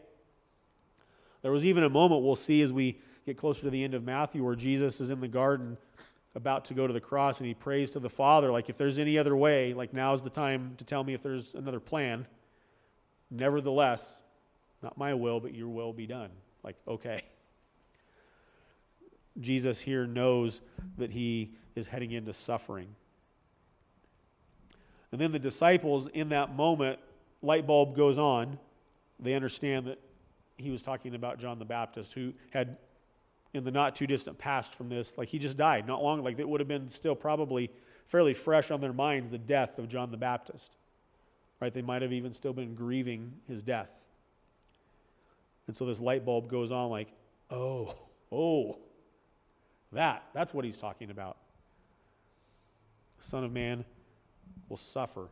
There 1.43 1.51
was 1.53 1.65
even 1.65 1.85
a 1.85 1.89
moment 1.89 2.23
we'll 2.23 2.35
see 2.35 2.61
as 2.61 2.73
we 2.73 2.99
get 3.25 3.37
closer 3.37 3.61
to 3.61 3.69
the 3.69 3.81
end 3.85 3.93
of 3.93 4.03
Matthew 4.03 4.43
where 4.43 4.55
Jesus 4.55 4.99
is 4.99 5.11
in 5.11 5.21
the 5.21 5.29
garden 5.29 5.77
about 6.35 6.65
to 6.65 6.73
go 6.73 6.85
to 6.87 6.91
the 6.91 6.99
cross 6.99 7.39
and 7.39 7.47
he 7.47 7.53
prays 7.53 7.91
to 7.91 8.01
the 8.01 8.09
Father, 8.09 8.51
like, 8.51 8.67
if 8.67 8.77
there's 8.77 8.99
any 8.99 9.17
other 9.17 9.37
way, 9.37 9.73
like, 9.73 9.93
now's 9.93 10.21
the 10.21 10.29
time 10.29 10.73
to 10.77 10.83
tell 10.83 11.05
me 11.05 11.13
if 11.13 11.21
there's 11.21 11.53
another 11.53 11.79
plan. 11.79 12.27
Nevertheless, 13.31 14.21
not 14.83 14.97
my 14.97 15.13
will, 15.13 15.39
but 15.39 15.55
your 15.55 15.69
will 15.69 15.93
be 15.93 16.05
done. 16.05 16.31
Like, 16.63 16.75
okay. 16.85 17.21
Jesus 19.39 19.79
here 19.79 20.05
knows 20.05 20.61
that 20.97 21.11
he 21.11 21.51
is 21.75 21.87
heading 21.87 22.11
into 22.11 22.33
suffering. 22.33 22.87
And 25.11 25.21
then 25.21 25.31
the 25.31 25.39
disciples, 25.39 26.07
in 26.07 26.29
that 26.29 26.55
moment, 26.55 26.99
light 27.41 27.65
bulb 27.65 27.95
goes 27.95 28.17
on. 28.17 28.59
They 29.19 29.33
understand 29.33 29.87
that 29.87 29.99
he 30.57 30.69
was 30.71 30.81
talking 30.81 31.15
about 31.15 31.39
John 31.39 31.59
the 31.59 31.65
Baptist, 31.65 32.13
who 32.13 32.33
had, 32.49 32.77
in 33.53 33.63
the 33.63 33.71
not 33.71 33.95
too 33.95 34.07
distant 34.07 34.37
past 34.37 34.73
from 34.73 34.89
this, 34.89 35.17
like 35.17 35.29
he 35.29 35.39
just 35.39 35.55
died 35.55 35.87
not 35.87 36.03
long, 36.03 36.23
like 36.23 36.39
it 36.39 36.49
would 36.49 36.59
have 36.59 36.67
been 36.67 36.89
still 36.89 37.15
probably 37.15 37.71
fairly 38.07 38.33
fresh 38.33 38.71
on 38.71 38.81
their 38.81 38.93
minds 38.93 39.29
the 39.29 39.37
death 39.37 39.77
of 39.77 39.87
John 39.87 40.11
the 40.11 40.17
Baptist. 40.17 40.75
Right? 41.59 41.73
They 41.73 41.81
might 41.81 42.01
have 42.01 42.13
even 42.13 42.33
still 42.33 42.53
been 42.53 42.75
grieving 42.75 43.33
his 43.47 43.63
death. 43.63 43.89
And 45.67 45.75
so 45.75 45.85
this 45.85 45.99
light 45.99 46.25
bulb 46.25 46.49
goes 46.49 46.71
on, 46.71 46.89
like, 46.89 47.07
oh, 47.49 47.95
oh, 48.31 48.77
that, 49.93 50.23
that's 50.33 50.53
what 50.53 50.65
he's 50.65 50.77
talking 50.77 51.09
about. 51.09 51.37
The 53.17 53.23
Son 53.23 53.43
of 53.43 53.51
Man 53.51 53.85
will 54.69 54.77
suffer. 54.77 55.27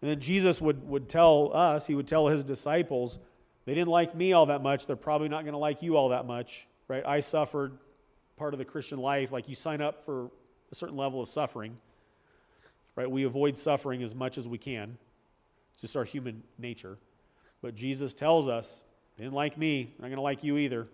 And 0.00 0.10
then 0.10 0.20
Jesus 0.20 0.60
would, 0.60 0.88
would 0.88 1.08
tell 1.08 1.50
us, 1.54 1.86
he 1.86 1.94
would 1.94 2.06
tell 2.06 2.28
his 2.28 2.44
disciples, 2.44 3.18
they 3.64 3.74
didn't 3.74 3.88
like 3.88 4.14
me 4.14 4.32
all 4.32 4.46
that 4.46 4.62
much. 4.62 4.86
They're 4.86 4.96
probably 4.96 5.28
not 5.28 5.42
going 5.42 5.52
to 5.52 5.58
like 5.58 5.82
you 5.82 5.96
all 5.96 6.10
that 6.10 6.26
much, 6.26 6.66
right? 6.86 7.04
I 7.04 7.20
suffered 7.20 7.78
part 8.36 8.54
of 8.54 8.58
the 8.58 8.64
Christian 8.64 8.98
life. 8.98 9.32
Like 9.32 9.48
you 9.48 9.54
sign 9.54 9.80
up 9.80 10.04
for 10.04 10.30
a 10.70 10.74
certain 10.74 10.96
level 10.96 11.20
of 11.20 11.28
suffering, 11.28 11.76
right? 12.96 13.10
We 13.10 13.24
avoid 13.24 13.56
suffering 13.56 14.02
as 14.02 14.14
much 14.14 14.38
as 14.38 14.48
we 14.48 14.58
can. 14.58 14.96
It's 15.72 15.82
just 15.82 15.96
our 15.96 16.04
human 16.04 16.42
nature. 16.58 16.98
But 17.60 17.74
Jesus 17.74 18.14
tells 18.14 18.48
us, 18.48 18.82
they 19.16 19.24
didn't 19.24 19.34
like 19.34 19.58
me. 19.58 19.94
They're 19.98 20.08
not 20.08 20.14
going 20.14 20.16
to 20.16 20.22
like 20.22 20.44
you 20.44 20.58
either. 20.58 20.86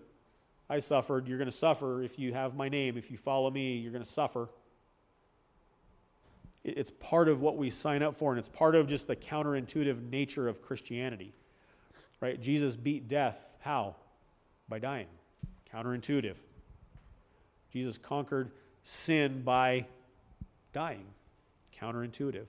I 0.68 0.78
suffered. 0.78 1.28
You're 1.28 1.38
going 1.38 1.50
to 1.50 1.56
suffer 1.56 2.02
if 2.02 2.18
you 2.18 2.32
have 2.32 2.54
my 2.54 2.68
name. 2.68 2.96
If 2.96 3.10
you 3.10 3.16
follow 3.16 3.50
me, 3.50 3.76
you're 3.76 3.92
going 3.92 4.04
to 4.04 4.08
suffer. 4.08 4.48
It's 6.64 6.90
part 6.90 7.28
of 7.28 7.42
what 7.42 7.58
we 7.58 7.68
sign 7.68 8.02
up 8.02 8.14
for, 8.14 8.32
and 8.32 8.38
it's 8.38 8.48
part 8.48 8.74
of 8.74 8.86
just 8.86 9.06
the 9.06 9.16
counterintuitive 9.16 10.10
nature 10.10 10.48
of 10.48 10.62
Christianity. 10.62 11.34
Right? 12.20 12.40
Jesus 12.40 12.74
beat 12.74 13.06
death. 13.06 13.54
How? 13.60 13.96
By 14.68 14.78
dying. 14.78 15.08
Counterintuitive. 15.72 16.36
Jesus 17.70 17.98
conquered 17.98 18.50
sin 18.82 19.42
by 19.42 19.86
dying. 20.72 21.04
Counterintuitive. 21.78 22.46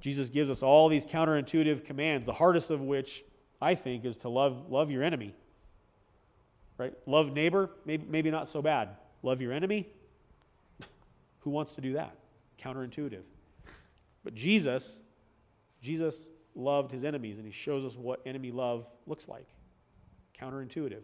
Jesus 0.00 0.28
gives 0.28 0.50
us 0.50 0.62
all 0.62 0.88
these 0.88 1.06
counterintuitive 1.06 1.84
commands, 1.84 2.26
the 2.26 2.32
hardest 2.32 2.70
of 2.70 2.80
which, 2.82 3.24
I 3.62 3.74
think, 3.74 4.04
is 4.04 4.18
to 4.18 4.28
love, 4.28 4.70
love 4.70 4.90
your 4.90 5.02
enemy. 5.02 5.34
Right? 6.80 6.94
Love 7.04 7.34
neighbor, 7.34 7.68
maybe, 7.84 8.06
maybe 8.08 8.30
not 8.30 8.48
so 8.48 8.62
bad. 8.62 8.96
Love 9.22 9.42
your 9.42 9.52
enemy? 9.52 9.86
Who 11.40 11.50
wants 11.50 11.74
to 11.74 11.82
do 11.82 11.92
that? 11.92 12.16
Counterintuitive. 12.58 13.20
But 14.24 14.34
Jesus, 14.34 14.98
Jesus 15.82 16.26
loved 16.54 16.90
his 16.90 17.04
enemies, 17.04 17.36
and 17.36 17.44
he 17.44 17.52
shows 17.52 17.84
us 17.84 17.98
what 17.98 18.22
enemy 18.24 18.50
love 18.50 18.88
looks 19.06 19.28
like. 19.28 19.46
Counterintuitive. 20.40 21.02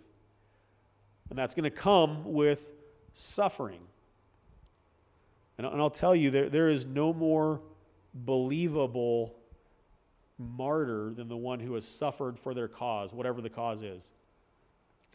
And 1.28 1.38
that's 1.38 1.54
going 1.54 1.64
to 1.64 1.70
come 1.70 2.32
with 2.32 2.72
suffering. 3.12 3.82
And, 5.58 5.66
and 5.66 5.78
I'll 5.78 5.90
tell 5.90 6.16
you, 6.16 6.30
there, 6.30 6.48
there 6.48 6.70
is 6.70 6.86
no 6.86 7.12
more 7.12 7.60
believable 8.14 9.34
martyr 10.38 11.12
than 11.14 11.28
the 11.28 11.36
one 11.36 11.60
who 11.60 11.74
has 11.74 11.84
suffered 11.84 12.38
for 12.38 12.54
their 12.54 12.66
cause, 12.66 13.12
whatever 13.12 13.42
the 13.42 13.50
cause 13.50 13.82
is. 13.82 14.10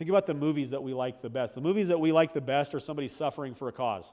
Think 0.02 0.10
about 0.10 0.26
the 0.26 0.34
movies 0.34 0.72
that 0.72 0.82
we 0.82 0.96
like 0.96 1.22
the 1.22 1.30
best. 1.30 1.54
The 1.54 1.62
movies 1.62 1.90
that 1.90 2.00
we 2.00 2.12
like 2.12 2.34
the 2.34 2.42
best 2.42 2.74
are 2.74 2.80
somebody 2.80 3.08
suffering 3.08 3.54
for 3.54 3.68
a 3.68 3.72
cause, 3.72 4.12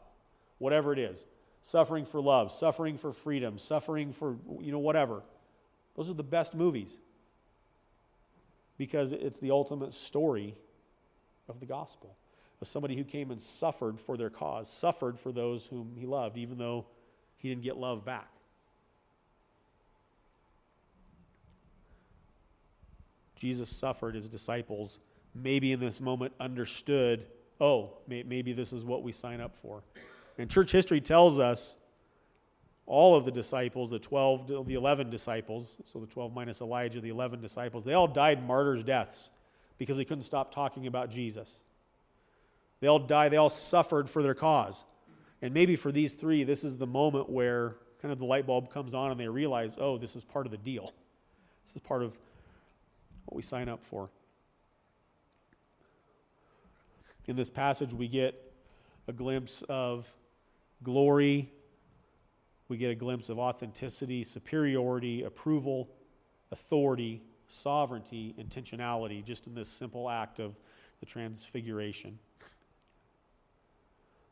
whatever 0.58 0.92
it 0.92 0.98
is. 0.98 1.24
Suffering 1.62 2.04
for 2.04 2.20
love, 2.20 2.52
suffering 2.52 2.98
for 2.98 3.10
freedom, 3.10 3.56
suffering 3.56 4.12
for, 4.12 4.36
you 4.60 4.70
know, 4.70 4.80
whatever. 4.80 5.22
Those 5.96 6.10
are 6.10 6.12
the 6.12 6.22
best 6.22 6.54
movies 6.54 6.98
because 8.76 9.14
it's 9.14 9.38
the 9.38 9.50
ultimate 9.50 9.94
story 9.94 10.56
of 11.48 11.58
the 11.58 11.64
gospel 11.64 12.14
of 12.60 12.68
somebody 12.68 12.94
who 12.94 13.02
came 13.02 13.30
and 13.30 13.40
suffered 13.40 13.98
for 13.98 14.18
their 14.18 14.28
cause, 14.28 14.68
suffered 14.68 15.18
for 15.18 15.32
those 15.32 15.64
whom 15.64 15.94
he 15.98 16.04
loved, 16.04 16.36
even 16.36 16.58
though 16.58 16.84
he 17.38 17.48
didn't 17.48 17.62
get 17.62 17.78
love 17.78 18.04
back. 18.04 18.28
Jesus 23.36 23.70
suffered 23.70 24.14
his 24.14 24.28
disciples 24.28 24.98
maybe 25.42 25.72
in 25.72 25.80
this 25.80 26.00
moment 26.00 26.32
understood, 26.40 27.26
oh, 27.60 27.90
may, 28.06 28.22
maybe 28.22 28.52
this 28.52 28.72
is 28.72 28.84
what 28.84 29.02
we 29.02 29.12
sign 29.12 29.40
up 29.40 29.56
for. 29.56 29.82
And 30.38 30.50
church 30.50 30.70
history 30.72 31.00
tells 31.00 31.38
us 31.38 31.76
all 32.86 33.16
of 33.16 33.24
the 33.24 33.30
disciples, 33.30 33.90
the 33.90 33.98
12, 33.98 34.66
the 34.66 34.74
11 34.74 35.10
disciples, 35.10 35.76
so 35.84 35.98
the 35.98 36.06
12 36.06 36.32
minus 36.32 36.60
Elijah, 36.60 37.00
the 37.00 37.10
11 37.10 37.40
disciples, 37.40 37.84
they 37.84 37.94
all 37.94 38.08
died 38.08 38.46
martyrs' 38.46 38.82
deaths 38.82 39.30
because 39.76 39.96
they 39.96 40.04
couldn't 40.04 40.24
stop 40.24 40.52
talking 40.52 40.86
about 40.86 41.10
Jesus. 41.10 41.60
They 42.80 42.86
all 42.86 42.98
died, 42.98 43.32
they 43.32 43.36
all 43.36 43.48
suffered 43.48 44.08
for 44.08 44.22
their 44.22 44.34
cause. 44.34 44.84
And 45.42 45.52
maybe 45.52 45.76
for 45.76 45.92
these 45.92 46.14
three, 46.14 46.44
this 46.44 46.64
is 46.64 46.76
the 46.76 46.86
moment 46.86 47.28
where 47.28 47.76
kind 48.00 48.12
of 48.12 48.18
the 48.18 48.24
light 48.24 48.46
bulb 48.46 48.70
comes 48.70 48.94
on 48.94 49.10
and 49.10 49.20
they 49.20 49.28
realize, 49.28 49.76
oh, 49.80 49.98
this 49.98 50.16
is 50.16 50.24
part 50.24 50.46
of 50.46 50.52
the 50.52 50.58
deal. 50.58 50.92
This 51.64 51.74
is 51.74 51.80
part 51.80 52.02
of 52.02 52.18
what 53.26 53.36
we 53.36 53.42
sign 53.42 53.68
up 53.68 53.82
for. 53.82 54.08
In 57.28 57.36
this 57.36 57.50
passage, 57.50 57.92
we 57.92 58.08
get 58.08 58.54
a 59.06 59.12
glimpse 59.12 59.62
of 59.68 60.10
glory, 60.82 61.52
we 62.68 62.78
get 62.78 62.90
a 62.90 62.94
glimpse 62.94 63.28
of 63.28 63.38
authenticity, 63.38 64.24
superiority, 64.24 65.24
approval, 65.24 65.90
authority, 66.50 67.22
sovereignty, 67.46 68.34
intentionality, 68.38 69.22
just 69.22 69.46
in 69.46 69.54
this 69.54 69.68
simple 69.68 70.08
act 70.08 70.38
of 70.38 70.56
the 71.00 71.06
transfiguration. 71.06 72.18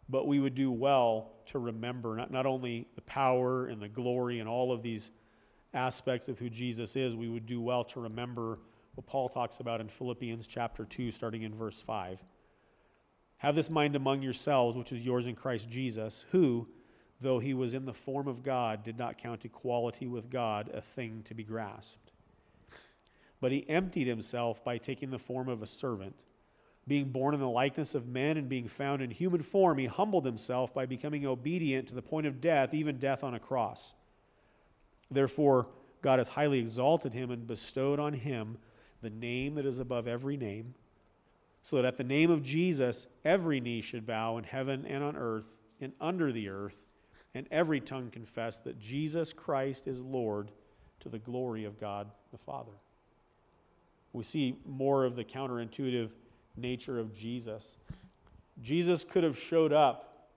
But 0.09 0.27
we 0.27 0.41
would 0.41 0.55
do 0.55 0.73
well 0.73 1.33
to 1.49 1.59
remember 1.59 2.17
not, 2.17 2.31
not 2.31 2.47
only 2.47 2.89
the 2.95 3.03
power 3.03 3.67
and 3.67 3.83
the 3.83 3.89
glory 3.89 4.41
and 4.41 4.49
all 4.49 4.73
of 4.73 4.83
these 4.83 5.11
aspects 5.75 6.29
of 6.29 6.39
who 6.39 6.49
Jesus 6.49 6.97
is, 6.97 7.15
we 7.15 7.29
would 7.29 7.45
do 7.45 7.61
well 7.61 7.85
to 7.85 8.01
remember 8.01 8.59
what 8.95 9.07
Paul 9.07 9.29
talks 9.29 9.61
about 9.61 9.83
in 9.83 9.89
Philippians 9.91 10.47
chapter 10.47 10.87
2, 10.87 11.11
starting 11.11 11.43
in 11.43 11.55
verse 11.55 11.79
5. 11.79 12.23
Have 13.39 13.55
this 13.55 13.71
mind 13.71 13.97
among 13.97 14.23
yourselves, 14.23 14.77
which 14.77 14.93
is 14.93 15.05
yours 15.05 15.27
in 15.27 15.35
Christ 15.35 15.69
Jesus, 15.69 16.25
who, 16.31 16.69
though 17.21 17.39
he 17.39 17.55
was 17.55 17.75
in 17.75 17.85
the 17.85 17.93
form 17.93 18.29
of 18.29 18.43
God, 18.43 18.83
did 18.83 18.99
not 18.99 19.19
count 19.19 19.45
equality 19.45 20.07
with 20.07 20.31
God 20.31 20.71
a 20.73 20.81
thing 20.81 21.23
to 21.25 21.35
be 21.35 21.45
grasped. 21.45 22.13
But 23.41 23.53
he 23.53 23.69
emptied 23.69 24.07
himself 24.07 24.65
by 24.65 24.79
taking 24.79 25.11
the 25.11 25.19
form 25.19 25.49
of 25.49 25.63
a 25.63 25.67
servant. 25.67 26.17
Being 26.89 27.11
born 27.11 27.35
in 27.35 27.41
the 27.41 27.49
likeness 27.49 27.95
of 27.95 28.07
men 28.07 28.37
and 28.37 28.49
being 28.49 28.69
found 28.69 29.03
in 29.03 29.11
human 29.11 29.43
form, 29.43 29.79
he 29.79 29.87
humbled 29.87 30.25
himself 30.25 30.73
by 30.73 30.87
becoming 30.87 31.27
obedient 31.27 31.89
to 31.89 31.95
the 31.95 32.03
point 32.03 32.27
of 32.27 32.41
death, 32.41 32.73
even 32.73 32.97
death 32.99 33.25
on 33.25 33.35
a 33.35 33.41
cross. 33.41 33.93
Therefore, 35.11 35.69
God 36.01 36.19
has 36.21 36.29
highly 36.29 36.59
exalted 36.61 37.13
him 37.13 37.31
and 37.31 37.47
bestowed 37.47 37.99
on 37.99 38.13
him 38.13 38.59
the 39.03 39.11
name 39.11 39.57
that 39.57 39.67
is 39.67 39.81
above 39.81 40.07
every 40.07 40.37
name, 40.37 40.75
so 41.67 41.75
that 41.75 41.85
at 41.85 41.97
the 41.97 42.05
name 42.05 42.31
of 42.31 42.45
Jesus 42.45 43.09
every 43.25 43.59
knee 43.59 43.81
should 43.81 44.07
bow 44.07 44.39
in 44.39 44.45
heaven 44.45 44.87
and 44.87 45.03
on 45.03 45.17
earth 45.17 45.51
and 45.81 45.93
under 46.01 46.31
the 46.31 46.49
earth, 46.49 46.85
and 47.35 47.49
every 47.51 47.81
tongue 47.81 48.09
confess 48.09 48.59
that 48.59 48.79
Jesus 48.79 49.33
Christ 49.33 49.89
is 49.89 50.01
Lord 50.01 50.53
to 51.01 51.09
the 51.09 51.19
glory 51.19 51.65
of 51.65 51.81
God 51.81 52.09
the 52.31 52.39
Father. 52.39 52.71
We 54.13 54.23
see 54.23 54.57
more 54.65 55.05
of 55.05 55.17
the 55.17 55.25
counterintuitive 55.25 56.11
nature 56.57 57.01
of 57.01 57.13
Jesus. 57.13 57.77
Jesus 58.63 59.03
could 59.03 59.25
have 59.25 59.37
showed 59.37 59.73
up 59.73 60.29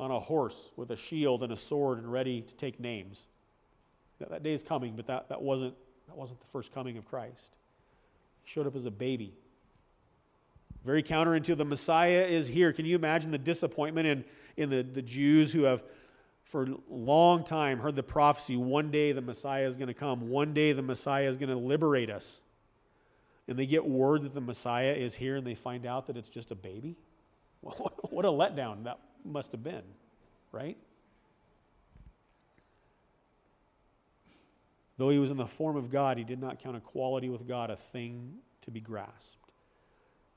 on 0.00 0.10
a 0.10 0.18
horse 0.18 0.72
with 0.74 0.90
a 0.90 0.96
shield 0.96 1.44
and 1.44 1.52
a 1.52 1.56
sword 1.56 1.98
and 1.98 2.10
ready 2.10 2.40
to 2.40 2.54
take 2.56 2.80
names. 2.80 3.26
That, 4.18 4.30
that 4.30 4.42
day 4.42 4.54
is 4.54 4.64
coming, 4.64 4.96
but 4.96 5.06
that, 5.06 5.28
that, 5.28 5.40
wasn't, 5.40 5.74
that 6.08 6.16
wasn't 6.16 6.40
the 6.40 6.48
first 6.48 6.74
coming 6.74 6.98
of 6.98 7.06
Christ. 7.06 7.54
He 8.42 8.50
showed 8.50 8.66
up 8.66 8.74
as 8.74 8.86
a 8.86 8.90
baby. 8.90 9.32
Very 10.86 11.02
counterintuitive. 11.02 11.56
The 11.56 11.64
Messiah 11.64 12.24
is 12.24 12.46
here. 12.46 12.72
Can 12.72 12.86
you 12.86 12.94
imagine 12.94 13.32
the 13.32 13.38
disappointment 13.38 14.06
in, 14.06 14.24
in 14.56 14.70
the, 14.70 14.82
the 14.84 15.02
Jews 15.02 15.52
who 15.52 15.64
have, 15.64 15.82
for 16.44 16.62
a 16.62 16.76
long 16.88 17.42
time, 17.42 17.80
heard 17.80 17.96
the 17.96 18.04
prophecy 18.04 18.56
one 18.56 18.92
day 18.92 19.10
the 19.10 19.20
Messiah 19.20 19.66
is 19.66 19.76
going 19.76 19.88
to 19.88 19.94
come, 19.94 20.28
one 20.28 20.54
day 20.54 20.72
the 20.72 20.82
Messiah 20.82 21.28
is 21.28 21.38
going 21.38 21.48
to 21.48 21.56
liberate 21.56 22.08
us. 22.08 22.40
And 23.48 23.58
they 23.58 23.66
get 23.66 23.84
word 23.84 24.22
that 24.22 24.32
the 24.32 24.40
Messiah 24.40 24.92
is 24.92 25.16
here 25.16 25.34
and 25.34 25.44
they 25.44 25.56
find 25.56 25.86
out 25.86 26.06
that 26.06 26.16
it's 26.16 26.28
just 26.28 26.52
a 26.52 26.54
baby? 26.54 26.96
What 28.10 28.24
a 28.24 28.28
letdown 28.28 28.84
that 28.84 29.00
must 29.24 29.50
have 29.52 29.64
been, 29.64 29.82
right? 30.52 30.78
Though 34.96 35.10
he 35.10 35.18
was 35.18 35.32
in 35.32 35.36
the 35.36 35.46
form 35.46 35.76
of 35.76 35.90
God, 35.90 36.16
he 36.16 36.24
did 36.24 36.40
not 36.40 36.60
count 36.60 36.76
equality 36.76 37.28
with 37.28 37.46
God 37.46 37.70
a 37.70 37.76
thing 37.76 38.36
to 38.62 38.70
be 38.70 38.80
grasped. 38.80 39.45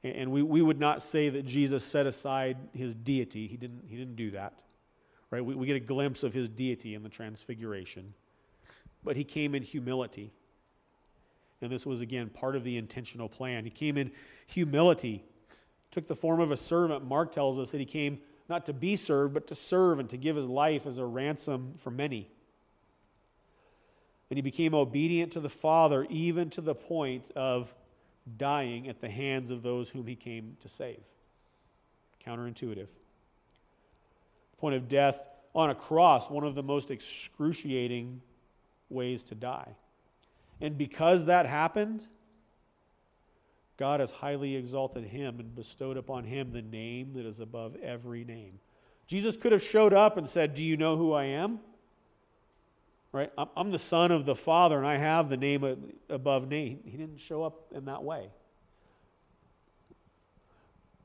And 0.03 0.31
we, 0.31 0.41
we 0.41 0.61
would 0.61 0.79
not 0.79 1.01
say 1.01 1.29
that 1.29 1.45
Jesus 1.45 1.83
set 1.83 2.05
aside 2.05 2.57
his 2.73 2.93
deity. 2.93 3.47
He 3.47 3.57
didn't, 3.57 3.83
he 3.87 3.97
didn't 3.97 4.15
do 4.15 4.31
that. 4.31 4.53
Right? 5.29 5.43
We, 5.43 5.55
we 5.55 5.67
get 5.67 5.75
a 5.75 5.81
glimpse 5.81 6.23
of 6.23 6.33
his 6.33 6.47
deity 6.47 6.95
in 6.95 7.03
the 7.03 7.09
transfiguration. 7.09 8.13
But 9.03 9.17
he 9.17 9.23
came 9.23 9.55
in 9.55 9.63
humility. 9.63 10.31
And 11.61 11.69
this 11.71 11.85
was, 11.85 11.99
again, 11.99 12.29
part 12.29 12.55
of 12.55 12.63
the 12.63 12.77
intentional 12.77 13.27
plan. 13.27 13.65
He 13.65 13.69
came 13.69 13.97
in 13.97 14.11
humility, 14.47 15.25
took 15.91 16.07
the 16.07 16.15
form 16.15 16.39
of 16.39 16.51
a 16.51 16.57
servant. 16.57 17.03
Mark 17.03 17.33
tells 17.33 17.59
us 17.59 17.71
that 17.71 17.79
he 17.79 17.85
came 17.85 18.19
not 18.47 18.65
to 18.67 18.73
be 18.73 18.95
served, 18.95 19.33
but 19.33 19.47
to 19.47 19.55
serve 19.55 19.99
and 19.99 20.09
to 20.09 20.17
give 20.17 20.35
his 20.35 20.47
life 20.47 20.87
as 20.87 20.97
a 20.97 21.05
ransom 21.05 21.73
for 21.77 21.91
many. 21.91 22.29
And 24.29 24.37
he 24.37 24.41
became 24.41 24.73
obedient 24.73 25.33
to 25.33 25.39
the 25.39 25.49
Father, 25.49 26.07
even 26.09 26.49
to 26.51 26.61
the 26.61 26.75
point 26.75 27.29
of 27.35 27.73
dying 28.37 28.87
at 28.87 29.01
the 29.01 29.09
hands 29.09 29.49
of 29.49 29.61
those 29.63 29.89
whom 29.89 30.07
he 30.07 30.15
came 30.15 30.57
to 30.59 30.69
save. 30.69 31.03
Counterintuitive. 32.25 32.89
Point 34.57 34.75
of 34.75 34.87
death 34.87 35.21
on 35.55 35.69
a 35.69 35.75
cross, 35.75 36.29
one 36.29 36.43
of 36.43 36.55
the 36.55 36.63
most 36.63 36.91
excruciating 36.91 38.21
ways 38.89 39.23
to 39.23 39.35
die. 39.35 39.75
And 40.61 40.77
because 40.77 41.25
that 41.25 41.45
happened, 41.45 42.07
God 43.77 44.01
has 44.01 44.11
highly 44.11 44.55
exalted 44.55 45.05
him 45.05 45.39
and 45.39 45.55
bestowed 45.55 45.95
upon 45.95 46.25
him 46.25 46.51
the 46.51 46.61
name 46.61 47.13
that 47.13 47.25
is 47.25 47.39
above 47.39 47.77
every 47.77 48.25
name. 48.25 48.59
Jesus 49.07 49.37
could 49.37 49.53
have 49.53 49.63
showed 49.63 49.93
up 49.93 50.17
and 50.17 50.27
said, 50.27 50.53
Do 50.53 50.63
you 50.63 50.75
know 50.75 50.97
who 50.97 51.13
I 51.13 51.25
am? 51.25 51.59
Right? 53.11 53.31
I'm 53.57 53.71
the 53.71 53.79
son 53.79 54.11
of 54.11 54.25
the 54.25 54.35
Father 54.35 54.77
and 54.77 54.85
I 54.85 54.97
have 54.97 55.29
the 55.29 55.37
name 55.37 55.93
above 56.09 56.47
name. 56.47 56.81
He 56.85 56.95
didn't 56.95 57.19
show 57.19 57.43
up 57.43 57.65
in 57.73 57.85
that 57.85 58.03
way. 58.03 58.29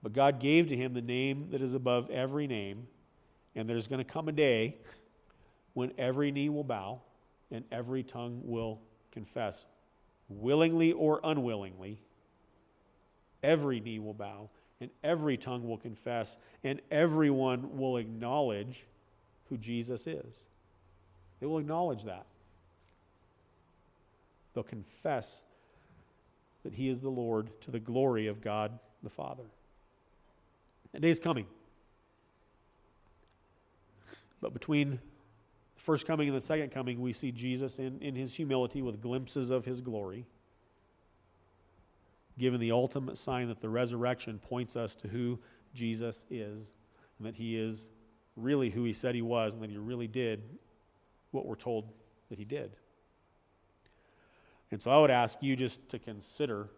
But 0.03 0.13
God 0.13 0.39
gave 0.39 0.69
to 0.69 0.77
him 0.77 0.93
the 0.93 1.01
name 1.01 1.49
that 1.51 1.63
is 1.63 1.75
above 1.75 2.11
every 2.11 2.47
name. 2.47 2.87
And 3.57 3.69
there's 3.69 3.87
going 3.87 4.05
to 4.05 4.05
come 4.05 4.29
a 4.29 4.33
day 4.33 4.77
when 5.73 5.93
every 5.97 6.31
knee 6.31 6.51
will 6.51 6.65
bow 6.65 7.01
and 7.51 7.65
every 7.73 8.03
tongue 8.03 8.43
will 8.45 8.81
confess, 9.11 9.65
willingly 10.29 10.93
or 10.93 11.21
unwillingly. 11.25 12.03
Every 13.43 13.81
knee 13.81 13.99
will 13.99 14.15
bow 14.15 14.51
and 14.81 14.91
every 15.03 15.37
tongue 15.37 15.67
will 15.67 15.79
confess, 15.79 16.37
and 16.63 16.83
everyone 16.91 17.79
will 17.79 17.97
acknowledge 17.97 18.85
who 19.49 19.57
Jesus 19.57 20.07
is. 20.07 20.47
They 21.45 21.49
will 21.49 21.59
acknowledge 21.59 22.05
that. 22.05 22.25
They'll 24.55 24.65
confess 24.65 25.43
that 26.63 26.73
He 26.73 26.89
is 26.89 27.01
the 27.01 27.11
Lord 27.11 27.51
to 27.61 27.71
the 27.71 27.79
glory 27.79 28.29
of 28.29 28.41
God 28.41 28.79
the 29.03 29.11
Father. 29.11 29.43
That 30.93 31.03
day 31.03 31.11
is 31.11 31.21
coming. 31.21 31.45
But 34.41 34.55
between 34.55 34.93
the 34.93 35.83
first 35.83 36.07
coming 36.07 36.29
and 36.29 36.35
the 36.35 36.41
second 36.41 36.71
coming, 36.71 37.03
we 37.03 37.13
see 37.13 37.31
Jesus 37.31 37.79
in, 37.79 38.01
in 38.01 38.15
his 38.15 38.35
humility 38.35 38.81
with 38.81 39.03
glimpses 39.03 39.51
of 39.51 39.67
his 39.67 39.83
glory, 39.83 40.25
given 42.39 42.59
the 42.59 42.73
ultimate 42.73 43.19
sign 43.19 43.49
that 43.49 43.61
the 43.61 43.69
resurrection 43.69 44.39
points 44.39 44.77
us 44.77 44.95
to 44.95 45.09
who 45.09 45.39
Jesus 45.75 46.25
is, 46.31 46.73
and 47.19 47.29
that 47.29 47.37
he 47.37 47.59
is 47.59 47.89
really 48.35 48.71
who 48.71 48.85
he 48.85 48.95
said 48.95 49.15
he 49.15 49.21
was, 49.21 49.53
and 49.53 49.63
that 49.63 49.69
he 49.69 49.77
really 49.77 50.09
did 50.09 50.43
what 51.35 51.47
we're 51.47 51.55
told 51.57 51.93
that 52.31 52.39
he 52.39 52.45
did. 52.45 52.71
And 54.71 54.81
so 54.81 54.91
I 54.91 54.99
would 54.99 55.11
ask 55.11 55.39
you 55.43 55.57
just 55.57 55.89
to 55.91 55.99
consider 55.99 56.69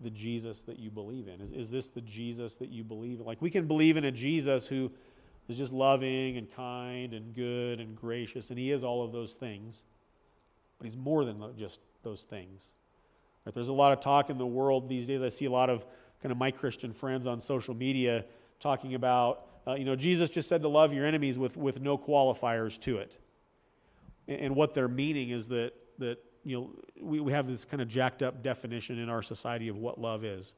the 0.00 0.10
Jesus 0.10 0.62
that 0.62 0.78
you 0.78 0.90
believe 0.90 1.28
in. 1.28 1.40
Is, 1.40 1.52
is 1.52 1.70
this 1.70 1.88
the 1.88 2.00
Jesus 2.00 2.54
that 2.56 2.70
you 2.70 2.84
believe 2.84 3.20
in? 3.20 3.26
Like, 3.26 3.42
we 3.42 3.50
can 3.50 3.66
believe 3.66 3.96
in 3.96 4.04
a 4.04 4.12
Jesus 4.12 4.66
who 4.68 4.90
is 5.48 5.56
just 5.56 5.72
loving 5.72 6.36
and 6.36 6.50
kind 6.50 7.14
and 7.14 7.34
good 7.34 7.80
and 7.80 7.96
gracious, 7.96 8.50
and 8.50 8.58
he 8.58 8.70
is 8.70 8.84
all 8.84 9.04
of 9.04 9.12
those 9.12 9.34
things. 9.34 9.84
But 10.78 10.84
he's 10.84 10.96
more 10.96 11.24
than 11.24 11.42
just 11.58 11.80
those 12.02 12.22
things. 12.22 12.72
Right? 13.44 13.54
There's 13.54 13.68
a 13.68 13.72
lot 13.72 13.92
of 13.92 14.00
talk 14.00 14.30
in 14.30 14.38
the 14.38 14.46
world 14.46 14.88
these 14.88 15.06
days. 15.06 15.22
I 15.22 15.28
see 15.28 15.46
a 15.46 15.50
lot 15.50 15.70
of 15.70 15.84
kind 16.22 16.32
of 16.32 16.38
my 16.38 16.50
Christian 16.50 16.92
friends 16.92 17.26
on 17.26 17.40
social 17.40 17.74
media 17.74 18.24
talking 18.60 18.94
about, 18.94 19.46
uh, 19.66 19.74
you 19.74 19.84
know, 19.84 19.96
Jesus 19.96 20.30
just 20.30 20.48
said 20.48 20.62
to 20.62 20.68
love 20.68 20.92
your 20.92 21.06
enemies 21.06 21.38
with, 21.38 21.56
with 21.56 21.80
no 21.80 21.96
qualifiers 21.96 22.78
to 22.80 22.98
it. 22.98 23.18
And 24.28 24.54
what 24.54 24.74
they're 24.74 24.88
meaning 24.88 25.30
is 25.30 25.48
that, 25.48 25.72
that 25.98 26.18
you 26.44 26.60
know, 26.60 26.70
we, 27.00 27.18
we 27.20 27.32
have 27.32 27.48
this 27.48 27.64
kind 27.64 27.80
of 27.80 27.88
jacked 27.88 28.22
up 28.22 28.42
definition 28.42 28.98
in 28.98 29.08
our 29.08 29.22
society 29.22 29.68
of 29.68 29.76
what 29.76 29.98
love 29.98 30.24
is. 30.24 30.54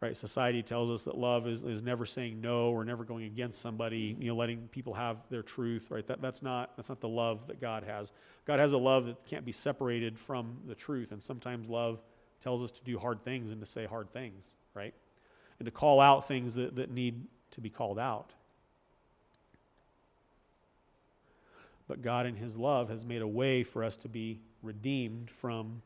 Right? 0.00 0.16
Society 0.16 0.62
tells 0.62 0.90
us 0.90 1.04
that 1.04 1.16
love 1.16 1.46
is, 1.46 1.62
is 1.62 1.82
never 1.82 2.04
saying 2.04 2.40
no 2.40 2.68
or 2.70 2.84
never 2.84 3.04
going 3.04 3.24
against 3.24 3.60
somebody, 3.60 4.16
you 4.18 4.28
know, 4.28 4.36
letting 4.36 4.68
people 4.68 4.92
have 4.92 5.18
their 5.30 5.42
truth, 5.42 5.90
right? 5.90 6.06
That, 6.06 6.20
that's, 6.20 6.42
not, 6.42 6.76
that's 6.76 6.88
not 6.88 7.00
the 7.00 7.08
love 7.08 7.46
that 7.46 7.60
God 7.60 7.84
has. 7.84 8.12
God 8.44 8.58
has 8.58 8.74
a 8.74 8.78
love 8.78 9.06
that 9.06 9.24
can't 9.24 9.46
be 9.46 9.52
separated 9.52 10.18
from 10.18 10.58
the 10.66 10.74
truth. 10.74 11.12
And 11.12 11.22
sometimes 11.22 11.70
love 11.70 12.02
tells 12.42 12.62
us 12.62 12.70
to 12.72 12.82
do 12.82 12.98
hard 12.98 13.22
things 13.22 13.50
and 13.50 13.60
to 13.60 13.66
say 13.66 13.86
hard 13.86 14.12
things, 14.12 14.56
right? 14.74 14.92
And 15.58 15.64
to 15.64 15.72
call 15.72 16.00
out 16.00 16.28
things 16.28 16.54
that, 16.56 16.76
that 16.76 16.90
need 16.90 17.26
to 17.52 17.62
be 17.62 17.70
called 17.70 17.98
out. 17.98 18.34
But 21.86 22.02
God, 22.02 22.26
in 22.26 22.36
His 22.36 22.56
love, 22.56 22.88
has 22.88 23.04
made 23.04 23.22
a 23.22 23.28
way 23.28 23.62
for 23.62 23.84
us 23.84 23.96
to 23.98 24.08
be 24.08 24.40
redeemed 24.62 25.30
from 25.30 25.82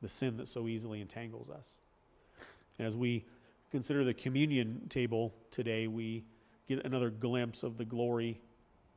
the 0.00 0.08
sin 0.08 0.36
that 0.38 0.48
so 0.48 0.66
easily 0.66 1.00
entangles 1.00 1.50
us. 1.50 1.76
And 2.78 2.86
as 2.86 2.96
we 2.96 3.24
consider 3.70 4.04
the 4.04 4.14
communion 4.14 4.86
table 4.88 5.34
today, 5.50 5.86
we 5.86 6.24
get 6.66 6.84
another 6.84 7.10
glimpse 7.10 7.62
of 7.62 7.76
the 7.76 7.84
glory 7.84 8.40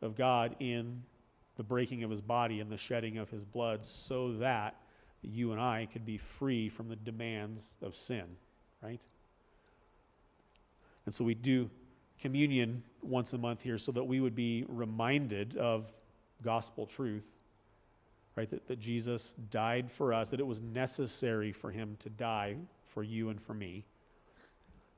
of 0.01 0.15
God 0.15 0.55
in 0.59 1.03
the 1.57 1.63
breaking 1.63 2.03
of 2.03 2.09
His 2.09 2.21
body 2.21 2.59
and 2.59 2.69
the 2.69 2.77
shedding 2.77 3.17
of 3.17 3.29
His 3.29 3.43
blood 3.43 3.85
so 3.85 4.33
that 4.33 4.75
you 5.21 5.51
and 5.51 5.59
I 5.59 5.87
could 5.91 6.05
be 6.05 6.17
free 6.17 6.69
from 6.69 6.87
the 6.87 6.95
demands 6.95 7.73
of 7.81 7.95
sin, 7.95 8.37
right? 8.81 9.01
And 11.05 11.13
so 11.13 11.23
we 11.23 11.33
do 11.33 11.69
communion 12.19 12.83
once 13.01 13.33
a 13.33 13.37
month 13.37 13.61
here 13.61 13.77
so 13.77 13.91
that 13.91 14.03
we 14.03 14.19
would 14.19 14.35
be 14.35 14.65
reminded 14.67 15.57
of 15.57 15.91
gospel 16.45 16.85
truth 16.85 17.25
right? 18.35 18.49
That, 18.49 18.67
that 18.67 18.79
Jesus 18.79 19.33
died 19.49 19.89
for 19.89 20.13
us, 20.13 20.29
that 20.29 20.39
it 20.39 20.47
was 20.47 20.61
necessary 20.61 21.51
for 21.51 21.71
him 21.71 21.97
to 21.99 22.09
die 22.09 22.57
for 22.85 23.03
you 23.03 23.29
and 23.29 23.41
for 23.41 23.53
me. 23.53 23.85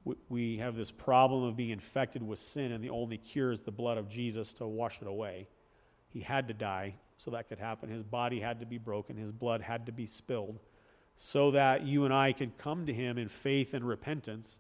We, 0.04 0.16
we 0.30 0.58
have 0.58 0.76
this 0.76 0.92
problem 0.92 1.44
of 1.44 1.56
being 1.56 1.70
infected 1.70 2.24
with 2.24 2.40
sin, 2.40 2.72
and 2.72 2.84
the 2.84 2.90
only 2.90 3.18
cure 3.18 3.52
is 3.52 3.62
the 3.62 3.72
blood 3.72 3.98
of 3.98 4.10
Jesus 4.10 4.54
to 4.54 4.68
wash 4.68 5.02
it 5.02 5.08
away. 5.08 5.48
He 6.10 6.22
had 6.22 6.48
to 6.48 6.54
die 6.54 6.96
so 7.18 7.32
that 7.32 7.50
could 7.50 7.60
happen. 7.60 7.90
His 7.90 8.04
body 8.04 8.40
had 8.40 8.60
to 8.60 8.66
be 8.66 8.78
broken, 8.78 9.18
his 9.18 9.32
blood 9.32 9.62
had 9.62 9.86
to 9.86 9.92
be 9.92 10.06
spilled 10.06 10.60
so 11.20 11.50
that 11.50 11.84
you 11.84 12.06
and 12.06 12.14
I 12.14 12.32
could 12.32 12.60
come 12.60 12.86
to 12.86 12.94
him 12.94 13.18
in 13.18 13.28
faith 13.28 13.74
and 13.74 13.88
repentance, 13.88 14.60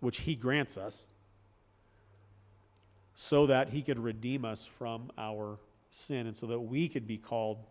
which 0.00 0.18
he 0.20 0.34
grants 0.34 0.76
us, 0.76 1.06
so 3.14 3.46
that 3.46 3.70
he 3.70 3.80
could 3.80 3.98
redeem 3.98 4.44
us 4.44 4.66
from 4.66 5.10
our 5.16 5.58
sin 5.90 6.26
and 6.26 6.36
so 6.36 6.46
that 6.46 6.60
we 6.60 6.88
could 6.88 7.06
be 7.06 7.16
called 7.18 7.64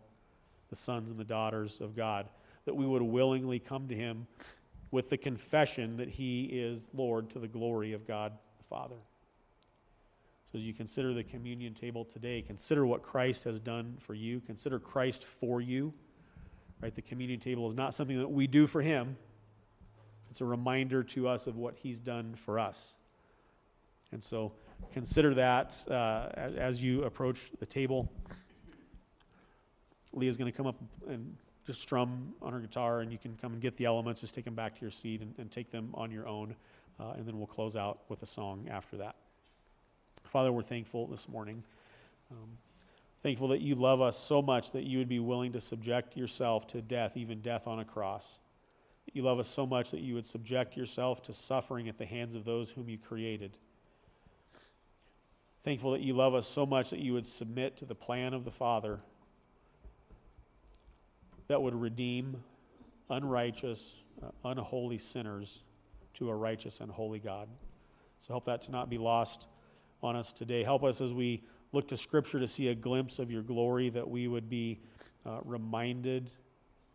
the 0.68 0.76
sons 0.76 1.10
and 1.10 1.18
the 1.18 1.24
daughters 1.24 1.80
of 1.80 1.96
God, 1.96 2.28
that 2.64 2.74
we 2.74 2.86
would 2.86 3.02
willingly 3.02 3.58
come 3.58 3.88
to 3.88 3.94
him 3.94 4.26
with 4.90 5.10
the 5.10 5.16
confession 5.16 5.96
that 5.96 6.08
he 6.08 6.44
is 6.44 6.88
Lord 6.94 7.30
to 7.30 7.38
the 7.38 7.48
glory 7.48 7.92
of 7.92 8.06
God 8.06 8.32
the 8.58 8.64
Father. 8.64 8.96
So, 10.50 10.58
as 10.58 10.64
you 10.64 10.72
consider 10.72 11.12
the 11.12 11.24
communion 11.24 11.74
table 11.74 12.04
today, 12.04 12.40
consider 12.40 12.86
what 12.86 13.02
Christ 13.02 13.44
has 13.44 13.60
done 13.60 13.96
for 14.00 14.14
you. 14.14 14.40
Consider 14.40 14.78
Christ 14.78 15.26
for 15.26 15.60
you. 15.60 15.92
Right? 16.80 16.94
The 16.94 17.02
communion 17.02 17.40
table 17.40 17.66
is 17.66 17.74
not 17.74 17.92
something 17.92 18.18
that 18.18 18.28
we 18.28 18.46
do 18.46 18.66
for 18.66 18.80
him, 18.80 19.16
it's 20.30 20.40
a 20.40 20.46
reminder 20.46 21.02
to 21.02 21.28
us 21.28 21.46
of 21.46 21.56
what 21.56 21.74
he's 21.76 22.00
done 22.00 22.34
for 22.34 22.58
us. 22.58 22.96
And 24.12 24.22
so, 24.22 24.52
consider 24.92 25.34
that 25.34 25.76
uh, 25.90 26.28
as, 26.36 26.82
you 26.82 27.04
approach 27.04 27.50
the 27.58 27.66
table. 27.66 28.10
Leah's 30.12 30.36
going 30.36 30.50
to 30.50 30.56
come 30.56 30.66
up 30.66 30.76
and 31.08 31.36
just 31.66 31.82
strum 31.82 32.34
on 32.40 32.52
her 32.52 32.60
guitar, 32.60 33.00
and 33.00 33.12
you 33.12 33.18
can 33.18 33.36
come 33.40 33.52
and 33.52 33.60
get 33.60 33.76
the 33.76 33.84
elements. 33.84 34.20
Just 34.20 34.34
take 34.34 34.44
them 34.44 34.54
back 34.54 34.74
to 34.74 34.80
your 34.80 34.90
seat 34.90 35.20
and, 35.20 35.34
and 35.38 35.50
take 35.50 35.70
them 35.70 35.90
on 35.94 36.10
your 36.10 36.26
own. 36.26 36.54
Uh, 36.98 37.12
and 37.16 37.26
then 37.26 37.38
we'll 37.38 37.46
close 37.46 37.76
out 37.76 38.00
with 38.08 38.22
a 38.22 38.26
song 38.26 38.66
after 38.70 38.96
that. 38.96 39.14
Father, 40.24 40.50
we're 40.50 40.62
thankful 40.62 41.06
this 41.06 41.28
morning. 41.28 41.62
Um, 42.30 42.48
thankful 43.22 43.48
that 43.48 43.60
you 43.60 43.74
love 43.74 44.00
us 44.00 44.18
so 44.18 44.42
much 44.42 44.72
that 44.72 44.84
you 44.84 44.98
would 44.98 45.08
be 45.08 45.18
willing 45.18 45.52
to 45.52 45.60
subject 45.60 46.16
yourself 46.16 46.66
to 46.68 46.82
death, 46.82 47.16
even 47.16 47.40
death 47.40 47.66
on 47.66 47.78
a 47.78 47.84
cross. 47.84 48.40
That 49.06 49.16
you 49.16 49.22
love 49.22 49.38
us 49.38 49.48
so 49.48 49.66
much 49.66 49.90
that 49.90 50.00
you 50.00 50.14
would 50.14 50.26
subject 50.26 50.76
yourself 50.76 51.22
to 51.22 51.32
suffering 51.32 51.88
at 51.88 51.98
the 51.98 52.06
hands 52.06 52.34
of 52.34 52.44
those 52.44 52.70
whom 52.70 52.88
you 52.88 52.98
created. 52.98 53.56
Thankful 55.64 55.92
that 55.92 56.00
you 56.00 56.14
love 56.14 56.34
us 56.34 56.46
so 56.46 56.64
much 56.64 56.90
that 56.90 57.00
you 57.00 57.12
would 57.12 57.26
submit 57.26 57.76
to 57.78 57.84
the 57.84 57.94
plan 57.94 58.32
of 58.32 58.44
the 58.44 58.50
Father 58.50 59.00
that 61.48 61.60
would 61.60 61.74
redeem 61.74 62.36
unrighteous, 63.10 63.96
uh, 64.22 64.28
unholy 64.44 64.98
sinners 64.98 65.62
to 66.14 66.28
a 66.30 66.34
righteous 66.34 66.80
and 66.80 66.90
holy 66.90 67.18
God. 67.18 67.48
So 68.20 68.32
help 68.32 68.44
that 68.46 68.62
to 68.62 68.70
not 68.70 68.90
be 68.90 68.98
lost 68.98 69.46
on 70.02 70.14
us 70.16 70.32
today. 70.32 70.62
Help 70.62 70.84
us 70.84 71.00
as 71.00 71.12
we 71.12 71.42
look 71.72 71.88
to 71.88 71.96
Scripture 71.96 72.38
to 72.38 72.46
see 72.46 72.68
a 72.68 72.74
glimpse 72.74 73.18
of 73.18 73.30
your 73.30 73.42
glory, 73.42 73.90
that 73.90 74.08
we 74.08 74.28
would 74.28 74.48
be 74.48 74.80
uh, 75.26 75.38
reminded 75.44 76.30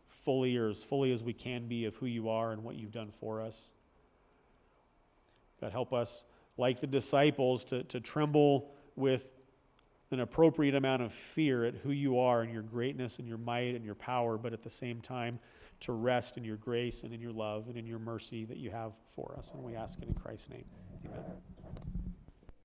fully 0.08 0.56
or 0.58 0.70
as 0.70 0.84
fully 0.84 1.12
as 1.12 1.24
we 1.24 1.34
can 1.34 1.68
be 1.68 1.86
of 1.86 1.96
who 1.96 2.06
you 2.06 2.30
are 2.30 2.52
and 2.52 2.64
what 2.64 2.76
you've 2.76 2.92
done 2.92 3.12
for 3.12 3.42
us. 3.42 3.72
God, 5.60 5.72
help 5.72 5.94
us, 5.94 6.26
like 6.58 6.80
the 6.80 6.88
disciples, 6.88 7.66
to, 7.66 7.84
to 7.84 8.00
tremble 8.00 8.72
with 8.96 9.32
an 10.12 10.20
appropriate 10.20 10.76
amount 10.76 11.02
of 11.02 11.12
fear 11.12 11.66
at 11.66 11.76
who 11.76 11.92
you 11.92 12.20
are 12.20 12.42
and 12.42 12.54
your 12.54 12.62
greatness 12.62 13.18
and 13.18 13.28
your 13.28 13.40
might 13.40 13.76
and 13.76 13.84
your 13.84 13.96
power, 13.96 14.38
but 14.38 14.54
at 14.54 14.62
the 14.62 14.70
same 14.70 15.02
time 15.02 15.40
to 15.80 15.92
rest 15.92 16.38
in 16.38 16.44
your 16.44 16.58
grace 16.58 17.04
and 17.04 17.14
in 17.14 17.20
your 17.20 17.32
love 17.32 17.68
and 17.68 17.78
in 17.78 17.86
your 17.86 18.00
mercy 18.00 18.46
that 18.46 18.58
you 18.58 18.70
have 18.70 18.94
for 19.16 19.36
us. 19.38 19.52
And 19.54 19.64
we 19.64 19.76
ask 19.76 20.00
it 20.02 20.08
in 20.08 20.14
Christ's 20.14 20.50
name. 20.50 20.66
Amen. 21.06 21.24